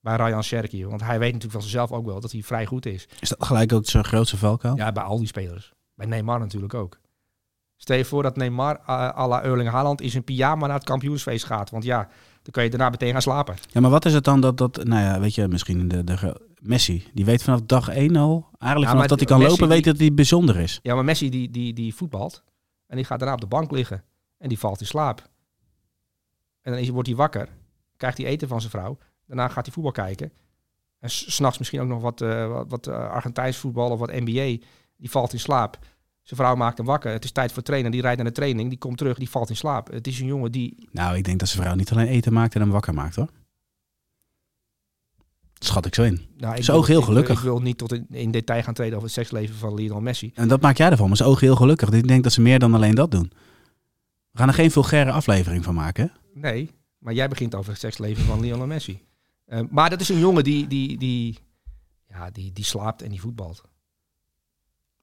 [0.00, 0.84] bij Ryan Sherky.
[0.84, 3.08] Want hij weet natuurlijk van zichzelf ook wel dat hij vrij goed is.
[3.20, 4.76] Is dat gelijk ook zijn grootste valkuil?
[4.76, 5.72] Ja, bij al die spelers.
[5.94, 6.98] Bij Neymar natuurlijk ook.
[7.80, 10.84] Stel je voor dat Neymar uh, à la Erling Haaland in zijn pyjama naar het
[10.84, 11.70] kampioensfeest gaat.
[11.70, 11.98] Want ja,
[12.42, 13.56] dan kan je daarna meteen gaan slapen.
[13.70, 16.40] Ja, maar wat is het dan dat, dat nou ja, weet je, misschien de, de
[16.60, 19.68] Messi, die weet vanaf dag één al, eigenlijk Ja, vanaf dat hij kan Messi lopen,
[19.68, 20.78] weet dat hij bijzonder is.
[20.82, 22.42] Ja, maar Messi die, die, die voetbalt.
[22.86, 24.04] En die gaat daarna op de bank liggen.
[24.38, 25.28] En die valt in slaap.
[26.62, 27.48] En dan is, wordt hij wakker.
[27.96, 28.98] Krijgt hij eten van zijn vrouw.
[29.26, 30.32] Daarna gaat hij voetbal kijken.
[31.00, 34.12] En s- s'nachts misschien ook nog wat, eh, wat, wat eh, Argentijns voetbal of wat
[34.12, 34.64] NBA.
[34.96, 35.78] Die valt in slaap.
[36.28, 37.12] Zijn vrouw maakt hem wakker.
[37.12, 37.90] Het is tijd voor trainen.
[37.90, 38.68] Die rijdt naar de training.
[38.68, 39.18] Die komt terug.
[39.18, 39.90] Die valt in slaap.
[39.90, 40.88] Het is een jongen die...
[40.92, 43.28] Nou, ik denk dat zijn vrouw niet alleen eten maakt en hem wakker maakt hoor.
[45.52, 46.20] Dat schat ik zo in.
[46.36, 47.36] Nou, ik Zijn oog heel gelukkig.
[47.36, 50.30] Ik wil niet tot in, in detail gaan treden over het seksleven van Lionel Messi.
[50.34, 51.90] En dat maak jij ervan, maar zijn ogen heel gelukkig.
[51.90, 53.32] Ik denk dat ze meer dan alleen dat doen.
[54.30, 56.04] We gaan er geen vulgaire aflevering van maken.
[56.04, 56.40] hè?
[56.40, 59.04] Nee, maar jij begint over het seksleven van Lionel Messi.
[59.44, 61.38] Eh, maar dat is een jongen die, die, die,
[62.08, 63.62] ja, die, die slaapt en die voetbalt.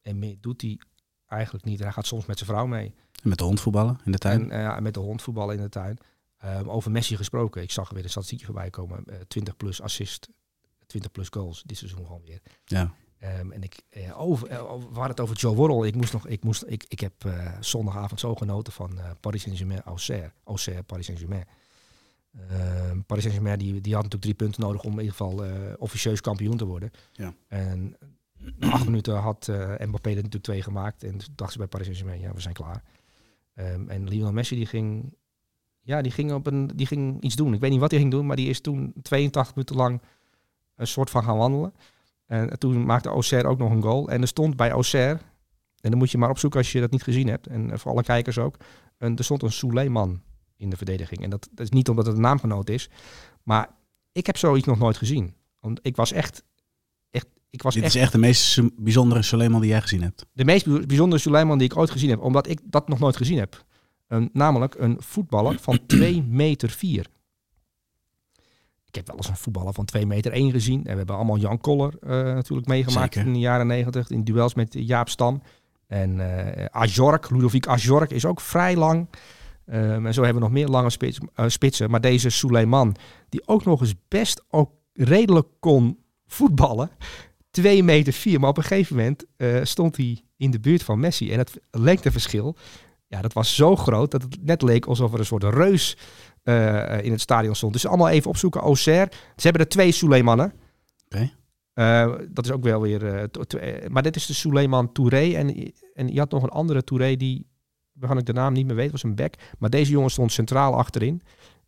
[0.02, 0.80] En doet hij
[1.28, 1.80] eigenlijk niet.
[1.80, 2.94] Hij gaat soms met zijn vrouw mee.
[3.24, 4.52] En met de hond voetballen in de tuin.
[4.52, 5.98] En eh, met de hond voetballen in de tuin.
[6.38, 7.62] Eh, over Messi gesproken.
[7.62, 9.04] Ik zag weer een statistiekje voorbij komen.
[9.06, 10.30] Eh, 20 plus assist
[10.86, 12.42] 20 plus goals dit seizoen gewoon weer.
[12.66, 12.94] Ja.
[13.20, 15.88] Ehm, en ik, eh, over, eh, hadden het over Joe Worrell.
[15.88, 19.42] Ik moest nog, ik moest, ik, ik heb eh, zondagavond zo genoten van eh, Paris
[19.42, 21.46] Saint-Germain, Auxerre, Auxerre, Paris Saint-Germain.
[22.50, 25.52] Ehm, Paris Saint-Germain die, die had natuurlijk drie punten nodig om in ieder geval eh,
[25.78, 26.92] officieus kampioen te worden.
[27.12, 27.34] Ja.
[27.48, 27.98] En
[28.60, 31.04] acht minuten had eh Mbappé er natuurlijk twee gemaakt.
[31.04, 32.84] En toen dachten ze bij Paris Saint-Germain, ja, we zijn klaar.
[33.54, 35.14] Ehm, en Lionel Messi die ging,
[35.82, 37.54] ja, die ging, op een, die ging iets doen.
[37.54, 40.02] Ik weet niet wat hij ging doen, maar die is toen 82 minuten lang
[40.76, 41.74] een soort van gaan wandelen.
[42.26, 44.10] En toen maakte Auxerre ook nog een goal.
[44.10, 45.20] En er stond bij Auxerre,
[45.82, 47.92] en dan moet je maar opzoeken als je dat niet gezien hebt, en eh, voor
[47.92, 48.58] alle kijkers ook,
[48.98, 50.22] er stond een Suleiman
[50.58, 51.22] in de verdediging.
[51.22, 52.90] En dat, dat is niet omdat het een naamgenoot is,
[53.44, 53.70] maar
[54.12, 55.34] ik heb zoiets nog nooit gezien.
[55.60, 56.44] Want ik was echt
[57.56, 60.26] ik was Dit echt is echt de meest bijzondere Suleiman die jij gezien hebt.
[60.34, 63.18] de meest bij- bijzondere Suleiman die ik ooit gezien heb, omdat ik dat nog nooit
[63.18, 63.64] gezien heb.
[64.08, 67.06] Een, namelijk een voetballer van 2 meter 4.
[68.86, 70.78] Ik heb wel eens een voetballer van 2 meter 1 gezien.
[70.86, 73.28] En we hebben allemaal Jan Koller eh, natuurlijk meegemaakt Zeker.
[73.28, 74.10] in de jaren 90.
[74.10, 75.42] In duels met Jaap Stam.
[75.88, 79.08] En eh Ajork, Ludovic Ajork is ook vrij lang.
[79.66, 81.90] Ehm, en zo hebben we nog meer lange spits, eh, spitsen.
[81.90, 82.96] Maar deze Suleiman,
[83.30, 85.98] die ook nog eens best ook redelijk kon
[86.28, 86.90] voetballen.
[87.56, 88.40] 2 meter 4.
[88.40, 91.32] Maar op een gegeven moment eh, stond hij in de buurt van Messi.
[91.32, 92.56] En het lengteverschil,
[93.08, 95.98] ja, dat was zo groot dat het net leek alsof er een soort reus
[96.44, 97.74] eh, in het stadion stond.
[97.74, 98.62] Dus allemaal even opzoeken.
[98.62, 99.12] Auxerre.
[99.12, 100.54] Ze hebben er twee Suleimannen.
[101.06, 101.32] Oké.
[101.74, 103.30] Eh, dat is ook wel weer...
[103.88, 105.34] maar dit is de Suleiman Touré.
[105.34, 107.48] En, en je had nog een andere Touré die...
[107.92, 109.34] Waarvan ik de naam niet meer weet, was een back.
[109.60, 111.22] Maar deze jongen stond centraal achterin.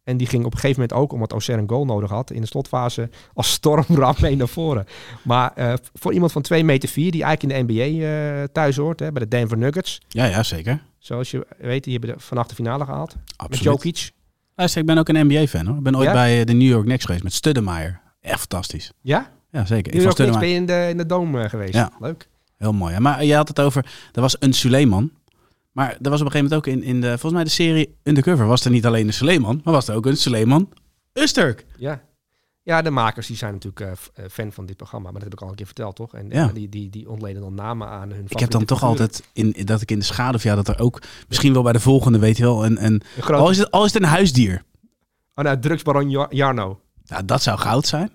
[0.07, 2.41] En die ging op een gegeven moment ook, omdat Auxerre een goal nodig had, in
[2.41, 4.85] de slotfase als stormram mee naar voren.
[5.21, 8.75] Maar eh, voor iemand van 2 meter 4, die eigenlijk in de NBA eh, thuis
[8.77, 10.01] hoort, hè, bij de Denver Nuggets.
[10.07, 10.83] Ja, ja, zeker.
[10.97, 13.15] Zoals je weet, die hebben de, vannacht de finale gehaald.
[13.15, 13.63] Met Absoluut.
[13.63, 14.11] Jokic.
[14.55, 15.77] Luister, ik ben ook een NBA-fan hoor.
[15.77, 16.13] Ik ben ooit Ja?
[16.13, 17.99] bij eh, de New York Knicks geweest met Studdemeyer.
[18.21, 18.91] Echt fantastisch.
[19.01, 19.31] Ja?
[19.51, 19.95] Ja, zeker.
[19.95, 21.73] Ook vond niks ben je in de, in de Dome geweest.
[21.73, 21.91] Ja.
[21.99, 22.27] Leuk.
[22.57, 22.93] heel mooi.
[22.93, 22.99] hè.
[22.99, 25.11] Maar je had het over, er was een Suleiman.
[25.77, 27.95] Maar er was op een gegeven moment ook in, in de, volgens mij de serie
[28.03, 30.69] Undercover, was er niet alleen een Suleiman, maar was er ook een Suleiman
[31.13, 31.65] Usturk.
[31.77, 32.01] Ja.
[32.63, 35.05] Ja, de makers die zijn natuurlijk eh, eh, fan van dit programma.
[35.11, 36.13] Maar dat heb ik al een keer verteld, toch?
[36.13, 36.47] En Ja.
[36.47, 38.99] die, die, die ontleden dan namen aan hun Ik heb dan toch figuren.
[39.01, 41.79] altijd, in, dat ik in de schaduw, ja, dat er ook, misschien wel bij de
[41.79, 43.41] volgende, weet je wel, Een grote...
[43.41, 44.63] al, is het, al is het een huisdier.
[45.35, 46.79] Oh, nou, drugsbaron Jar- Jarno.
[47.05, 48.11] Nou, dat zou goud zijn.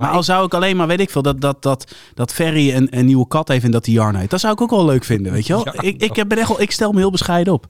[0.00, 2.96] Maar, al zou ik alleen maar, weet ik veel, dat, dat, dat, dat Ferry een,
[2.98, 4.30] een nieuwe kat heeft en dat die Jarno heet.
[4.30, 5.64] Dat zou ik ook wel leuk vinden, weet je wel.
[5.64, 5.80] Ja.
[5.80, 7.68] ik, ik, ben echt wel, ik stel me heel bescheiden op.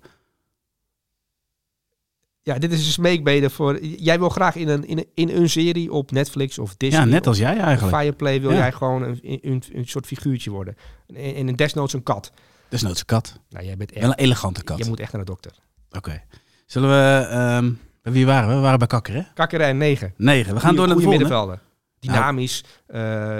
[2.42, 3.84] Ja, dit is een smeekbede voor...
[3.84, 7.00] Jij wil graag in een, in een, in een serie op Netflix of Disney...
[7.00, 7.96] Ja, net als jij eigenlijk.
[7.96, 8.56] Fireplay wil Ja.
[8.56, 10.76] jij gewoon een, een, een soort figuurtje worden.
[11.06, 12.32] In, in een desnoods een kat.
[12.68, 13.40] Desnoods een kat.
[13.48, 14.00] Nou, jij bent echt...
[14.00, 14.78] Wel een elegante kat.
[14.78, 15.52] Je moet echt naar de dokter.
[15.90, 16.22] Oké.
[16.66, 17.26] Zullen we...
[17.26, 17.70] ehm,
[18.02, 18.54] wie waren we?
[18.54, 19.22] We waren bij Kakker, hè?
[19.34, 20.14] Kakkerijn 9.
[20.16, 20.54] Negen.
[20.54, 21.24] We gaan door naar de volgende.
[21.24, 21.60] middenvelder.
[22.00, 22.96] Dynamisch, eh,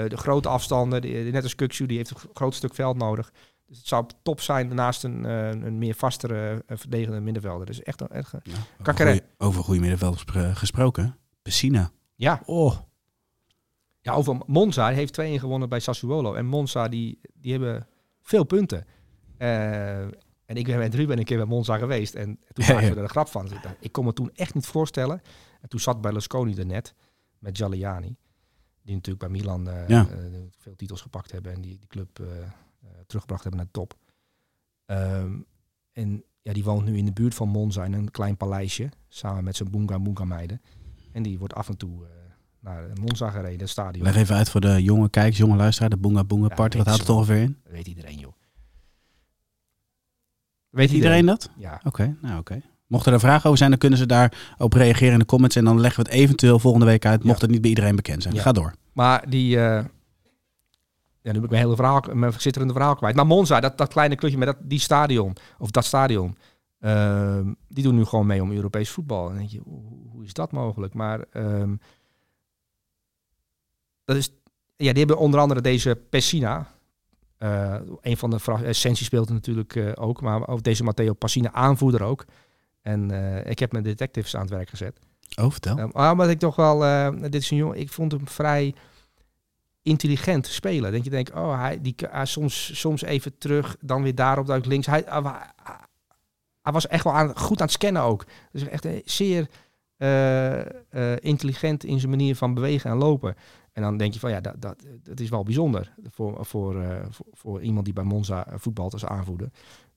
[0.07, 3.31] de grote afstanden, de, net als Kuksu, die heeft een groot stuk veld nodig.
[3.67, 7.65] Dus het zou top zijn naast een, eh, een meer vastere uh, verdedigende middenvelder.
[7.65, 11.17] Dus echt, echt Ja, over goeie- Over goede middenvelders gespro- gesproken.
[11.41, 11.91] Pessina.
[12.15, 12.41] ja.
[12.45, 12.75] Oh.
[14.01, 16.33] ja, over Monza hij heeft 2-1 gewonnen bij Sassuolo.
[16.33, 17.87] En Monza, die, die hebben
[18.21, 18.85] veel punten.
[20.45, 22.13] En ik ben met Ruben een keer bij Monza geweest.
[22.15, 22.89] En toen maakten ja.
[22.89, 23.49] we er een grap van.
[23.79, 25.21] Ik kon me toen echt niet voorstellen.
[25.61, 26.93] En toen zat Berlusconi er net
[27.39, 28.15] met Giuliani.
[28.91, 30.07] Die natuurlijk bij Milan eh, Ja.
[30.09, 30.17] eh,
[30.57, 31.53] veel titels gepakt hebben.
[31.53, 32.25] En die, die club eh,
[33.07, 33.95] teruggebracht hebben naar de top.
[34.85, 35.31] Ehm,
[35.91, 38.89] en ja, die woont nu in de buurt van Monza in een klein paleisje.
[39.07, 40.61] Samen met zijn Boonga Boonga meiden.
[41.11, 42.05] En die wordt af en toe
[42.59, 44.03] naar Monza gereden, het stadion.
[44.03, 45.89] Leg even uit voor de jonge kijkers, jonge luisteraar.
[45.89, 46.77] De Boonga Boonga Ja, Party.
[46.77, 47.57] Wat houdt het ongeveer in?
[47.63, 48.33] Dat weet iedereen, joh.
[50.69, 51.49] Weet Weet iedereen dat?
[51.57, 51.81] Ja.
[51.83, 52.61] Oké, nou oké.
[52.87, 55.55] Mochten er vragen over zijn, dan kunnen ze daar op reageren in de comments.
[55.55, 57.41] En dan leggen we het eventueel volgende week uit, mocht Ja.
[57.41, 58.33] het niet bij iedereen bekend zijn.
[58.35, 58.41] Ja.
[58.41, 58.73] Ga door.
[58.93, 59.57] Maar die...
[59.57, 59.85] eh,
[61.23, 63.15] ja, nu heb ik mijn hele verhaal, mijn zitterende verhaal kwijt.
[63.15, 66.37] Maar Monza, dat, dat kleine clubje met dat, die stadion, of dat stadion,
[66.79, 69.21] ehm, die doen nu gewoon mee om Europees voetbal.
[69.23, 70.93] En dan denk je, hoe, is dat mogelijk?
[70.93, 71.75] Maar ehm,
[74.05, 74.29] dat is,
[74.75, 76.67] ja, die hebben onder andere deze Pessina.
[77.37, 82.03] eh, een van de vra- eh, speelt natuurlijk ook, maar ook deze Matteo Passina aanvoerder
[82.03, 82.25] ook.
[82.81, 83.11] En
[83.49, 84.99] ik heb mijn detectives aan het werk gezet.
[85.39, 85.77] Oh, vertel.
[85.79, 88.73] Um, maar ik toch wel, eh, dit is een jongen, ik vond hem vrij
[89.81, 90.91] intelligent spelen.
[90.91, 94.65] Dat je denkt, oh, hij, die, hij soms, soms even terug, dan weer daarop, duik
[94.65, 94.85] links.
[94.87, 95.53] Hij, hij, wa-
[96.61, 98.25] hij was echt wel aan, goed aan het scannen ook.
[98.51, 99.47] Dus echt eh, zeer
[99.97, 103.35] eh, eh, intelligent in zijn manier van bewegen en lopen.
[103.73, 107.25] En dan denk je van, ja, dat, dat, dat is wel bijzonder voor, voor, voor,
[107.31, 109.49] voor iemand die bij Monza voetbalt als aanvoerder.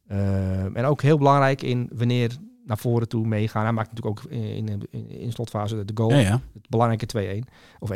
[0.06, 3.62] Eh, en ook heel belangrijk in wanneer naar voren toe meegaan.
[3.62, 6.10] Hij maakt natuurlijk ook in, in, slotfase de goal.
[6.10, 6.40] Ja, ja.
[6.52, 7.94] Het belangrijke 2-1 of 1-2.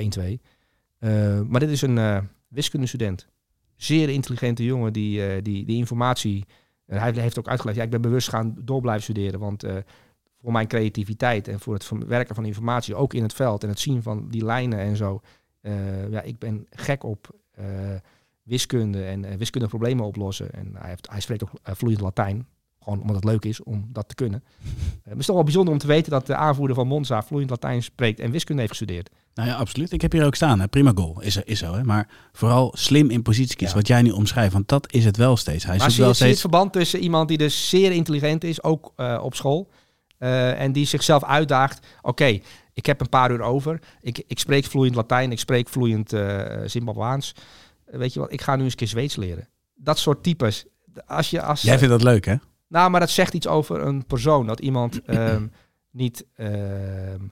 [0.99, 3.29] Eh, maar dit is een eh wiskundestudent.
[3.77, 6.45] Zeer intelligente jongen die, eh, die, die informatie...
[6.87, 9.41] hij heeft ook uitgelegd, ja, ik ben bewust gaan door blijven studeren.
[9.41, 9.64] Want
[10.41, 13.79] voor mijn creativiteit en voor het verwerken van informatie, ook in het veld en het
[13.79, 15.21] zien van die lijnen en zo.
[16.11, 17.31] ja, ik ben gek op
[18.43, 20.53] wiskunde en wiskundige problemen oplossen.
[20.53, 22.47] En hij, heeft, hij spreekt ook vloeiend Latijn.
[22.89, 24.43] Gewoon omdat het leuk is om dat te kunnen.
[25.09, 27.51] Maar het is toch wel bijzonder om te weten dat de aanvoerder van Monza vloeiend
[27.51, 29.11] Latijn spreekt en wiskunde heeft gestudeerd.
[29.34, 29.93] Nou ja, absoluut.
[29.93, 30.61] Ik heb hier ook staan.
[30.61, 30.68] Hè.
[30.68, 31.20] Prima goal.
[31.20, 31.74] Is, er, is zo.
[31.74, 31.84] Hè.
[31.84, 33.76] Maar vooral slim in positie kiezen.
[33.76, 33.80] Ja.
[33.80, 34.53] Wat jij nu omschrijft.
[34.53, 35.64] Want dat is het wel steeds.
[35.64, 38.45] Hij Maar zie je, wel zie je het verband tussen iemand die dus zeer intelligent
[38.45, 39.70] is, ook eh, op school,
[40.18, 41.86] eh, en die zichzelf uitdaagt.
[42.03, 42.39] Oké,
[42.72, 43.80] ik heb een paar uur over.
[44.01, 47.34] Ik, ik spreek vloeiend Latijn, ik spreek vloeiend eh Zimbabwaans.
[47.84, 49.49] Weet je wat, ik ga nu eens een keer Zweeds leren.
[49.74, 50.64] Dat soort types.
[51.07, 52.34] Als je als, Jij vindt dat leuk, hè?
[52.69, 54.47] Nou, maar dat zegt iets over een persoon.
[54.47, 55.47] Dat iemand ehm,
[55.91, 56.27] niet.
[56.35, 57.27] ehm,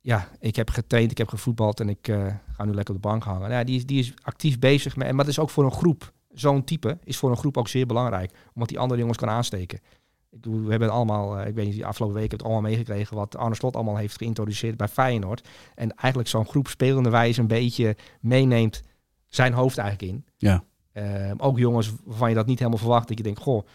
[0.00, 3.08] ja, ik heb getraind, ik heb gevoetbald en ik eh, ga nu lekker op de
[3.08, 3.40] bank hangen.
[3.40, 5.06] Nou, ja, die, is, die is actief bezig met.
[5.06, 6.12] Maar dat is ook voor een groep.
[6.32, 8.32] Zo'n type is voor een groep ook zeer belangrijk.
[8.54, 9.78] Omdat die andere jongens kan aansteken.
[9.78, 13.16] Ik we hebben allemaal, eh, ik weet niet, de afgelopen week heb het allemaal meegekregen
[13.16, 15.48] wat Arne Slot allemaal heeft geïntroduceerd bij Feyenoord.
[15.74, 18.82] En eigenlijk zo'n groep spelende wijze een beetje meeneemt
[19.26, 20.24] zijn hoofd eigenlijk in.
[20.36, 20.64] Ja.
[20.92, 23.08] Ehm, ook jongens waarvan je dat niet helemaal verwacht.
[23.08, 23.66] Dat je denkt, goh,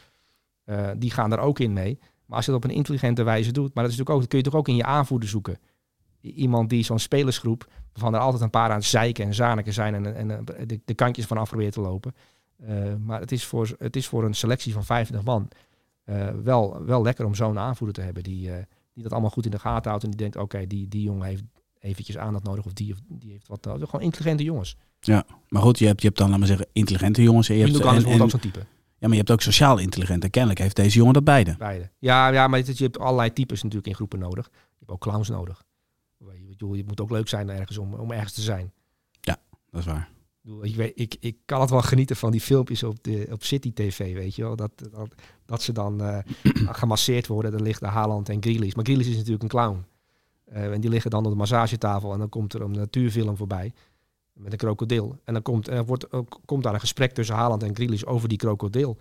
[0.63, 1.99] eh, die gaan daar ook in mee.
[2.25, 4.37] Maar als je dat op een intelligente wijze doet, maar dat, is natuurlijk ook, kun
[4.37, 5.59] je toch ook in je aanvoerder zoeken.
[6.21, 10.05] Iemand die zo'n spelersgroep, waarvan er altijd een paar aan het zeiken en zaniken zijn
[10.05, 12.15] en, en de, de kantjes van af probeert te lopen.
[12.65, 15.47] Eh, maar het is, voor, het is voor een selectie van 25 man
[16.03, 18.49] eh, wel, wel lekker om zo'n aanvoerder te hebben die,
[18.93, 20.03] die dat allemaal goed in de gaten houdt.
[20.03, 21.43] En die denkt, oké, die, die jongen heeft
[21.87, 23.89] eventjes aandacht nodig of die, of die heeft wat nodig.
[23.89, 24.75] Gewoon intelligente jongens.
[25.47, 27.49] Maar goed, je hebt, je hebt dan, laat maar zeggen, intelligente jongens.
[27.49, 28.59] En je hebt, en- en- zo'n type.
[28.59, 28.65] ja,
[28.99, 30.29] maar je hebt ook sociaal intelligente.
[30.29, 31.55] Kennelijk heeft deze jongen dat beide.
[31.57, 31.89] Beide.
[31.99, 34.49] Ja, ja maar je hebt allerlei types natuurlijk in groepen nodig.
[34.51, 35.63] Je hebt ook clowns nodig.
[36.57, 38.71] Je, moet ook leuk zijn ergens om, om ergens te zijn.
[39.71, 40.09] Dat is waar.
[40.61, 43.73] Ik, weet, ik, ik kan het wel genieten van die filmpjes op, de, op City
[43.73, 44.55] TV, weet je wel.
[44.55, 45.13] Dat, dat,
[45.45, 46.17] dat ze dan eh,
[46.81, 47.51] gemasseerd worden.
[47.51, 48.73] Dan ligt de Haaland en Grealish.
[48.73, 49.85] Maar Grealish is natuurlijk een clown.
[50.51, 53.73] Eh, en die liggen dan op de massagetafel en dan komt er een natuurfilm voorbij.
[54.33, 55.19] Met een krokodil.
[55.23, 56.07] En dan komt, dan wordt,
[56.45, 58.97] komt daar een gesprek tussen Haaland en Grealish over die krokodil.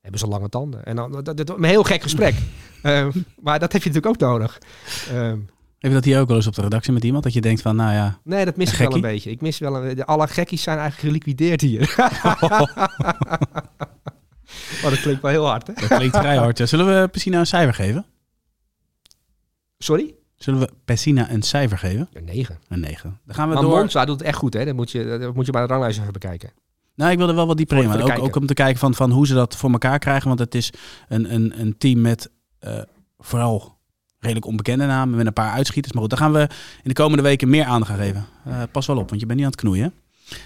[0.00, 0.84] Hebben ze lange tanden.
[0.84, 2.34] En dan, dat, dat, een heel gek gesprek.
[2.84, 3.06] Eh,
[3.40, 4.58] maar dat heb je natuurlijk ook nodig.
[5.08, 5.38] Ehm,
[5.78, 7.24] Heb je dat hier ook wel eens op de redactie met iemand?
[7.24, 8.18] Dat je denkt van, nou ja...
[8.24, 9.30] nee, dat mis ik wel een beetje.
[9.30, 11.94] Ik mis wel een, de, alle gekkies zijn eigenlijk geliquideerd hier.
[14.82, 15.72] maar dat klinkt wel heel hard, hè?
[15.72, 16.68] Dat klinkt vrij hard.
[16.68, 18.06] Zullen we Pessina een cijfer geven?
[19.78, 20.14] Sorry?
[20.44, 22.08] Zullen we Pessina een cijfer geven?
[22.12, 22.58] Ja, negen.
[22.68, 23.20] Een 9.
[23.24, 23.78] Dan gaan we Maar door.
[23.78, 24.64] Monza doet het echt goed, hè?
[24.64, 26.50] Dat moet je, dat moet je bij de ranglijst even bekijken.
[26.94, 27.88] Nou, ik wilde wel wat dieper in.
[27.88, 30.28] maar Ook, ook om te kijken van, van hoe ze dat voor elkaar krijgen.
[30.28, 30.72] Want het is
[31.08, 32.82] een, een, een team met eh,
[33.18, 33.78] vooral
[34.18, 35.16] redelijk onbekende namen.
[35.16, 35.92] Met een paar uitschieters.
[35.92, 36.40] Maar goed, daar gaan we
[36.82, 38.26] in de komende weken meer aandacht aan geven.
[38.44, 39.92] Eh, pas wel op, want je bent niet aan het knoeien.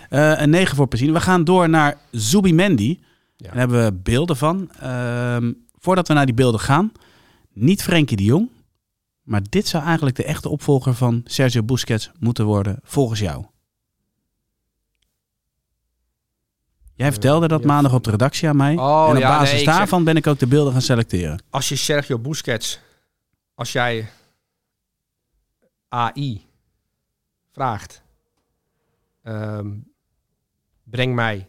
[0.08, 1.12] Eh, een 9 voor Pessina.
[1.12, 3.00] We gaan door naar Zubimendi.
[3.36, 3.46] Ja.
[3.46, 4.70] Daar hebben we beelden van.
[4.80, 6.92] Ehm, voordat we naar die beelden gaan.
[7.52, 8.48] Niet Frenkie de Jong.
[9.28, 13.44] Maar dit zou eigenlijk de echte opvolger van Sergio Busquets moeten worden, volgens jou.
[16.94, 18.76] Jij vertelde dat maandag op de redactie aan mij.
[18.76, 21.42] Oh, en op ja, basis nee, daarvan ben ik ook de beelden gaan selecteren.
[21.50, 22.80] Als je Sergio Busquets,
[23.54, 24.08] als jij
[25.88, 26.46] AI
[27.50, 28.02] vraagt,
[29.22, 29.76] ehm,
[30.84, 31.48] breng mij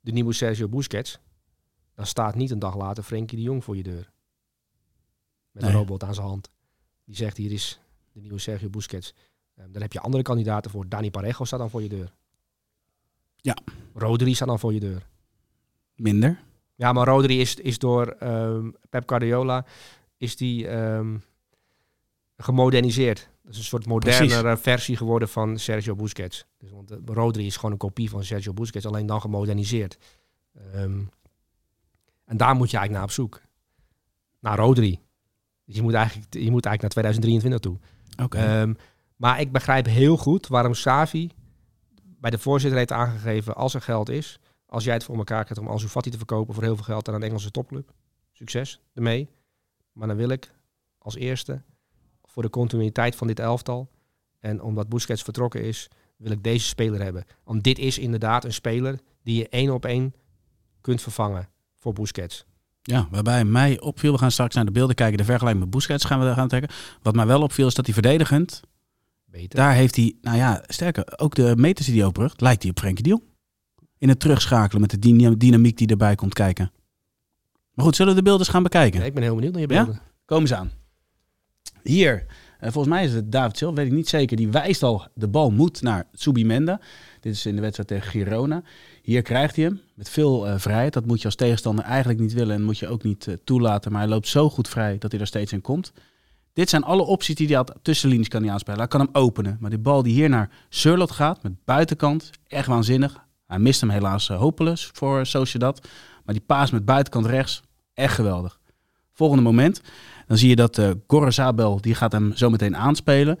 [0.00, 1.18] de nieuwe Sergio Busquets,
[1.94, 4.10] dan staat niet een dag later Frenkie de Jong voor je deur.
[5.60, 6.50] Met een robot aan zijn hand.
[7.04, 7.80] Die zegt, hier is
[8.12, 9.14] de nieuwe Sergio Busquets.
[9.54, 10.88] Ehm, dan heb je andere kandidaten voor.
[10.88, 12.12] Dani Parejo staat dan voor je deur.
[13.36, 13.56] Ja.
[13.94, 15.06] Rodri staat dan voor je deur.
[15.94, 16.40] Minder.
[16.74, 19.64] Ja, maar Rodri is, is door ehm, Pep Guardiola
[20.16, 21.16] is die ehm,
[22.36, 23.28] gemoderniseerd.
[23.42, 26.46] Dat is een soort modernere versie geworden van Sergio Busquets.
[26.58, 29.98] Dus, want eh, Rodri is gewoon een kopie van Sergio Busquets, alleen dan gemoderniseerd.
[32.24, 33.40] En daar moet je eigenlijk naar op zoek.
[34.40, 35.00] Naar Rodri.
[35.68, 37.78] Dus je moet eigenlijk, je moet eigenlijk naar 2023 toe.
[38.24, 38.38] Oké.
[38.38, 38.74] Ehm,
[39.16, 41.30] maar ik begrijp heel goed waarom Savi
[42.20, 43.54] bij de voorzitter heeft aangegeven...
[43.54, 46.54] als er geld is, als jij het voor elkaar krijgt om Ansu te verkopen...
[46.54, 47.92] voor heel veel geld aan een Engelse topclub.
[48.32, 49.28] Succes ermee.
[49.92, 50.54] Maar dan wil ik
[50.98, 51.62] als eerste
[52.24, 53.90] voor de continuïteit van dit elftal...
[54.40, 57.24] en omdat Busquets vertrokken is, wil ik deze speler hebben.
[57.44, 60.14] Want dit is inderdaad een speler die je één op één
[60.80, 62.46] kunt vervangen voor Busquets.
[62.90, 66.04] Ja, waarbij mij opviel, we gaan straks naar de beelden kijken, de vergelijking met Busquets
[66.04, 66.70] gaan we daar gaan trekken.
[67.02, 68.60] Wat mij wel opviel is dat hij verdedigend,
[69.24, 69.58] Beter.
[69.58, 72.78] daar heeft hij, nou ja, sterker, ook de meters die hij oprugt, lijkt hij op
[72.78, 73.22] Frenkie de Jong.
[73.98, 76.72] In het terugschakelen met de dyna- dynamiek die erbij komt kijken.
[77.74, 79.00] Maar goed, zullen we de beelden eens gaan bekijken?
[79.00, 79.84] Ja, ik ben heel benieuwd naar je Ja?
[79.84, 80.02] beelden.
[80.24, 80.70] Komen ze aan.
[81.82, 82.26] Hier
[82.58, 84.36] Eh, volgens mij is het David Silva, weet ik niet zeker.
[84.36, 86.80] Die wijst al, de bal moet naar Subimenda.
[87.20, 88.62] Dit is in de wedstrijd tegen Girona.
[89.08, 90.92] Hier krijgt hij hem met veel eh, vrijheid.
[90.92, 93.92] Dat moet je als tegenstander eigenlijk niet willen en moet je ook niet eh, toelaten.
[93.92, 95.92] Maar hij loopt zo goed vrij dat hij er steeds in komt.
[96.52, 97.74] Dit zijn alle opties die hij had.
[97.82, 98.78] Tussenlinies kan hij aanspelen.
[98.78, 99.56] Hij kan hem openen.
[99.60, 103.24] Maar die bal die hier naar Surlot gaat, met buitenkant, echt waanzinnig.
[103.46, 105.88] Hij mist hem helaas uh, hopeloos voor Sociedad.
[106.24, 107.62] Maar die paas met buitenkant rechts,
[107.94, 108.58] echt geweldig.
[109.12, 109.80] Volgende moment,
[110.26, 113.38] dan zie je dat uh, Gorezabel, die gaat hem zo meteen aanspelen.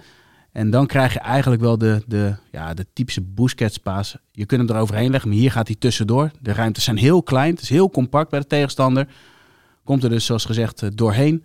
[0.52, 4.16] En dan krijg je eigenlijk wel de, de, ja, de typische Busquets paas.
[4.30, 6.30] Je kunt hem eroverheen leggen, maar hier gaat hij tussendoor.
[6.40, 9.08] De ruimtes zijn heel klein, het is heel compact bij de tegenstander.
[9.84, 11.44] Komt er dus, zoals gezegd, uh, doorheen.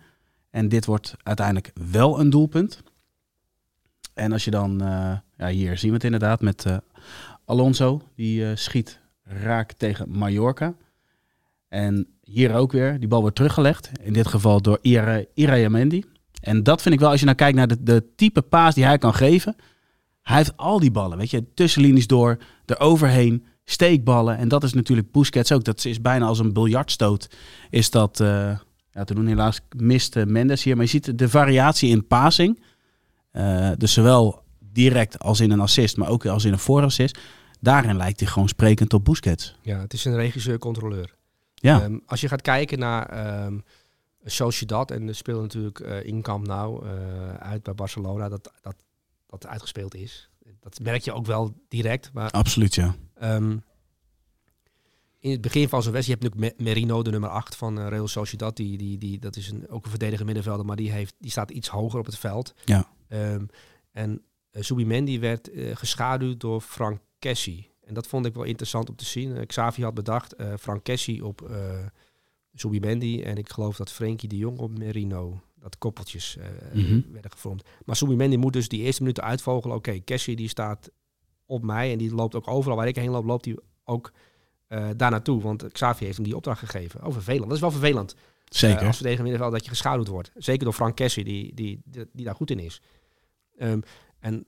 [0.50, 2.82] En dit wordt uiteindelijk wel een doelpunt.
[4.14, 6.76] En als je dan, uh, ja, hier zien we het inderdaad met uh,
[7.44, 10.74] Alonso, die schiet raak tegen Mallorca.
[11.68, 13.90] En hier ook weer, die bal wordt teruggelegd.
[14.00, 16.04] In dit geval door Ira, Irayamendi.
[16.44, 18.84] En dat vind ik wel, als je nou kijkt naar de, de type paas die
[18.84, 19.56] hij kan geven.
[20.22, 24.36] Hij heeft al die ballen, weet je, tussenlinies door, eroverheen, steekballen.
[24.36, 25.64] En dat is natuurlijk Busquets ook.
[25.64, 27.28] Dat is bijna als een biljartstoot.
[27.70, 28.28] Is dat, uh,
[28.90, 30.76] ja, te doen helaas miste Mendes hier.
[30.76, 32.62] Maar je ziet de variatie in passing.
[33.32, 37.18] Uh, dus zowel direct als in een assist, maar ook als in een voorassist.
[37.60, 39.56] Daarin lijkt hij gewoon sprekend op Busquets.
[39.62, 41.14] Ja, het is een regisseur-controleur.
[41.54, 41.82] Ja.
[41.82, 43.62] Um, als je gaat kijken naar um,
[44.24, 48.74] Sociedad, en er speelt natuurlijk uh, in Camp Nou uh, uit bij Barcelona, dat, dat
[49.26, 50.30] dat uitgespeeld is.
[50.60, 52.12] Dat merk je ook wel direct.
[52.12, 52.94] Maar, Absoluut, ja.
[53.22, 53.62] Um,
[55.18, 57.88] in het begin van zo'n wedstrijd, je hebt natuurlijk Merino, de nummer 8 van uh,
[57.88, 58.56] Real Sociedad.
[58.56, 61.50] Die, die, die, dat is een, ook een verdediger middenvelder, maar die, heeft, die staat
[61.50, 62.54] iets hoger op het veld.
[62.64, 62.88] Ja.
[63.08, 63.48] Um,
[63.92, 64.22] en
[64.52, 67.72] uh, Subimendi werd uh, geschaduwd door Frank Kessie.
[67.84, 69.36] En dat vond ik wel interessant om te zien.
[69.36, 71.50] Uh, Xavi had bedacht Frank Kessie op
[72.54, 73.22] uh, Subimendi.
[73.22, 75.40] En ik geloof dat Frenkie de Jong op Merino.
[75.58, 76.36] Dat koppeltjes
[76.72, 77.04] mm -hmm.
[77.12, 77.62] werden gevormd.
[77.84, 79.76] Maar Subimendi moet dus die eerste minuten uitvogelen.
[79.76, 80.90] Oké, okay, Kessie die staat
[81.46, 81.92] op mij.
[81.92, 84.12] En die loopt ook overal waar ik heen loop, loopt hij ook
[84.68, 85.42] uh, daar naartoe.
[85.42, 87.06] Want Xavi heeft hem die opdracht gegeven.
[87.06, 87.44] Oh, vervelend.
[87.44, 88.14] Dat is wel vervelend.
[88.44, 88.80] Zeker.
[88.80, 90.30] Uh, als verdediger middenveld dat je geschaduwd wordt.
[90.34, 92.82] Zeker door Frank Kessie, die, die, die, die daar goed in is.
[93.58, 93.82] Um,
[94.18, 94.46] en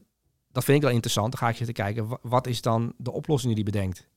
[0.52, 1.30] dat vind ik wel interessant.
[1.30, 4.09] Dan ga ik zitten kijken, wat is dan de oplossing die hij bedenkt?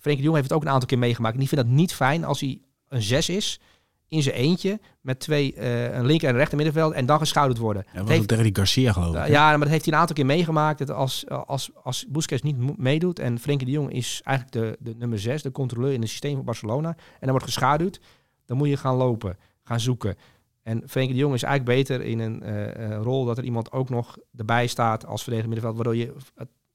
[0.00, 1.34] Frenkie de Jong heeft het ook een aantal keer meegemaakt.
[1.34, 2.60] En die vindt dat niet fijn als hij
[2.90, 3.60] een zes is,
[4.08, 7.58] in zijn eentje, met twee, uh, een linker en een rechter middenveld, en dan geschouderd
[7.58, 7.84] worden.
[7.92, 9.20] Ja, dat heeft, tegen die Garcia geloof ik.
[9.20, 10.78] Uh, ja, maar dat heeft hij een aantal keer meegemaakt.
[10.78, 14.98] Dat als, als, als Busquets niet meedoet, en Frenkie de Jong is eigenlijk de, de
[14.98, 18.00] nummer zes, de controleur in het systeem van Barcelona, en dan wordt geschaduwd,
[18.46, 20.16] dan moet je gaan lopen, gaan zoeken.
[20.62, 23.88] En Frenkie de Jong is eigenlijk beter in een uh, rol dat er iemand ook
[23.88, 26.14] nog erbij staat als verdediger middenveld, waardoor je,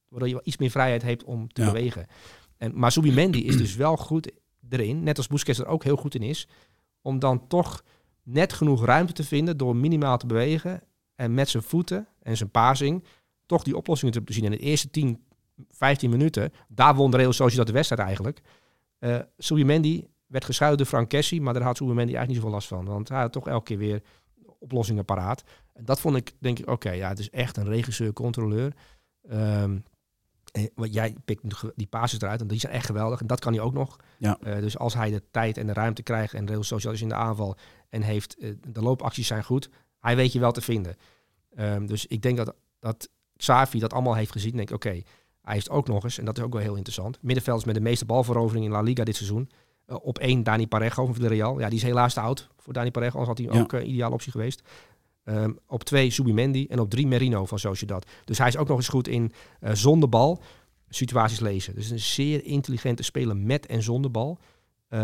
[0.09, 1.71] waardoor je iets meer vrijheid hebt om te ja.
[1.71, 2.05] bewegen.
[2.57, 4.31] En, maar Subimendi is dus wel goed
[4.69, 6.47] erin, net als Busquets er ook heel goed in is,
[7.01, 7.83] om dan toch
[8.23, 10.81] net genoeg ruimte te vinden door minimaal te bewegen
[11.15, 13.03] en met zijn voeten en zijn passing
[13.45, 14.43] toch die oplossingen te zien.
[14.43, 15.23] In de eerste 10,
[15.69, 18.41] 15 minuten, daar won de Real Sociedad de wedstrijd eigenlijk.
[18.99, 22.67] Uh, Subimendi werd geschuild door Frank Kessie, maar daar had Subimendi eigenlijk niet zoveel last
[22.67, 22.85] van.
[22.85, 24.01] Want hij had toch elke keer weer
[24.59, 25.43] oplossingen paraat.
[25.73, 28.73] En dat vond ik, denk ik, oké, ja, het is echt een regisseur-controleur.
[29.31, 29.83] Um,
[30.75, 31.41] wat jij pikt
[31.75, 33.21] die pases eruit en die zijn echt geweldig.
[33.21, 33.95] En dat kan hij ook nog.
[34.17, 34.37] Ja.
[34.43, 37.09] Uh, dus als hij de tijd en de ruimte krijgt en Real Social is in
[37.09, 37.57] de aanval
[37.89, 40.95] en heeft, uh, de loopacties zijn goed, hij weet je wel te vinden.
[41.59, 44.55] Um, dus ik denk dat, dat Xavi dat allemaal heeft gezien.
[44.55, 45.05] Denk oké, okay,
[45.41, 47.81] hij heeft ook nog eens, en dat is ook wel heel interessant, middenvelders met de
[47.81, 49.49] meeste balverovering in La Liga dit seizoen.
[49.87, 51.59] Uh, op één Dani Parejo van Villarreal.
[51.59, 53.63] Ja, die is helaas te oud voor Dani Parejo, anders had hij ja.
[53.63, 54.61] ook een ideale optie geweest.
[55.27, 58.05] Um, op twee Subimendi en op drie Merino van Sociedad.
[58.25, 60.41] Dus hij is ook nog eens goed in uh, zonder bal
[60.89, 61.75] situaties lezen.
[61.75, 64.39] Dus een zeer intelligente speler met en zonder bal.
[64.89, 64.99] Uh,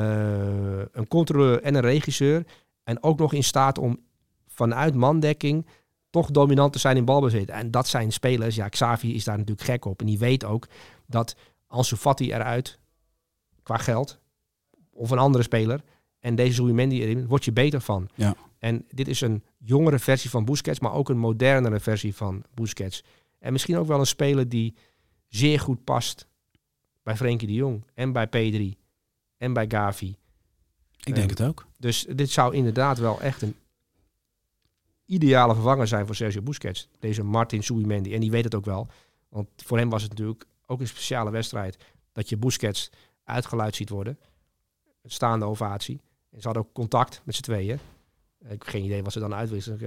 [0.91, 2.45] een controleur en een regisseur.
[2.83, 3.99] En ook nog in staat om
[4.47, 5.65] vanuit mandekking
[6.09, 7.49] toch dominant te zijn in balbezit.
[7.49, 8.55] En dat zijn spelers.
[8.55, 9.99] Ja, Xavi is daar natuurlijk gek op.
[9.99, 10.67] En die weet ook
[11.07, 11.35] dat
[11.67, 12.79] Ansu Fati eruit,
[13.63, 14.19] qua geld,
[14.91, 15.81] of een andere speler,
[16.21, 18.09] en deze Zubimendi erin, word je beter van.
[18.15, 18.35] Ja.
[18.59, 23.03] En dit is een jongere versie van Busquets, maar ook een modernere versie van Busquets.
[23.39, 24.75] En misschien ook wel een speler die
[25.27, 26.27] zeer goed past
[27.03, 28.79] bij Frenkie de Jong en bij P3
[29.37, 30.15] en bij Gavi.
[30.97, 31.65] Ik denk um, het ook.
[31.77, 33.55] Dus dit zou inderdaad wel echt een
[35.05, 36.87] ideale vervanger zijn voor Sergio Busquets.
[36.99, 38.13] Deze Martin Subimendi.
[38.13, 38.87] En die weet het ook wel.
[39.29, 41.77] Want voor hem was het natuurlijk ook een speciale wedstrijd
[42.11, 42.89] dat je Busquets
[43.23, 44.19] uitgeluid ziet worden.
[45.01, 46.01] Een staande ovatie.
[46.31, 47.79] En ze hadden ook contact met z'n tweeën.
[48.39, 49.79] Ik heb geen idee wat ze dan uitwisselen.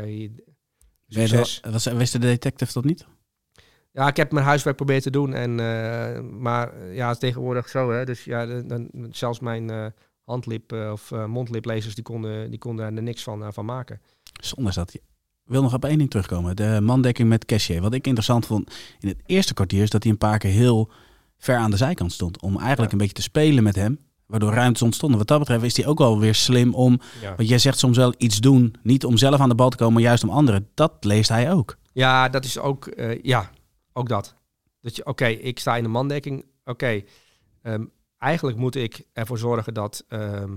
[1.09, 1.61] Succes.
[1.71, 3.07] Was, wist de detective dat niet?
[3.93, 5.35] Ja, ik heb mijn huiswerk proberen te doen.
[5.35, 7.91] En, uh, maar ja, het is tegenwoordig zo.
[7.91, 9.87] Hè, dus ja, dan, zelfs mijn uh,
[10.25, 14.01] handlip uh, of mondliplezers die konden, die konden er niks van, van maken.
[14.41, 14.99] Zonder dat
[15.45, 16.57] wil nog op één ding terugkomen.
[16.57, 17.81] De mandekking met Cassier.
[17.81, 20.91] Wat ik interessant vond in het eerste kwartier is dat hij een paar keer heel
[21.39, 22.41] ver aan de zijkant stond.
[22.41, 22.93] Om eigenlijk Ja.
[22.93, 23.99] een beetje te spelen met hem.
[24.27, 25.19] Waardoor ruimtes ontstonden.
[25.19, 27.35] Wat dat betreft is hij ook wel weer slim om, Ja.
[27.37, 28.75] want jij zegt soms wel iets doen.
[28.83, 30.69] Niet om zelf aan de bal te komen, maar juist om anderen.
[30.75, 31.77] Dat leest hij ook.
[31.93, 33.51] Ja, dat is ook, eh, ja,
[33.93, 34.35] ook dat.
[34.81, 36.45] Dat je, oké, ik sta in de mandekking.
[36.65, 37.03] Oké,
[37.63, 37.85] ehm,
[38.19, 40.53] eigenlijk moet ik ervoor zorgen dat ehm,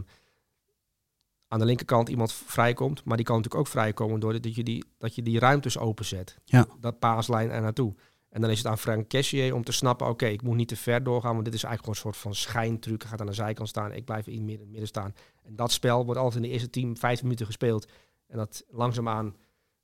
[1.47, 3.03] aan de linkerkant iemand vrijkomt.
[3.05, 6.37] Maar die kan natuurlijk ook vrijkomen doordat je die, dat je die ruimtes openzet.
[6.45, 6.67] Ja.
[6.79, 7.95] Dat paaslijn er naartoe.
[8.29, 10.75] En dan is het aan Frank Cassier om te snappen, oké, ik moet niet te
[10.75, 13.01] ver doorgaan, want dit is eigenlijk gewoon een soort van schijntruc.
[13.01, 15.15] Hij gaat aan de zijkant staan, ik blijf in het midden, midden staan.
[15.43, 17.87] En dat spel wordt altijd in de eerste 10, 15 minuten gespeeld.
[18.27, 19.35] En dat langzaamaan,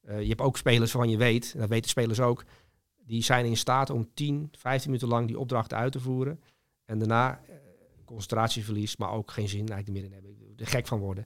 [0.01, 2.43] eh je hebt ook spelers waarvan je weet, en dat weten spelers ook,
[3.05, 6.41] die zijn in staat om 10, 15 minuten lang die opdrachten uit te voeren.
[6.85, 7.55] En daarna eh,
[8.05, 10.31] concentratieverlies, maar ook geen zin eigenlijk meer in hebben.
[10.57, 11.25] Er gek van worden.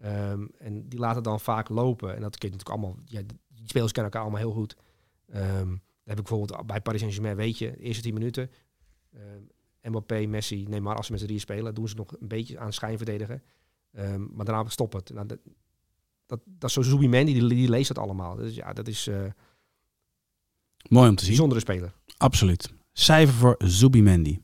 [0.00, 2.14] Ehm, en die laten dan vaak lopen.
[2.14, 4.76] En dat kun je natuurlijk allemaal, ja, die spelers kennen elkaar allemaal heel goed.
[5.26, 5.76] Ehm,
[6.08, 8.50] heb ik bijvoorbeeld bij Paris Saint-Germain, weet je, de eerste 10 minuten.
[9.14, 9.42] ehm
[9.90, 12.72] Mbappé, Messi, Neymar, als ze met z'n drieën spelen, doen ze nog een beetje aan
[12.72, 13.42] schijn verdedigen.
[13.92, 15.10] Ehm, maar daarna stopt het.
[15.14, 15.38] Nou, dat,
[16.26, 18.36] dat, dat is zo Zubimendi, die, die leest dat allemaal.
[18.36, 19.24] Dus ja, dat is eh,
[20.88, 21.28] Mooi om te zien.
[21.32, 21.92] bijzondere speler.
[22.16, 22.72] Absoluut.
[22.92, 24.42] Cijfer voor Zubimendi.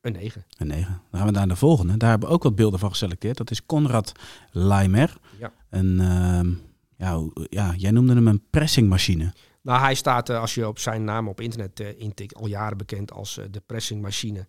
[0.00, 0.44] Een 9.
[0.58, 1.02] Een 9.
[1.10, 1.96] Dan gaan we naar de volgende.
[1.96, 3.36] Daar hebben we ook wat beelden van geselecteerd.
[3.36, 4.12] Dat is Konrad
[4.50, 5.16] Leimer.
[5.38, 5.52] Ja.
[5.70, 6.52] Een, ehm,
[6.96, 9.32] ja, ja, jij noemde hem een pressingmachine.
[9.62, 12.76] Nou, hij staat, eh, als je op zijn naam op internet eh, intikt, al jaren
[12.78, 14.46] bekend als eh, de pressingmachine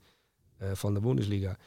[0.74, 1.58] van de Bundesliga.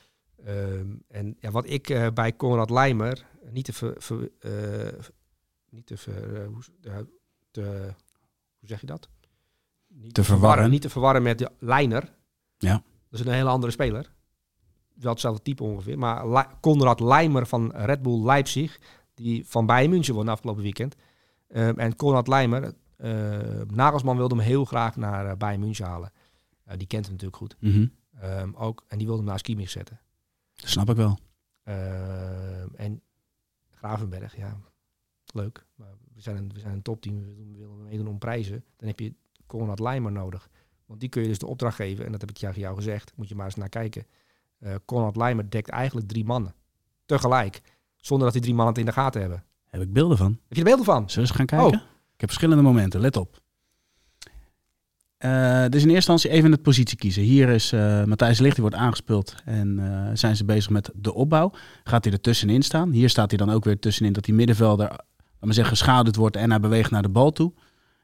[0.45, 4.31] Ehm, en ja, wat ik bij Konrad Leimer niet te ver, ver-
[5.71, 7.07] niet te, ver, hoe, de-
[7.51, 7.95] te-
[8.59, 9.09] hoe zeg je dat?
[9.89, 10.71] Niet Te verwarren.
[10.71, 12.13] Niet te verwarren met de Leiner.
[12.59, 12.83] Ja.
[13.11, 14.13] Dat is een hele andere speler.
[14.95, 15.99] Wel hetzelfde type ongeveer.
[15.99, 18.79] Maar Le- Konrad Leimer van Red Bull Leipzig,
[19.15, 20.95] die van Bayern München won afgelopen weekend.
[21.49, 22.73] Ehm, en Konrad Leimer,
[23.67, 26.13] Nagelsman wilde hem heel graag naar eh, Bayern München halen.
[26.77, 27.57] Die kent hem natuurlijk goed.
[27.61, 27.87] Mhm.
[28.21, 30.01] Ehm, ook, en die wilde hem naast Kimmich zetten.
[30.55, 31.19] Dat snap ik wel.
[31.63, 33.03] Ehm, en
[33.71, 34.57] Gravenberg, ja,
[35.35, 35.67] leuk.
[35.75, 38.65] Maar we zijn een, we zijn een topteam, we willen meedoen om prijzen.
[38.77, 39.15] Dan heb je
[39.47, 40.49] Konrad Leimer nodig.
[40.87, 42.05] Want die kun je dus de opdracht geven.
[42.05, 43.13] En dat heb ik tegen jou gezegd.
[43.17, 44.07] Moet je maar eens naar kijken.
[44.59, 46.55] Eh Konrad Leimer dekt eigenlijk drie mannen.
[47.07, 47.63] Tegelijk.
[47.97, 49.45] Zonder dat die drie mannen het in de gaten hebben.
[49.65, 50.31] Heb ik beelden van.
[50.33, 51.11] Heb je er beelden van?
[51.11, 51.83] Zullen we eens gaan kijken?
[52.17, 53.01] Ik heb verschillende momenten.
[53.01, 53.41] Let op.
[55.71, 57.23] Dus in eerste instantie even het positie kiezen.
[57.23, 59.35] Hier is eh, Matthijs Licht, die wordt aangespeeld.
[59.45, 61.53] En eh, zijn ze bezig met de opbouw.
[61.85, 62.91] Gaat hij er tussenin staan.
[62.91, 65.05] Hier staat hij dan ook weer tussenin dat die middenvelder, laat
[65.41, 66.37] maar zeggen, geschaduwd wordt.
[66.37, 67.53] En hij beweegt naar de bal toe.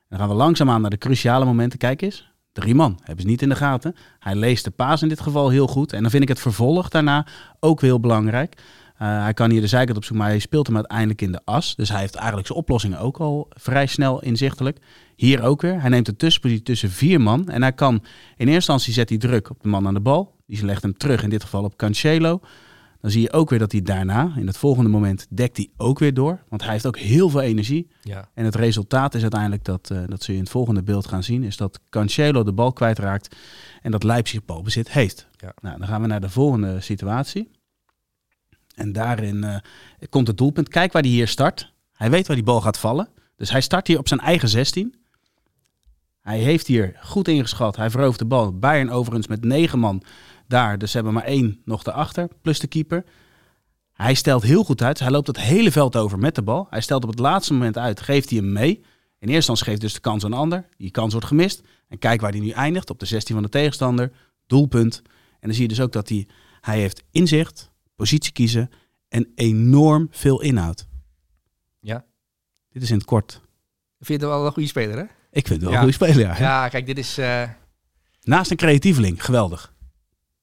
[0.08, 1.78] Dan gaan we langzaamaan naar de cruciale momenten.
[1.78, 2.30] Kijk eens.
[2.52, 2.98] Drie man.
[3.02, 3.94] Hebben ze niet in de gaten.
[4.18, 5.92] Hij leest de paas in dit geval heel goed.
[5.92, 7.26] En dan vind ik het vervolg daarna
[7.60, 8.62] ook heel belangrijk.
[9.03, 11.40] Eh, hij kan hier de zijkant op zoeken, maar hij speelt hem uiteindelijk in de
[11.44, 11.74] as.
[11.76, 14.78] Dus hij heeft eigenlijk zijn oplossingen ook al vrij snel inzichtelijk.
[15.16, 15.80] Hier ook weer.
[15.80, 17.48] Hij neemt een tussenpositie tussen vier man.
[17.48, 18.03] En hij kan, in
[18.36, 20.34] eerste instantie zet hij druk op de man aan de bal.
[20.46, 22.40] Die legt hem terug, in dit geval op Cancelo.
[23.00, 25.98] Dan zie je ook weer dat hij daarna, in het volgende moment, dekt hij ook
[25.98, 26.42] weer door.
[26.48, 27.88] Want hij heeft ook heel veel energie.
[28.03, 28.28] Ja.
[28.34, 31.42] En het resultaat is uiteindelijk dat, eh, dat ze in het volgende beeld gaan zien,
[31.42, 33.36] is dat Cancelo de bal kwijtraakt
[33.80, 35.28] en dat Leipzig balbezit heeft.
[35.36, 35.55] Ja.
[35.61, 37.50] Nou, dan gaan we naar de volgende situatie.
[38.74, 39.56] En daarin eh,
[40.08, 40.68] komt het doelpunt.
[40.68, 41.72] Kijk waar hij hier start.
[41.92, 43.08] Hij weet waar die bal gaat vallen.
[43.36, 44.94] Dus hij start hier op zijn eigen 16.
[46.20, 47.76] Hij heeft hier goed ingeschat.
[47.76, 48.58] Hij verovert de bal.
[48.58, 50.02] Bayern overigens met negen man
[50.46, 50.78] daar.
[50.78, 53.04] Dus ze hebben maar één nog erachter, plus de keeper.
[53.92, 54.98] Hij stelt heel goed uit.
[54.98, 56.66] Hij loopt het hele veld over met de bal.
[56.70, 58.74] Hij stelt op het laatste moment uit, geeft hij hem mee.
[59.18, 60.68] In eerste instantie geeft dus de kans aan een ander.
[60.76, 61.62] Die kans wordt gemist.
[61.88, 64.12] En kijk waar hij nu eindigt, op de 16 van de tegenstander.
[64.46, 65.02] Doelpunt.
[65.06, 66.26] En dan zie je dus ook dat hij,
[66.60, 68.70] hij heeft inzicht, positie kiezen
[69.09, 70.86] en enorm veel inhoud.
[71.80, 72.05] Ja.
[72.68, 73.40] Dit is in het kort.
[73.99, 75.03] Ik vind het wel een goede speler, hè?
[75.30, 75.76] Ik vind het wel Ja.
[75.76, 76.38] een goede speler, ja.
[76.38, 77.18] Ja, kijk, dit is...
[77.18, 77.49] eh,
[78.22, 79.74] Naast een creatieveling, geweldig.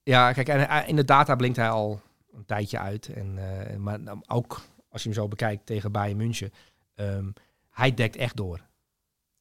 [0.04, 2.02] Ja, kijk, en hij- in de data blinkt hij al
[2.34, 3.08] een tijdje uit.
[3.08, 6.52] En, eh, maar dan ook als je hem zo bekijkt tegen Bayern München.
[6.96, 7.30] ehm,
[7.72, 8.60] hij dekt echt door.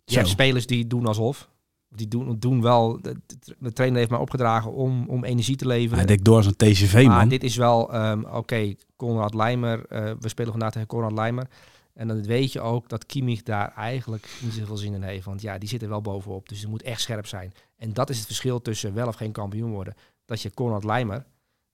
[0.04, 1.48] Je hebt spelers die doen alsof.
[1.88, 3.00] Die doen, doen wel.
[3.02, 5.96] De, trainer heeft mij opgedragen om, om energie te leveren.
[5.96, 7.28] Hij dekt door als een TCV, maar man.
[7.28, 9.86] dit is wel, ehm, oké, Konrad Leimer.
[9.86, 11.48] eh, we spelen vandaag tegen Konrad Leimer.
[11.94, 15.24] En dan weet je ook dat Kimmich daar eigenlijk niet zoveel zin in heeft.
[15.24, 16.48] Want ja, die zit er wel bovenop.
[16.48, 17.52] Dus het moet echt scherp zijn.
[17.76, 19.94] En dat is het verschil tussen wel of geen kampioen worden.
[20.24, 21.26] Dat je Konrad Leimer,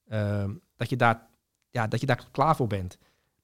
[0.07, 1.27] ehm, dat, je daar,
[1.69, 2.97] ja, dat je daar klaar voor bent.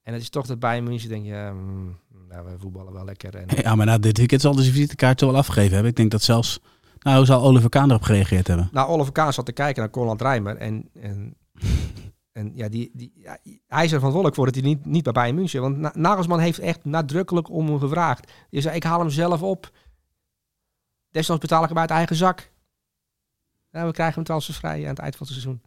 [0.04, 2.00] En het is toch dat bij München denk je, mm,
[2.30, 3.36] nou, we voetballen wel lekker.
[3.36, 5.90] En, Ja, maar nou, dit weekend zal de visitekaart wel afgegeven hebben.
[5.92, 6.60] Ik denk dat zelfs...
[7.00, 8.70] Nou, hoe zal Oliver Kaan erop gereageerd hebben?
[8.72, 10.58] Nou, Oliver Kaan zat te kijken naar Konrad Leimer.
[10.58, 11.36] En, en
[12.32, 13.38] En ja, die, die, ja,
[13.68, 15.62] hij is er verantwoordelijk voor dat hij niet, niet bij Bayern München.
[15.62, 18.32] Want Na- Nagelsman heeft echt nadrukkelijk om hem gevraagd.
[18.50, 19.72] Die zei, ik haal hem zelf op.
[21.10, 22.52] Desnoods betaal ik hem uit eigen zak.
[23.72, 25.62] Ja, we krijgen hem transfervrij aan het eind van het seizoen.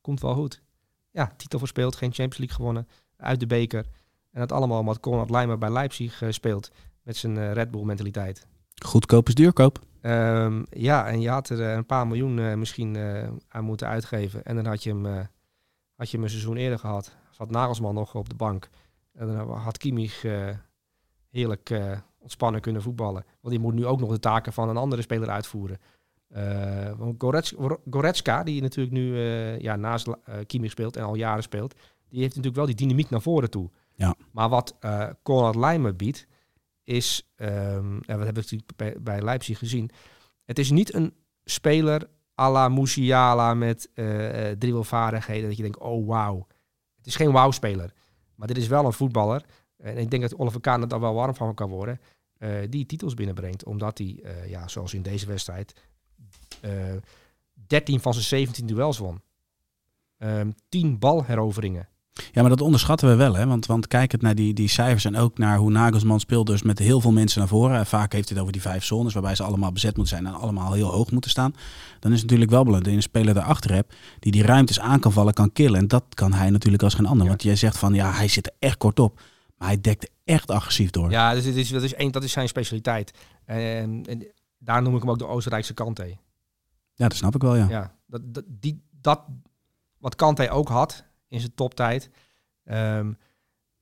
[0.00, 0.62] Komt wel goed.
[1.10, 2.88] Ja, titel verspeeld, geen Champions League gewonnen.
[3.20, 3.86] Uit de beker.
[4.30, 6.70] En dat allemaal omdat Konrad Leimer bij Leipzig eh, speelt.
[7.02, 8.46] Met zijn eh, Red Bull mentaliteit.
[8.84, 9.78] Goedkoop is duurkoop.
[10.00, 12.96] Ehm, ja, en je had er eh, een paar miljoen misschien
[13.48, 14.44] aan moeten uitgeven.
[14.44, 15.28] En dan had je hem,
[15.94, 17.16] had je hem een seizoen eerder gehad.
[17.30, 18.68] Zat Nagelsman nog op de bank.
[19.12, 20.24] En dan had Kimmich
[21.30, 21.80] heerlijk
[22.18, 23.24] ontspannen kunnen voetballen.
[23.40, 25.78] Want die moet nu ook nog de taken van een andere speler uitvoeren.
[27.18, 27.54] Gorets-
[27.90, 29.18] Goretzka, die natuurlijk nu
[29.58, 31.74] ja, naast eh Kimmich speelt en al jaren speelt,
[32.10, 33.70] die heeft natuurlijk wel die dynamiek naar voren toe.
[33.94, 34.14] Ja.
[34.30, 36.26] Maar wat eh Konrad Leimer biedt,
[36.84, 39.90] is, ehm en dat hebben we natuurlijk bij, bij Leipzig gezien,
[40.44, 42.08] het is niet een speler
[42.40, 44.04] à la Musiala met eh,
[44.58, 46.46] dribbelvaardigheden dat je denkt, oh wauw.
[46.96, 47.92] Het is geen wauw-speler,
[48.34, 49.44] maar dit is wel een voetballer.
[49.76, 52.00] En ik denk dat Oliver Kahn er daar wel warm van kan worden.
[52.68, 55.74] die titels binnenbrengt, omdat hij, ja, zoals in deze wedstrijd,
[56.60, 56.96] eh
[57.66, 59.20] 13 van zijn 17 duels won.
[60.18, 61.88] Ehm 10 balheroveringen.
[62.32, 63.46] Ja, maar dat onderschatten we wel, hè?
[63.46, 66.62] Want, want kijk het naar die, die cijfers en ook naar hoe Nagelsman speelt, dus
[66.62, 67.78] met heel veel mensen naar voren.
[67.78, 70.34] En vaak heeft hij het over die vijf zones, waarbij ze allemaal bezet moeten zijn
[70.34, 71.54] en allemaal heel hoog moeten staan.
[71.98, 74.80] Dan is het natuurlijk wel belangrijk dat je een speler daarachter hebt die die ruimtes
[74.80, 75.80] aan kan vallen, kan killen.
[75.80, 77.22] En dat kan hij natuurlijk als geen ander.
[77.22, 77.28] Ja.
[77.28, 79.20] Want jij zegt van, ja, hij zit er echt kort op.
[79.56, 81.10] Maar hij dekt echt agressief door.
[81.10, 83.12] Ja, dus is, dat, is één, dat is zijn specialiteit.
[83.44, 84.26] En, en
[84.58, 86.16] daar noem ik hem ook de Oostenrijkse Kante.
[86.94, 87.68] Ja, dat snap ik wel, ja.
[87.68, 89.20] Ja, dat, dat, die, dat
[89.98, 92.10] wat Kante ook had in zijn toptijd.
[92.64, 93.12] ehm,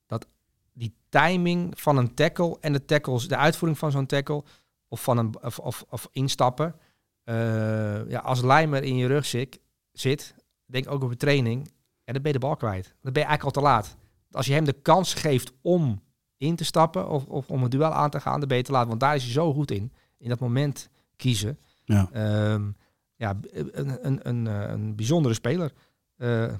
[0.05, 0.27] dat
[0.73, 4.43] die timing van een tackle en de tackles, de uitvoering van zo'n tackle
[4.87, 6.75] of van een of, of, of instappen.
[7.23, 9.59] eh, ja, als Leimer in je rug zit,
[9.91, 10.35] zit,
[10.65, 11.67] denk ook op training,
[12.03, 12.83] ja, dan ben je de bal kwijt.
[13.01, 13.95] Dan ben je eigenlijk al te laat.
[14.31, 16.01] Als je hem de kans geeft om
[16.37, 18.71] in te stappen of, of om een duel aan te gaan, dan ben je te
[18.71, 18.87] laat.
[18.87, 19.91] Want daar is hij zo goed in.
[20.17, 21.59] In dat moment kiezen.
[21.85, 22.09] Ja.
[22.11, 22.71] Ehm,
[23.15, 25.71] ja, een, een, een, eh, een bijzondere speler.
[26.15, 26.53] Eh,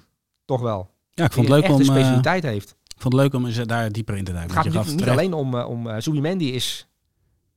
[0.50, 0.90] toch wel.
[1.10, 2.70] Ja, ik vond het leuk om, een eh, specialiteit heeft.
[2.70, 4.56] ik vond het leuk om eens daar dieper in te duiken.
[4.56, 5.56] Het gaat je niet alleen om...
[5.56, 6.88] eh om Zubimendi is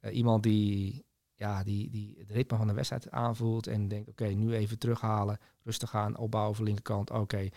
[0.01, 4.25] eh, iemand die, ja, die, die het ritme van de wedstrijd aanvoelt en denkt, oké,
[4.25, 7.11] nu even terughalen, rustig aan, opbouwen voor linkerkant.
[7.11, 7.49] Oké,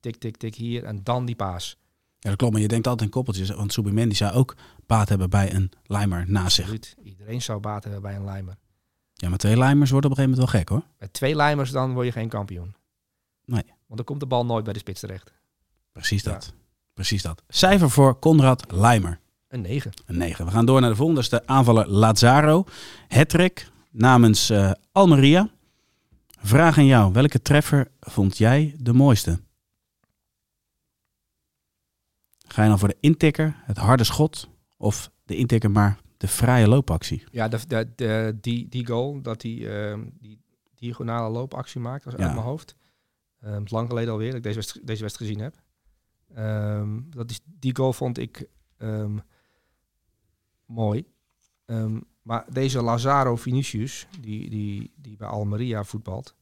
[0.00, 1.76] tik, tik, tik hier en dan die paas.
[2.18, 2.52] Ja, dat klopt.
[2.52, 3.50] Maar je denkt altijd in koppeltjes.
[3.50, 4.56] Want Subimendi zou ook
[4.86, 6.64] baat hebben bij een Lijmer naast zich.
[6.64, 6.96] Absoluut.
[7.02, 8.56] Iedereen zou baat hebben bij een lijmer.
[9.14, 10.98] Ja, maar twee Lijmers wordt op een gegeven moment wel gek, hoor.
[10.98, 12.74] Met twee lijmers dan word je geen kampioen.
[13.44, 13.64] Nee.
[13.92, 15.32] Want dan komt de bal nooit bij de spits terecht.
[15.92, 16.52] Precies dat.
[16.92, 17.42] Precies dat.
[17.48, 19.20] Cijfer voor Konrad Lijmer.
[19.48, 19.92] Een 9.
[20.06, 20.44] Een 9.
[20.44, 21.22] We gaan door naar de volgende.
[21.22, 22.64] Dat is de aanvaller Lazaro.
[23.08, 25.50] Hattrick namens eh, Almeria.
[26.40, 27.12] Vraag aan jou.
[27.12, 29.40] Welke treffer vond jij de mooiste?
[32.48, 34.48] Ga je dan voor de intikker, het harde schot?
[34.76, 37.24] Of de intikker maar de fraaie loopactie?
[37.30, 40.40] Ja, de, de, de, die, die goal, dat hij ehm, die
[40.74, 42.24] diagonale loopactie maakt, was Ja.
[42.24, 42.74] uit mijn hoofd.
[43.42, 45.62] Is lang geleden alweer dat ik deze wedstrijd, deze wedstrijd gezien heb.
[46.34, 49.18] Ehm, dat is, die goal vond ik ehm,
[50.66, 51.10] mooi.
[52.22, 56.34] Maar deze Lazaro Vinicius, die, die, die bij Almeria voetbalt,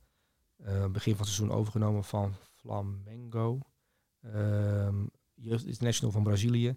[0.57, 3.59] eh, begin van het seizoen overgenomen van Flamengo,
[5.35, 6.77] jeugd international van Brazilië.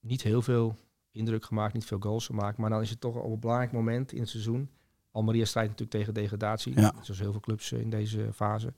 [0.00, 0.76] Niet heel veel
[1.10, 2.58] indruk gemaakt, niet veel goals gemaakt.
[2.58, 4.70] Maar dan is het toch op een belangrijk moment in het seizoen.
[5.16, 6.80] Almeria strijdt natuurlijk tegen degradatie.
[6.80, 6.92] Ja.
[7.00, 8.72] Zoals heel veel clubs eh, in deze fase.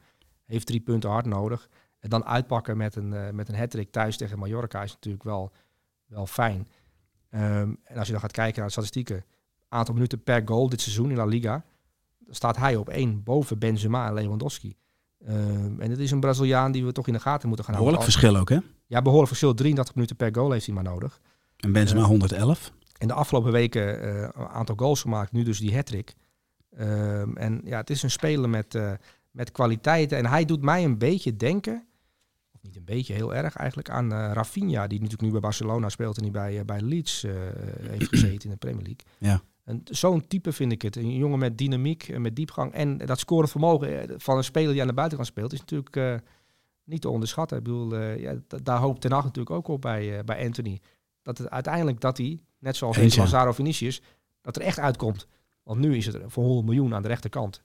[0.45, 1.69] Heeft drie punten hard nodig.
[2.01, 5.53] En dan uitpakken met een, eh met een hat thuis tegen Mallorca is natuurlijk wel,
[6.07, 6.69] wel fijn.
[7.31, 9.25] Ehm, en als je dan gaat kijken naar de statistieken.
[9.69, 11.65] Aantal minuten per goal dit seizoen in La Liga.
[12.19, 14.77] Dan staat hij op één boven Benzema en Lewandowski.
[15.27, 18.03] Ehm, en het is een Braziliaan die we toch in de gaten moeten gaan Behoorlijk
[18.03, 18.21] houden.
[18.21, 18.71] verschil ook, hè?
[18.87, 19.55] Ja, behoorlijk verschil.
[19.55, 21.21] 33 minuten per goal heeft hij maar nodig.
[21.57, 22.07] En Benzema Ja.
[22.07, 22.73] 111.
[22.99, 26.15] En de afgelopen weken eh, een aantal goals gemaakt, nu dus die hat-trick.
[26.79, 28.93] Ehm, en ja, het is een speler met, eh,
[29.31, 30.19] met kwaliteiten.
[30.19, 31.87] En hij doet mij een beetje denken,
[32.53, 34.87] of niet een beetje, heel erg eigenlijk, aan eh Rafinha.
[34.87, 37.27] Die natuurlijk nu bij Barcelona speelt en die bij, eh, bij Leeds
[37.81, 39.07] heeft gezeten in de Premier League.
[39.19, 39.43] Ja.
[39.65, 40.97] En Zo'n type vind ik het.
[40.97, 42.73] Een jongen met dynamiek, en met diepgang.
[42.73, 46.23] En dat scorend vermogen van een speler die aan de buitenkant speelt, is natuurlijk
[46.89, 47.57] niet te onderschatten.
[47.57, 50.81] Ik bedoel, eh, ja, daar hoopt Ten Hag natuurlijk ook op bij, bij Anthony.
[51.23, 53.23] Dat het uiteindelijk dat hij, net zoals Eens, in.
[53.23, 54.03] Lazaro Vinicius,
[54.41, 55.27] dat er echt uitkomt.
[55.69, 57.63] Want nu is het er voor 100 miljoen aan de rechterkant.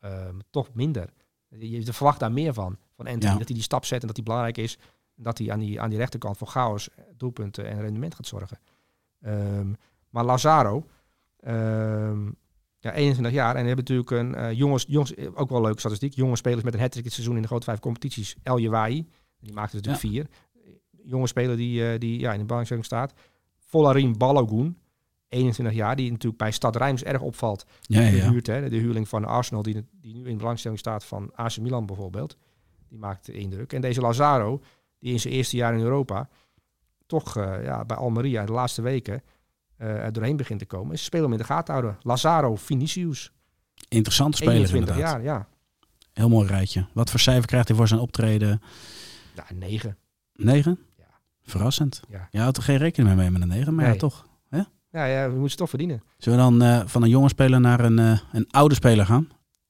[0.00, 1.12] Ehm, toch minder.
[1.48, 3.32] Je, je verwacht daar meer van, van Anthony.
[3.32, 3.38] Ja.
[3.38, 4.78] Dat hij die stap zet en dat hij belangrijk is.
[5.16, 8.58] En dat hij aan die, aan die rechterkant voor chaos, doelpunten en rendement gaat zorgen.
[9.20, 9.72] Ehm,
[10.10, 10.86] maar Lazaro,
[11.40, 12.28] ehm,
[12.80, 13.54] Ja, 21 jaar.
[13.56, 16.14] En we hebben natuurlijk een eh, jongens, jongens, eh, ook wel leuke statistiek.
[16.14, 18.36] Jonge spelers met een hat het seizoen in de grote vijf competities.
[18.42, 19.08] El Jawai,
[19.40, 20.26] die maakte er natuurlijk vier.
[20.90, 23.12] Jonge speler die, eh, die ja, in de belangstelling staat.
[23.58, 24.78] Volarin Balogun,
[25.28, 27.66] 21 jaar, die natuurlijk bij Stad Rijms erg opvalt.
[27.80, 31.04] Ja, ja, de, huurt, hè, de huurling van Arsenal, die, die nu in belangstelling staat
[31.04, 32.36] van AC Milan bijvoorbeeld.
[32.88, 33.72] Die maakt indruk.
[33.72, 34.62] En deze Lazaro,
[34.98, 36.28] die in zijn eerste jaar in Europa
[37.06, 39.22] toch eh, ja, bij Almeria de laatste weken
[39.76, 40.92] eh, er doorheen begint te komen.
[40.92, 41.98] Is spelen om in de gaten houden.
[42.02, 43.32] Lazaro Vinicius,
[43.88, 45.22] Interessante speler 21 inderdaad.
[45.22, 45.48] jaar, ja.
[46.12, 46.86] Heel mooi rijtje.
[46.92, 48.62] Wat voor cijfer krijgt hij voor zijn optreden?
[49.34, 49.96] Ja, 9.
[50.32, 50.78] 9?
[50.96, 51.04] Ja.
[51.42, 52.00] Verrassend.
[52.08, 52.28] Ja.
[52.30, 54.27] Je houdt er geen rekening mee met een 9, maar ja, toch.
[54.90, 56.02] Ja, ja, we moeten ze toch verdienen.
[56.18, 59.28] Zullen we dan eh, van een jonge speler naar een, eh, een oude speler gaan?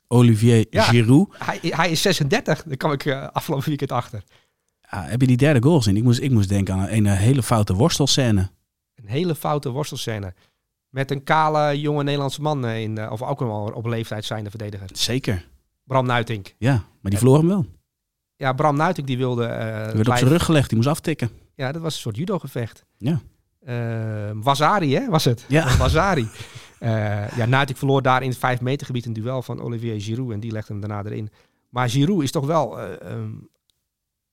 [0.09, 0.83] Olivier Ja.
[0.83, 1.35] Giroud.
[1.39, 4.23] Hij, hij is 36, daar kwam ik eh, afgelopen weekend achter.
[4.81, 5.97] Ah, heb je die derde goal gezien?
[5.97, 8.51] Ik moest, ik moest denken aan een, een hele foute worstelscène.
[8.95, 10.35] Een hele foute worstelscène.
[10.89, 14.89] Met een kale jonge Nederlandse man, in, of ook wel op leeftijd zijnde verdediger.
[14.93, 15.49] Zeker.
[15.85, 16.55] Bram Nuitink.
[16.59, 17.67] Ja, maar die verloor hem wel.
[18.37, 19.45] Ja, Bram Nuitink die wilde...
[19.47, 21.31] Hij werd op zijn rug gelegd, die moest aftikken.
[21.55, 22.85] Ja, dat was een soort judo-gevecht.
[22.97, 23.21] Ja.
[23.69, 25.45] Eh, Wazari, hè, was het?
[25.49, 25.77] Ja.
[25.77, 26.29] Wazari.
[26.79, 30.31] Eh ja, Nuitink verloor daar in het 5 meter gebied een duel van Olivier Giroud
[30.33, 31.31] en die legde hem daarna erin.
[31.69, 33.31] Maar Giroud is toch wel, eh, ehm,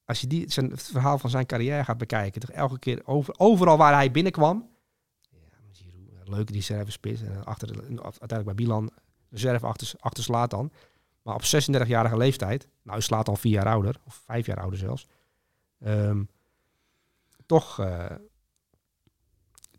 [0.05, 3.33] als je die, zijn, het verhaal van zijn carrière gaat bekijken, toch elke keer over,
[3.37, 4.69] overal waar hij binnenkwam.
[5.31, 5.37] Ja,
[5.71, 7.21] Giroud, eh, leuk die reservespits.
[7.21, 8.89] En achter, de- uiteindelijk bij Milan
[9.29, 10.71] reserve achter, achter Slatan.
[11.21, 15.07] Maar op 36-jarige leeftijd, nou is Slatan vier jaar ouder, of vijf jaar ouder zelfs.
[15.79, 16.23] ehm,
[17.45, 17.79] toch,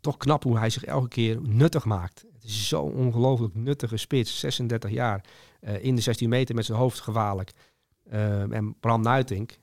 [0.07, 2.25] toch knap hoe hij zich elke keer nuttig maakt.
[2.33, 5.25] Het is zo'n ongelooflijk nuttige spits, 36 jaar,
[5.59, 7.51] eh, in de 16 meter met zijn hoofd gevaarlijk.
[8.09, 9.57] Ehm, en Bram Nuitink,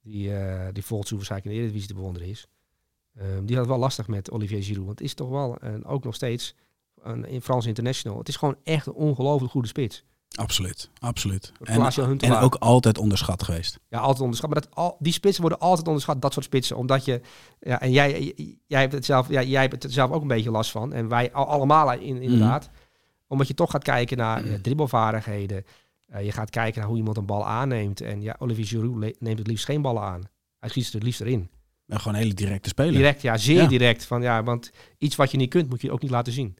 [0.00, 2.46] die, eh die volgens hoe in de Eredivisie te bewonderen is,
[3.14, 4.86] ehm, die had het wel lastig met Olivier Giroud.
[4.86, 6.54] Want het is toch wel, en ook nog steeds,
[7.02, 10.04] een, in Frans International, het is gewoon echt een ongelooflijk goede spits.
[10.36, 11.52] Absoluut, absoluut.
[12.22, 13.78] En, ook altijd onderschat geweest.
[13.88, 14.50] Ja, altijd onderschat.
[14.50, 16.76] Maar dat, al, die spitsen worden altijd onderschat, dat soort spitsen.
[16.76, 17.20] Omdat je,
[17.60, 18.34] ja, en jij,
[18.66, 20.92] jij, hebt het zelf, ja, jij hebt het zelf ook een beetje last van.
[20.92, 22.70] En wij al- allemaal in, inderdaad.
[23.26, 25.64] Omdat je toch gaat kijken naar eh, dribbelvaardigheden.
[26.06, 28.00] Eh, je gaat kijken naar hoe iemand een bal aanneemt.
[28.00, 30.22] En ja, Olivier Giroud neemt het liefst geen ballen aan.
[30.58, 31.50] Hij schiet het liefst erin.
[31.86, 32.92] En gewoon een hele directe speler.
[32.92, 33.66] Direct, ja, zeer Ja.
[33.68, 34.04] direct.
[34.04, 36.56] Van, ja, want iets wat je niet kunt, moet je ook niet laten zien.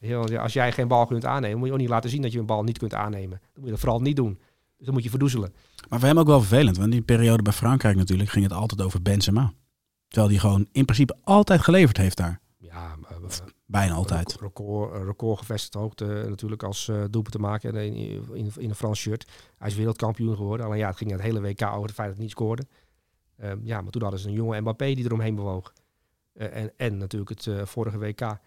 [0.00, 2.38] Heel, als jij geen bal kunt aannemen, moet je ook niet laten zien dat je
[2.38, 3.38] een bal niet kunt aannemen.
[3.40, 4.38] Dan moet je dat vooral niet doen.
[4.76, 5.54] Dus dan moet je verdoezelen.
[5.88, 6.76] Maar voor hem ook wel vervelend.
[6.76, 9.52] Want in die periode bij Frankrijk natuurlijk ging het altijd over Benzema.
[10.08, 12.40] Terwijl die gewoon in principe altijd geleverd heeft daar.
[12.56, 14.36] Ja, eh, eh, Bijna altijd.
[14.40, 17.94] Record, eh, record gevestigd hoogte natuurlijk als eh doelpunt te maken in,
[18.34, 19.30] in, in een Frans shirt.
[19.58, 20.66] Hij is wereldkampioen geworden.
[20.66, 22.66] Alleen ja, het ging het hele WK over het feit dat hij niet scoorde.
[23.36, 25.72] Ehm, ja, maar toen hadden ze een jonge Mbappé die eromheen bewoog.
[26.38, 28.38] Eh, en, en natuurlijk het eh, vorige WK.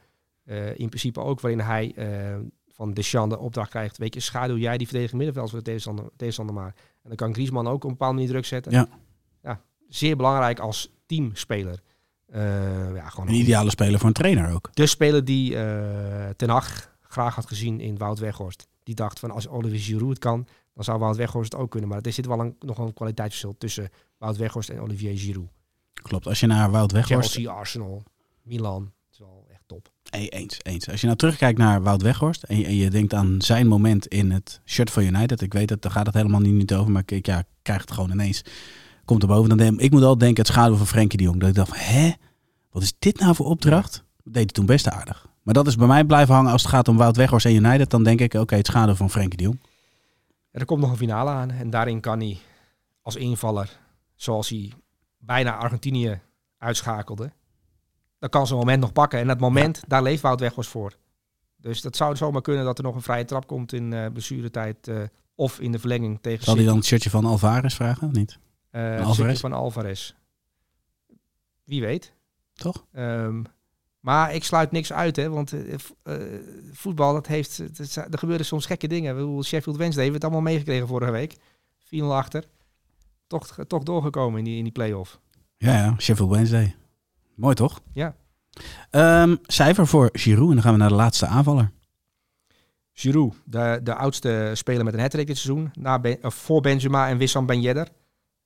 [0.44, 2.38] Eh, in principe ook waarin hij eh,
[2.68, 3.98] van Deschamps de opdracht krijgt.
[3.98, 6.76] Weet je, schaduw jij die verdediging middenveld voor de tegenstander, tegenstander maar.
[6.76, 8.72] En dan kan Griezmann ook op een bepaalde manier druk zetten.
[8.72, 8.88] Ja.
[9.42, 11.80] ja zeer belangrijk als teamspeler.
[12.26, 14.70] Eh, ja, gewoon Een ideale speler voor een trainer ook.
[14.74, 15.52] de speler die
[16.36, 18.68] Ten Hag graag had gezien in Wout Weghorst.
[18.84, 21.90] Die dacht van als Olivier Giroud het kan, dan zou Wout Weghorst het ook kunnen.
[21.90, 25.50] Maar er zit wel een, nog een kwaliteitsverschil tussen Wout Weghorst en Olivier Giroud.
[25.94, 26.28] Klopt.
[26.28, 27.32] Als je naar Wout Weghorst...
[27.32, 28.04] Chelsea, Arsenal,
[28.42, 28.84] Milan.
[28.84, 29.92] Het is wel echt top.
[30.10, 30.90] Eens, eens.
[30.90, 34.08] Als je nou terugkijkt naar Wout Weghorst en je, en je denkt aan zijn moment
[34.08, 35.42] in het shirt van United.
[35.42, 37.92] Ik weet dat daar gaat het helemaal niet, over, maar ik ja, ik krijg het
[37.92, 38.44] gewoon ineens.
[39.06, 39.50] Komt er boven.
[39.50, 41.40] Dan denk, ik moet al denken het schaduw van Frenkie de Jong.
[41.40, 42.12] Dat ik dacht, hè?
[42.72, 44.04] Wat is dit nou voor opdracht?
[44.24, 45.28] Deed hij toen best aardig.
[45.42, 47.90] Maar dat is bij mij blijven hangen als het gaat om Wout Weghorst en United.
[47.90, 49.60] Dan denk ik, oké, het schaduw van Frenkie de Jong.
[50.52, 52.38] Er komt nog een finale aan en daarin kan hij
[53.02, 53.80] als invaller,
[54.16, 54.72] zoals hij
[55.18, 56.20] bijna Argentinië
[56.58, 57.32] uitschakelde,
[58.22, 59.20] dan kan ze een moment nog pakken.
[59.20, 60.96] En dat moment, daar leeft Wout Weghorst voor.
[61.58, 64.88] Dus dat zou zomaar kunnen dat er nog een vrije trap komt in eh blessuretijd
[64.88, 65.02] eh,
[65.36, 68.08] of in de verlenging tegen Zal hij dan het shirtje van Alvarez vragen?
[68.08, 68.40] of Niet?
[68.72, 69.16] Van het Alvarez?
[69.16, 70.14] stukje van Alvarez.
[71.64, 72.14] Wie weet.
[72.54, 72.86] Toch?
[72.92, 73.42] Ehm,
[74.00, 75.54] maar ik sluit niks uit, hè, want
[76.72, 77.60] voetbal, dat heeft,
[77.96, 79.16] er gebeuren soms gekke dingen.
[79.16, 81.38] Bedoel, Sheffield Wednesday heeft het allemaal meegekregen vorige week.
[81.78, 82.48] 4-0 achter.
[83.28, 85.20] Toch, toch doorgekomen in die, in die play-off.
[85.58, 85.96] Ja, ja.
[86.00, 86.76] Sheffield Wednesday.
[87.36, 87.82] Mooi toch?
[87.94, 88.16] Ja.
[88.90, 91.72] Ehm, cijfer voor Giroud en dan gaan we naar de laatste aanvaller.
[92.94, 95.72] Giroud, de, de oudste speler met een hat dit seizoen.
[95.74, 97.88] Na ben, of voor Benzema en Wissam Ben Yedder.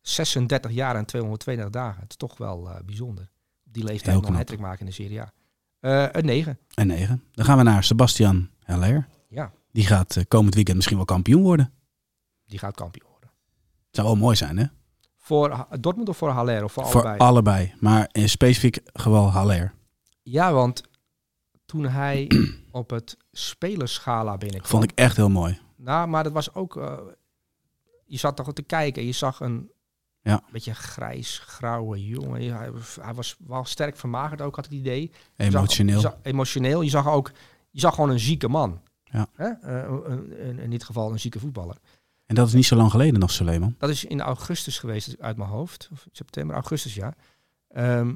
[0.02, 2.02] 36 jaar en 232 dagen.
[2.02, 3.30] Het is toch wel eh, bijzonder.
[3.64, 5.32] Die leeftijd nog een hat maken in de Serie A.
[5.80, 6.60] Eh, een 9.
[6.74, 7.24] En 9.
[7.32, 9.08] Dan gaan we naar Sebastian Heller.
[9.30, 11.74] Ja, Die gaat eh, komend weekend misschien wel kampioen worden.
[12.46, 13.30] die gaat kampioen worden.
[13.86, 14.66] Het zou wel mooi zijn, hè?
[15.26, 16.64] Voor Dortmund of voor Haller?
[16.64, 17.18] Of voor, Voor allebei?
[17.30, 17.74] allebei.
[17.80, 19.74] Maar in specifiek geval Haller.
[20.24, 20.84] Ja, want
[21.66, 22.32] toen hij
[22.72, 24.72] op het spelerschala binnenkwam.
[24.72, 25.60] Vond ik echt heel mooi.
[25.76, 26.78] Nou, maar dat was ook...
[26.78, 26.98] eh,
[28.06, 29.06] je zat toch te kijken.
[29.06, 29.72] Je zag een
[30.22, 30.42] Ja.
[30.52, 32.54] beetje grijs, grauwe jongen.
[32.56, 32.72] Hij,
[33.02, 35.02] hij was wel sterk vermagerd ook, had het idee.
[35.36, 35.96] Je zag- Emotioneel.
[35.96, 36.82] je zag- emotioneel.
[36.82, 37.32] Je zag ook...
[37.72, 38.82] Je zag gewoon een zieke man.
[39.04, 39.28] Ja.
[39.34, 39.48] Hè?
[39.48, 41.78] Eh, in dit geval een zieke voetballer.
[42.26, 43.76] En dat is niet zo lang geleden nog, Suleiman.
[43.78, 45.90] Dat is in augustus geweest, uit mijn hoofd.
[45.92, 47.14] Of september, augustus, ja.
[47.68, 48.16] Ehm,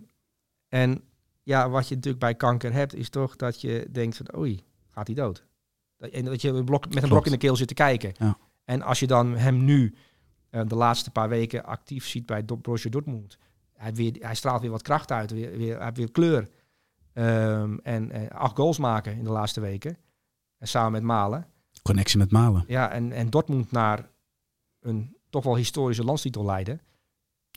[0.68, 1.01] en
[1.43, 5.07] ja, wat je natuurlijk bij kanker hebt, is toch dat je denkt van, oei, gaat
[5.07, 5.45] hij dood?
[5.97, 8.14] Dat- En dat je met een blok in de keel zit te kijken.
[8.18, 8.38] Ja.
[8.64, 9.95] En als je dan hem nu
[10.49, 13.38] eh, de laatste paar weken actief ziet bij Do- Borussia Dortmund.
[13.74, 16.49] Hij, weer, hij straalt weer wat kracht uit, weer, weer, hij heeft weer kleur.
[17.14, 19.97] Ehm, en eh, acht goals maken in de laatste weken.
[20.57, 21.47] En samen met Malen.
[21.90, 22.64] Connectie met Malen.
[22.68, 24.08] Ja, en, en Dortmund naar
[24.82, 26.80] een toch wel historische landstitel leiden.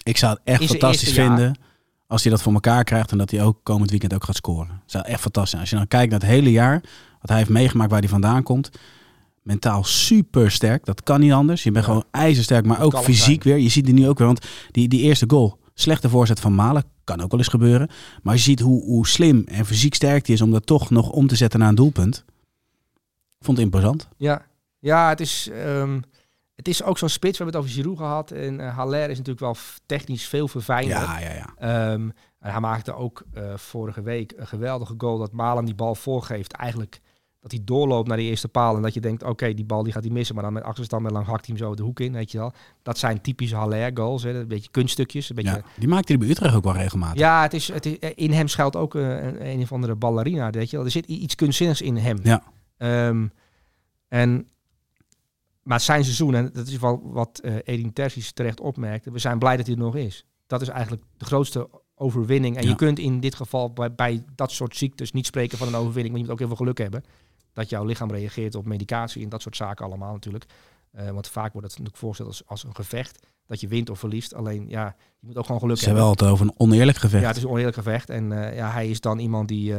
[0.02, 1.26] Ik zou het echt fantastisch jaar.
[1.26, 1.58] vinden
[2.06, 4.68] als hij dat voor elkaar krijgt en dat hij ook komend weekend ook gaat scoren.
[4.68, 5.60] Dat zou echt fantastisch zijn.
[5.60, 6.80] Als je dan kijkt naar het hele jaar,
[7.20, 8.70] wat hij heeft meegemaakt waar hij vandaan komt.
[9.42, 11.62] Mentaal super sterk, dat kan niet anders.
[11.62, 11.90] Je bent Ja.
[11.90, 13.58] gewoon ijzersterk, maar ook fysiek weer.
[13.58, 16.84] Je ziet er nu ook weer, want die, die eerste goal, slechte voorzet van Malen,
[17.04, 17.88] kan ook wel eens gebeuren.
[18.22, 21.10] Maar je ziet hoe, hoe slim en fysiek sterk hij is om dat toch nog
[21.10, 22.24] om te zetten naar een doelpunt.
[23.42, 24.08] Vond het imposant.
[24.16, 24.46] Ja,
[24.78, 26.00] ja het, is, ehm,
[26.54, 27.38] het is ook zo'n spits.
[27.38, 28.30] We hebben het over Giroud gehad.
[28.30, 30.96] En eh Haller is natuurlijk wel technisch veel verfijnder.
[30.96, 31.54] Ja, ja, ja.
[31.56, 35.94] Ehm, en hij maakte ook eh, vorige week een geweldige goal dat Malen die bal
[35.94, 36.52] voorgeeft.
[36.52, 37.00] Eigenlijk
[37.42, 38.76] dat hij doorloopt naar die eerste paal.
[38.76, 40.34] En dat je denkt, oké, die bal die gaat hij missen.
[40.34, 42.38] Maar dan met achterstand met lang hakt hij hem zo de hoek in, weet je
[42.38, 42.52] wel.
[42.82, 44.22] Dat zijn typische Haller goals.
[44.22, 44.40] Hè.
[44.40, 45.28] Een beetje kunststukjes.
[45.28, 45.62] Een beetje, ja.
[45.78, 47.18] Die maakte hij bij Utrecht ook wel regelmatig.
[47.18, 50.50] Ja, het is, het is, in hem schuilt ook eh, een, een of andere ballerina,
[50.50, 50.84] weet je wel.
[50.84, 52.18] Er zit iets kunstzinnigs in hem.
[52.22, 52.42] Ja.
[52.82, 53.26] Ehm,
[54.08, 54.48] en,
[55.62, 59.38] maar zijn seizoen, en dat is wel wat eh Edin Terzic terecht opmerkte, we zijn
[59.38, 60.26] blij dat hij er nog is.
[60.46, 62.56] Dat is eigenlijk de grootste overwinning.
[62.56, 62.68] En Ja.
[62.68, 66.08] je kunt in dit geval bij, bij dat soort ziektes niet spreken van een overwinning,
[66.08, 67.04] maar je moet ook heel veel geluk hebben.
[67.52, 70.44] Dat jouw lichaam reageert op medicatie en dat soort zaken allemaal natuurlijk.
[70.90, 73.26] Eh, want vaak wordt het natuurlijk voorgesteld als, als een gevecht.
[73.46, 74.34] Dat je wint of verliest.
[74.34, 76.04] Alleen ja, je moet ook gewoon geluk Ze hebben.
[76.04, 77.22] hebben wel het over een oneerlijk gevecht.
[77.22, 78.10] Ja, het is een oneerlijk gevecht.
[78.10, 79.74] En eh, ja, hij is dan iemand die,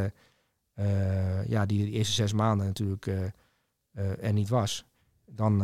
[0.73, 4.85] eh, ja, die de eerste zes maanden natuurlijk eh, er niet was.
[5.25, 5.63] Dan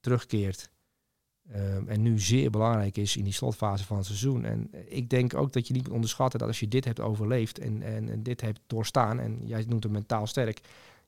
[0.00, 0.70] terugkeert.
[1.48, 4.44] Eh, en nu zeer belangrijk is in die slotfase van het seizoen.
[4.44, 7.58] En ik denk ook dat je niet moet onderschatten dat als je dit hebt overleefd
[7.58, 10.60] en, en, en dit hebt doorstaan, en jij noemt hem mentaal sterk,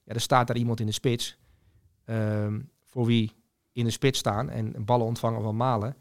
[0.04, 1.38] ja, er staat daar iemand in de spits
[2.04, 3.32] ehm, voor wie
[3.72, 5.96] in de spits staan en ballen ontvangen van Malen.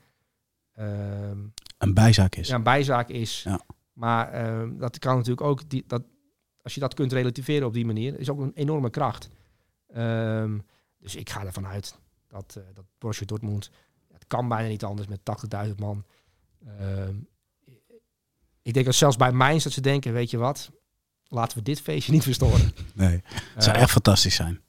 [0.74, 1.40] ehm,
[1.78, 2.48] Een bijzaak is.
[2.48, 3.44] ja, een bijzaak is.
[3.44, 3.62] Ja.
[3.94, 6.04] Maar ehm, dat kan natuurlijk ook, die, dat,
[6.68, 9.30] als je dat kunt relativeren op die manier, is ook een enorme kracht.
[9.88, 10.58] Ehm,
[11.00, 11.98] dus ik ga ervan uit
[12.28, 13.70] dat, eh dat Borussia Dortmund,
[14.14, 16.04] het kan bijna niet anders met 80.000 man.
[16.80, 17.16] Ehm,
[18.62, 20.72] ik denk dat zelfs bij Mainz dat ze denken, weet je wat,
[21.28, 22.72] laten we dit feestje niet verstoren.
[22.94, 23.22] Nee,
[23.54, 24.62] het zou Eh, echt fantastisch zijn.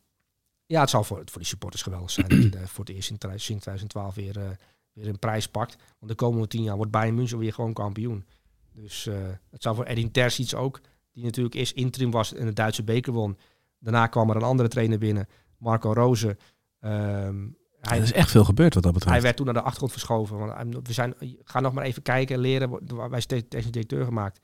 [0.66, 3.10] ja, het zal voor, voor die supporters geweldig zijn dat je de- voor het eerst
[3.10, 4.50] in, sinds 2012 weer, eh,
[4.92, 5.76] weer een prijs pakt.
[5.98, 8.24] Want de komende tien jaar wordt Bayern München weer gewoon kampioen.
[8.72, 9.04] Dus
[9.50, 10.80] het zou voor Edin Terzic ook,
[11.18, 13.38] die natuurlijk eerst interim was en de Duitse beker won.
[13.78, 16.36] Daarna kwam er een andere trainer binnen, Marco Rose.
[16.80, 17.46] Ehm,
[17.80, 19.14] hij, er is echt veel gebeurd wat dat betreft.
[19.14, 20.38] hij werd toen naar de achtergrond verschoven.
[20.38, 21.14] Want we zijn,
[21.44, 23.10] ga nog maar even kijken en leren.
[23.10, 24.40] Wij steeds technisch directeur gemaakt.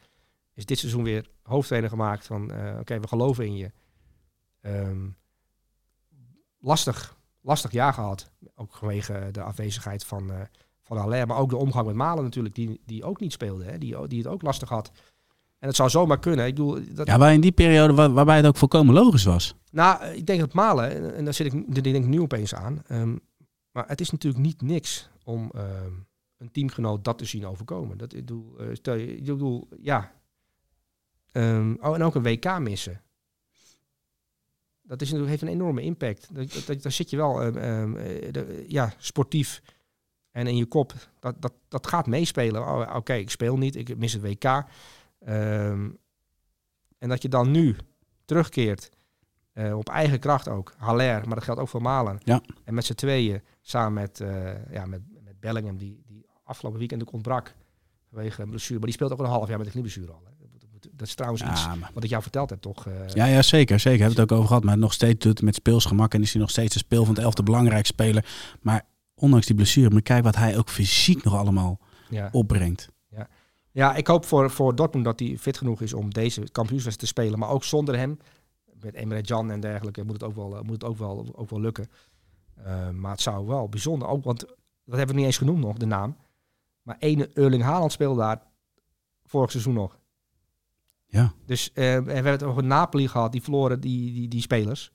[0.54, 3.72] Is dit seizoen weer hoofdtrainer gemaakt van eh, oké, we geloven in je.
[4.60, 5.08] Ehm,
[6.58, 8.30] lastig, lastig jaar gehad.
[8.54, 10.40] Ook vanwege de afwezigheid van, eh
[10.82, 11.26] van Haller.
[11.26, 13.64] Maar ook de omgang met Malen natuurlijk, die, die ook niet speelde.
[13.64, 13.78] Hè?
[13.78, 14.90] Die, die het ook lastig had.
[15.64, 16.46] En het zou zomaar kunnen.
[16.46, 19.54] Ik bedoel, dat, Ja, maar in die periode waar- waarbij het ook volkomen logisch was.
[19.70, 22.54] nou, ik denk dat Malen, en- en daar zit ik, daar denk ik nu opeens
[22.54, 22.82] aan.
[22.86, 23.16] ehm,
[23.70, 25.92] maar het is natuurlijk niet niks om ehm,
[26.36, 27.98] een teamgenoot dat te zien overkomen.
[27.98, 30.12] Dat, ik bedoel, eh, stel je, ik bedoel, ja.
[31.32, 33.00] Ehm, oh, en ook een WK missen.
[34.82, 36.34] Dat is natuurlijk, heeft een enorme impact.
[36.34, 37.52] Dat, dat, dat- daar zit je wel eh,
[38.32, 39.62] de- ja, sportief
[40.30, 40.92] en in je kop.
[41.18, 42.60] Dat, dat, dat gaat meespelen.
[42.62, 44.64] Oh, Oké, ik speel niet, ik mis het WK.
[45.24, 45.90] Ehm,
[46.98, 47.76] en dat je dan nu
[48.24, 48.90] terugkeert
[49.52, 50.74] eh, op eigen kracht ook.
[50.76, 52.18] Haller, maar dat geldt ook voor Malen.
[52.24, 52.40] Ja.
[52.64, 57.02] En met z'n tweeën, samen met, eh, ja, met, met Bellingham, die, die afgelopen weekend
[57.02, 57.54] ook ontbrak.
[58.08, 58.74] Vanwege een blessure.
[58.78, 60.22] Maar die speelt ook een half jaar met een knieblessure al.
[60.24, 60.32] Hè.
[60.92, 62.86] Dat, is trouwens iets maar- wat ik jou verteld heb, toch?
[62.86, 63.80] eh, ja, ja, zeker.
[63.80, 63.98] Zeker.
[64.00, 64.64] Hebben we het ook over gehad.
[64.64, 66.14] Maar nog steeds doet het met speelsgemak.
[66.14, 68.26] En is hij nog steeds de speel van het elfde belangrijkste speler.
[68.60, 72.28] Maar ondanks die blessure, je kijken wat hij ook fysiek nog allemaal ja.
[72.32, 72.88] opbrengt.
[73.74, 77.06] Ja, ik hoop voor, voor Dortmund dat hij fit genoeg is om deze kampioenswedstrijd te
[77.06, 77.38] spelen.
[77.38, 78.18] Maar ook zonder hem,
[78.80, 81.50] met Emre Can en dergelijke, moet het ook wel, eh, moet het ook wel, ook
[81.50, 81.90] wel lukken.
[82.54, 84.40] Eh, maar het zou wel bijzonder, ook, want
[84.84, 86.16] dat hebben we niet eens genoemd nog, de naam.
[86.82, 88.42] Maar ene Erling Haaland speelde daar
[89.24, 89.98] vorig seizoen nog.
[91.06, 91.32] Ja.
[91.46, 94.92] Dus eh, we hebben het over Napoli gehad, die verloren die, die, die spelers.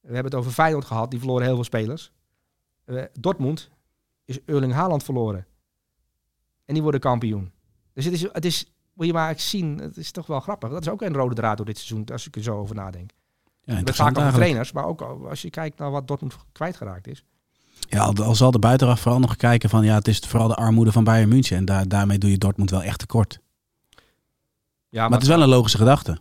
[0.00, 2.12] We hebben het over Feyenoord gehad, die verloren heel veel spelers.
[3.20, 3.70] Dortmund
[4.24, 5.46] is Erling Haaland verloren.
[6.64, 7.52] En die worden kampioen.
[7.98, 10.70] Dus het is, het is, moet je maar eens zien, het is toch wel grappig.
[10.70, 13.10] Dat is ook een rode draad door dit seizoen, als ik er zo over nadenk.
[13.64, 14.34] Ja, Met vaak over eigenlijk.
[14.34, 17.24] trainers, maar ook als je kijkt naar wat Dortmund kwijtgeraakt is.
[17.88, 20.54] Ja, al, al zal de buitenaf vooral nog kijken van ja, het is vooral de
[20.54, 21.56] armoede van Bayern München.
[21.56, 23.40] En daar, daarmee doe je Dortmund wel echt tekort.
[24.88, 26.18] Ja, Maar het is wel een logische gedachte.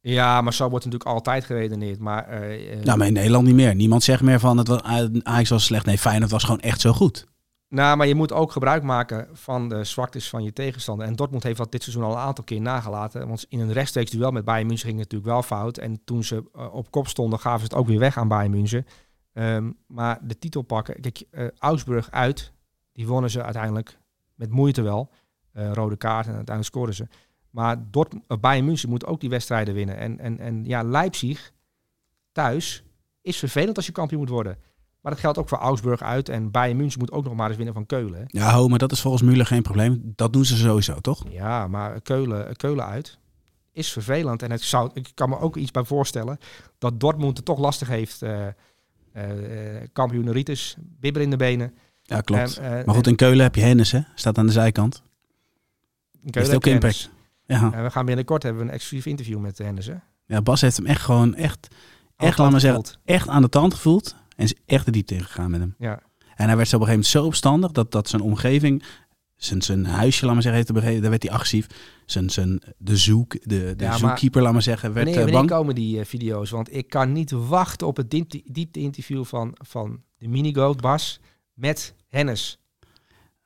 [0.00, 1.98] ja, maar zo wordt natuurlijk altijd geredeneerd.
[1.98, 3.74] Maar, eh, eh, Nou, maar in Nederland niet meer.
[3.74, 4.82] Niemand zegt meer van het was,
[5.22, 5.86] Ajax was slecht.
[5.86, 7.26] Nee, Feyenoord was gewoon echt zo goed.
[7.70, 11.06] Nou, maar je moet ook gebruik maken van de zwaktes van je tegenstander.
[11.06, 13.28] En Dortmund heeft dat dit seizoen al een aantal keer nagelaten.
[13.28, 15.78] Want in een rechtstreeks duel met Bayern München ging het natuurlijk wel fout.
[15.78, 18.50] En toen ze eh, op kop stonden, gaven ze het ook weer weg aan Bayern
[18.50, 18.86] München.
[19.32, 22.52] Ehm, maar de titel pakken, kijk, eh, Augsburg uit,
[22.92, 23.98] die wonnen ze uiteindelijk
[24.34, 25.10] met moeite wel.
[25.52, 27.08] Eh, rode kaart en uiteindelijk scoren ze.
[27.50, 29.96] Maar Dortmund, Bayern München moet ook die wedstrijden winnen.
[29.96, 31.52] En, en, en ja, Leipzig
[32.32, 32.84] thuis
[33.22, 34.58] is vervelend als je kampioen moet worden.
[35.00, 36.28] Maar dat geldt ook voor Augsburg uit.
[36.28, 38.18] En Bayern München moet ook nog maar eens winnen van Keulen.
[38.18, 38.24] hè.
[38.26, 40.12] Ja, ho, maar dat is volgens Müller geen probleem.
[40.16, 41.24] Dat doen ze sowieso, toch?
[41.30, 43.18] Ja, maar Keulen, Keulen uit
[43.72, 44.42] is vervelend.
[44.42, 46.38] En het zou, ik kan me ook iets bij voorstellen
[46.78, 48.22] dat Dortmund het toch lastig heeft.
[48.22, 48.46] eh
[49.12, 49.22] eh,
[49.92, 51.74] kampioen Ritus, bibber in de benen.
[52.02, 52.56] Ja, klopt.
[52.58, 54.00] Eh, maar goed, in Keulen heb je Hennis, hè?
[54.14, 55.02] Staat aan de zijkant.
[56.24, 57.10] en Keulen ook impact.
[57.46, 57.72] Ja.
[57.72, 59.86] En we gaan binnenkort hebben we een exclusief interview met Hennis.
[59.86, 59.94] Hè?
[60.26, 61.68] ja, Bas heeft hem echt gewoon echt,
[62.16, 64.16] echt, laat maar zeggen, echt aan de tand gevoeld.
[64.40, 65.74] En is echt de diepte ingegaan met hem.
[65.78, 66.02] Ja.
[66.36, 68.82] En hij werd zo op een gegeven moment zo opstandig dat, dat zijn omgeving,
[69.36, 71.66] zijn, zijn huisje, laat maar zeggen, heeft begrepen, daar werd hij agressief.
[72.06, 75.50] Zijn, zijn, de zoek, de, de Ja, zoekkeeper, laat maar zeggen, werd Wanneer, eh, wanneer
[75.56, 76.50] komen die eh, video's?
[76.50, 81.20] Want ik kan niet wachten op het diepte, diepte-interview van, van de minigoat Bas
[81.54, 82.58] met Hennis.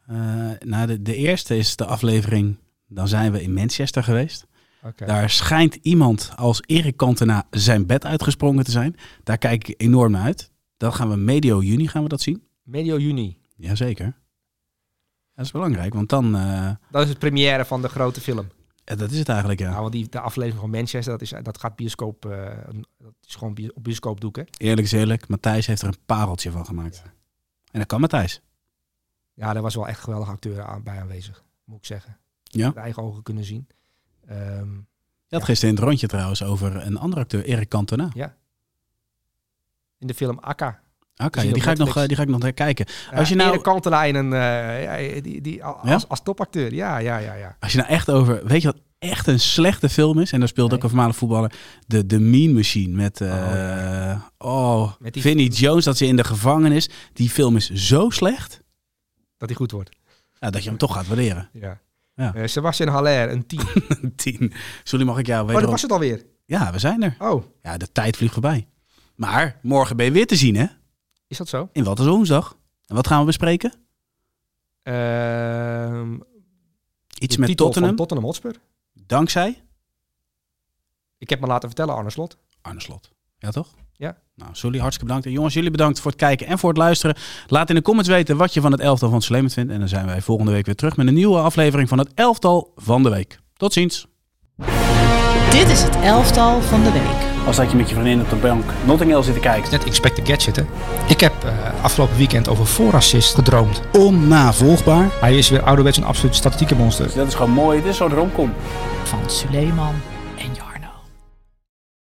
[0.06, 0.16] Eh,
[0.58, 2.56] nou, de, de eerste is de aflevering,
[2.88, 4.46] dan zijn we in Manchester geweest.
[4.82, 5.04] Oké.
[5.04, 8.96] Daar schijnt iemand als Erik Cantona zijn bed uitgesprongen te zijn.
[9.22, 10.52] Daar kijk ik enorm naar uit.
[10.84, 12.42] Dat gaan we medio juni gaan we dat zien.
[12.62, 13.38] Medio juni.
[13.56, 14.16] Jazeker.
[15.34, 16.36] Dat is belangrijk, want dan...
[16.36, 18.48] eh, Dat is het première van de grote film.
[18.84, 19.70] eh, dat is het eigenlijk, ja.
[19.70, 22.56] Ja, want die, de aflevering van Manchester, dat, is, dat gaat bioscoop, eh,
[22.98, 24.42] dat is gewoon op bioscoopdoek, hè?
[24.56, 27.02] Eerlijk is eerlijk, Matthijs heeft er een pareltje van gemaakt.
[27.70, 28.40] En dat kan Matthijs.
[29.34, 32.16] Ja, daar was wel echt geweldige acteur aan, bij aanwezig, moet ik zeggen.
[32.42, 32.66] Ja?
[32.66, 33.66] Met eigen ogen kunnen zien.
[35.26, 38.10] Je had gisteren in het rondje trouwens over een andere acteur, Erik Cantona.
[40.04, 40.80] In de film Akka.
[41.24, 42.86] Oké, die, ga ik nog, eh, die ga ik nog kijken.
[43.14, 43.60] Als je nou-
[44.14, 46.00] een, eh, die, die, als, Ja?
[46.08, 46.74] als topacteur.
[46.74, 47.56] Ja, ja, ja, ja.
[47.60, 48.46] Als je nou echt over...
[48.46, 50.32] Weet je wat echt een slechte film is?
[50.32, 50.76] En daar speelt Nee.
[50.76, 51.52] ook een voormalig voetballer.
[51.86, 53.20] De, de Mean Machine met...
[53.20, 54.30] eh, ja.
[54.38, 56.88] oh, Met die- Vinnie Jones, dat ze in de gevangenis.
[57.12, 58.60] Die film is zo slecht...
[59.36, 59.90] Dat hij goed wordt.
[60.38, 61.48] Ja, dat je hem toch gaat waarderen.
[61.52, 61.80] Ja.
[62.14, 62.46] Ja.
[62.46, 63.60] Sebastian Haller, een 10.
[64.16, 64.52] Tien.
[64.84, 65.62] Sorry, mag ik jou Oh, wederom...
[65.62, 66.22] dat was het alweer.
[66.46, 67.16] Ja, we zijn er.
[67.18, 68.68] Oh, Ja, de tijd vliegt voorbij.
[69.14, 70.66] Maar morgen ben je weer te zien, hè?
[71.26, 71.68] is dat zo?
[71.72, 72.56] In Wat is Woensdag.
[72.86, 73.74] En wat gaan we bespreken?
[74.82, 76.16] Ehm
[77.18, 77.96] Iets met Tottenham.
[77.96, 78.56] Tottenham Hotspur.
[78.92, 79.62] Dankzij
[81.18, 82.36] Ik heb me laten vertellen, Arne Slot.
[82.60, 83.10] Arne Slot.
[83.38, 83.68] Ja, toch?
[83.92, 84.18] Ja.
[84.34, 85.26] Nou, Sully, hartstikke bedankt.
[85.26, 87.16] En jongens, jullie bedankt voor het kijken en voor het luisteren.
[87.46, 89.72] Laat in de comments weten wat je van het elftal van Sleeman vindt.
[89.72, 92.72] En dan zijn wij volgende week weer terug met een nieuwe aflevering van het elftal
[92.76, 93.38] van de week.
[93.56, 94.06] Tot ziens.
[95.54, 97.46] Dit is het elftal van de week.
[97.46, 99.70] Als dat je met je vriendin op de bank Notting Hill zit te kijken.
[99.70, 100.62] Net Expect the Gadget, hè?
[101.08, 103.80] Ik heb eh, afgelopen weekend over voorassist gedroomd.
[103.92, 105.08] Onnavolgbaar.
[105.20, 107.10] Hij is weer ouderwets een absoluut statistieke monster.
[107.14, 107.82] Dat is gewoon mooi.
[107.82, 108.52] Dit is zo'n romcom.
[109.02, 109.94] Van Suleiman.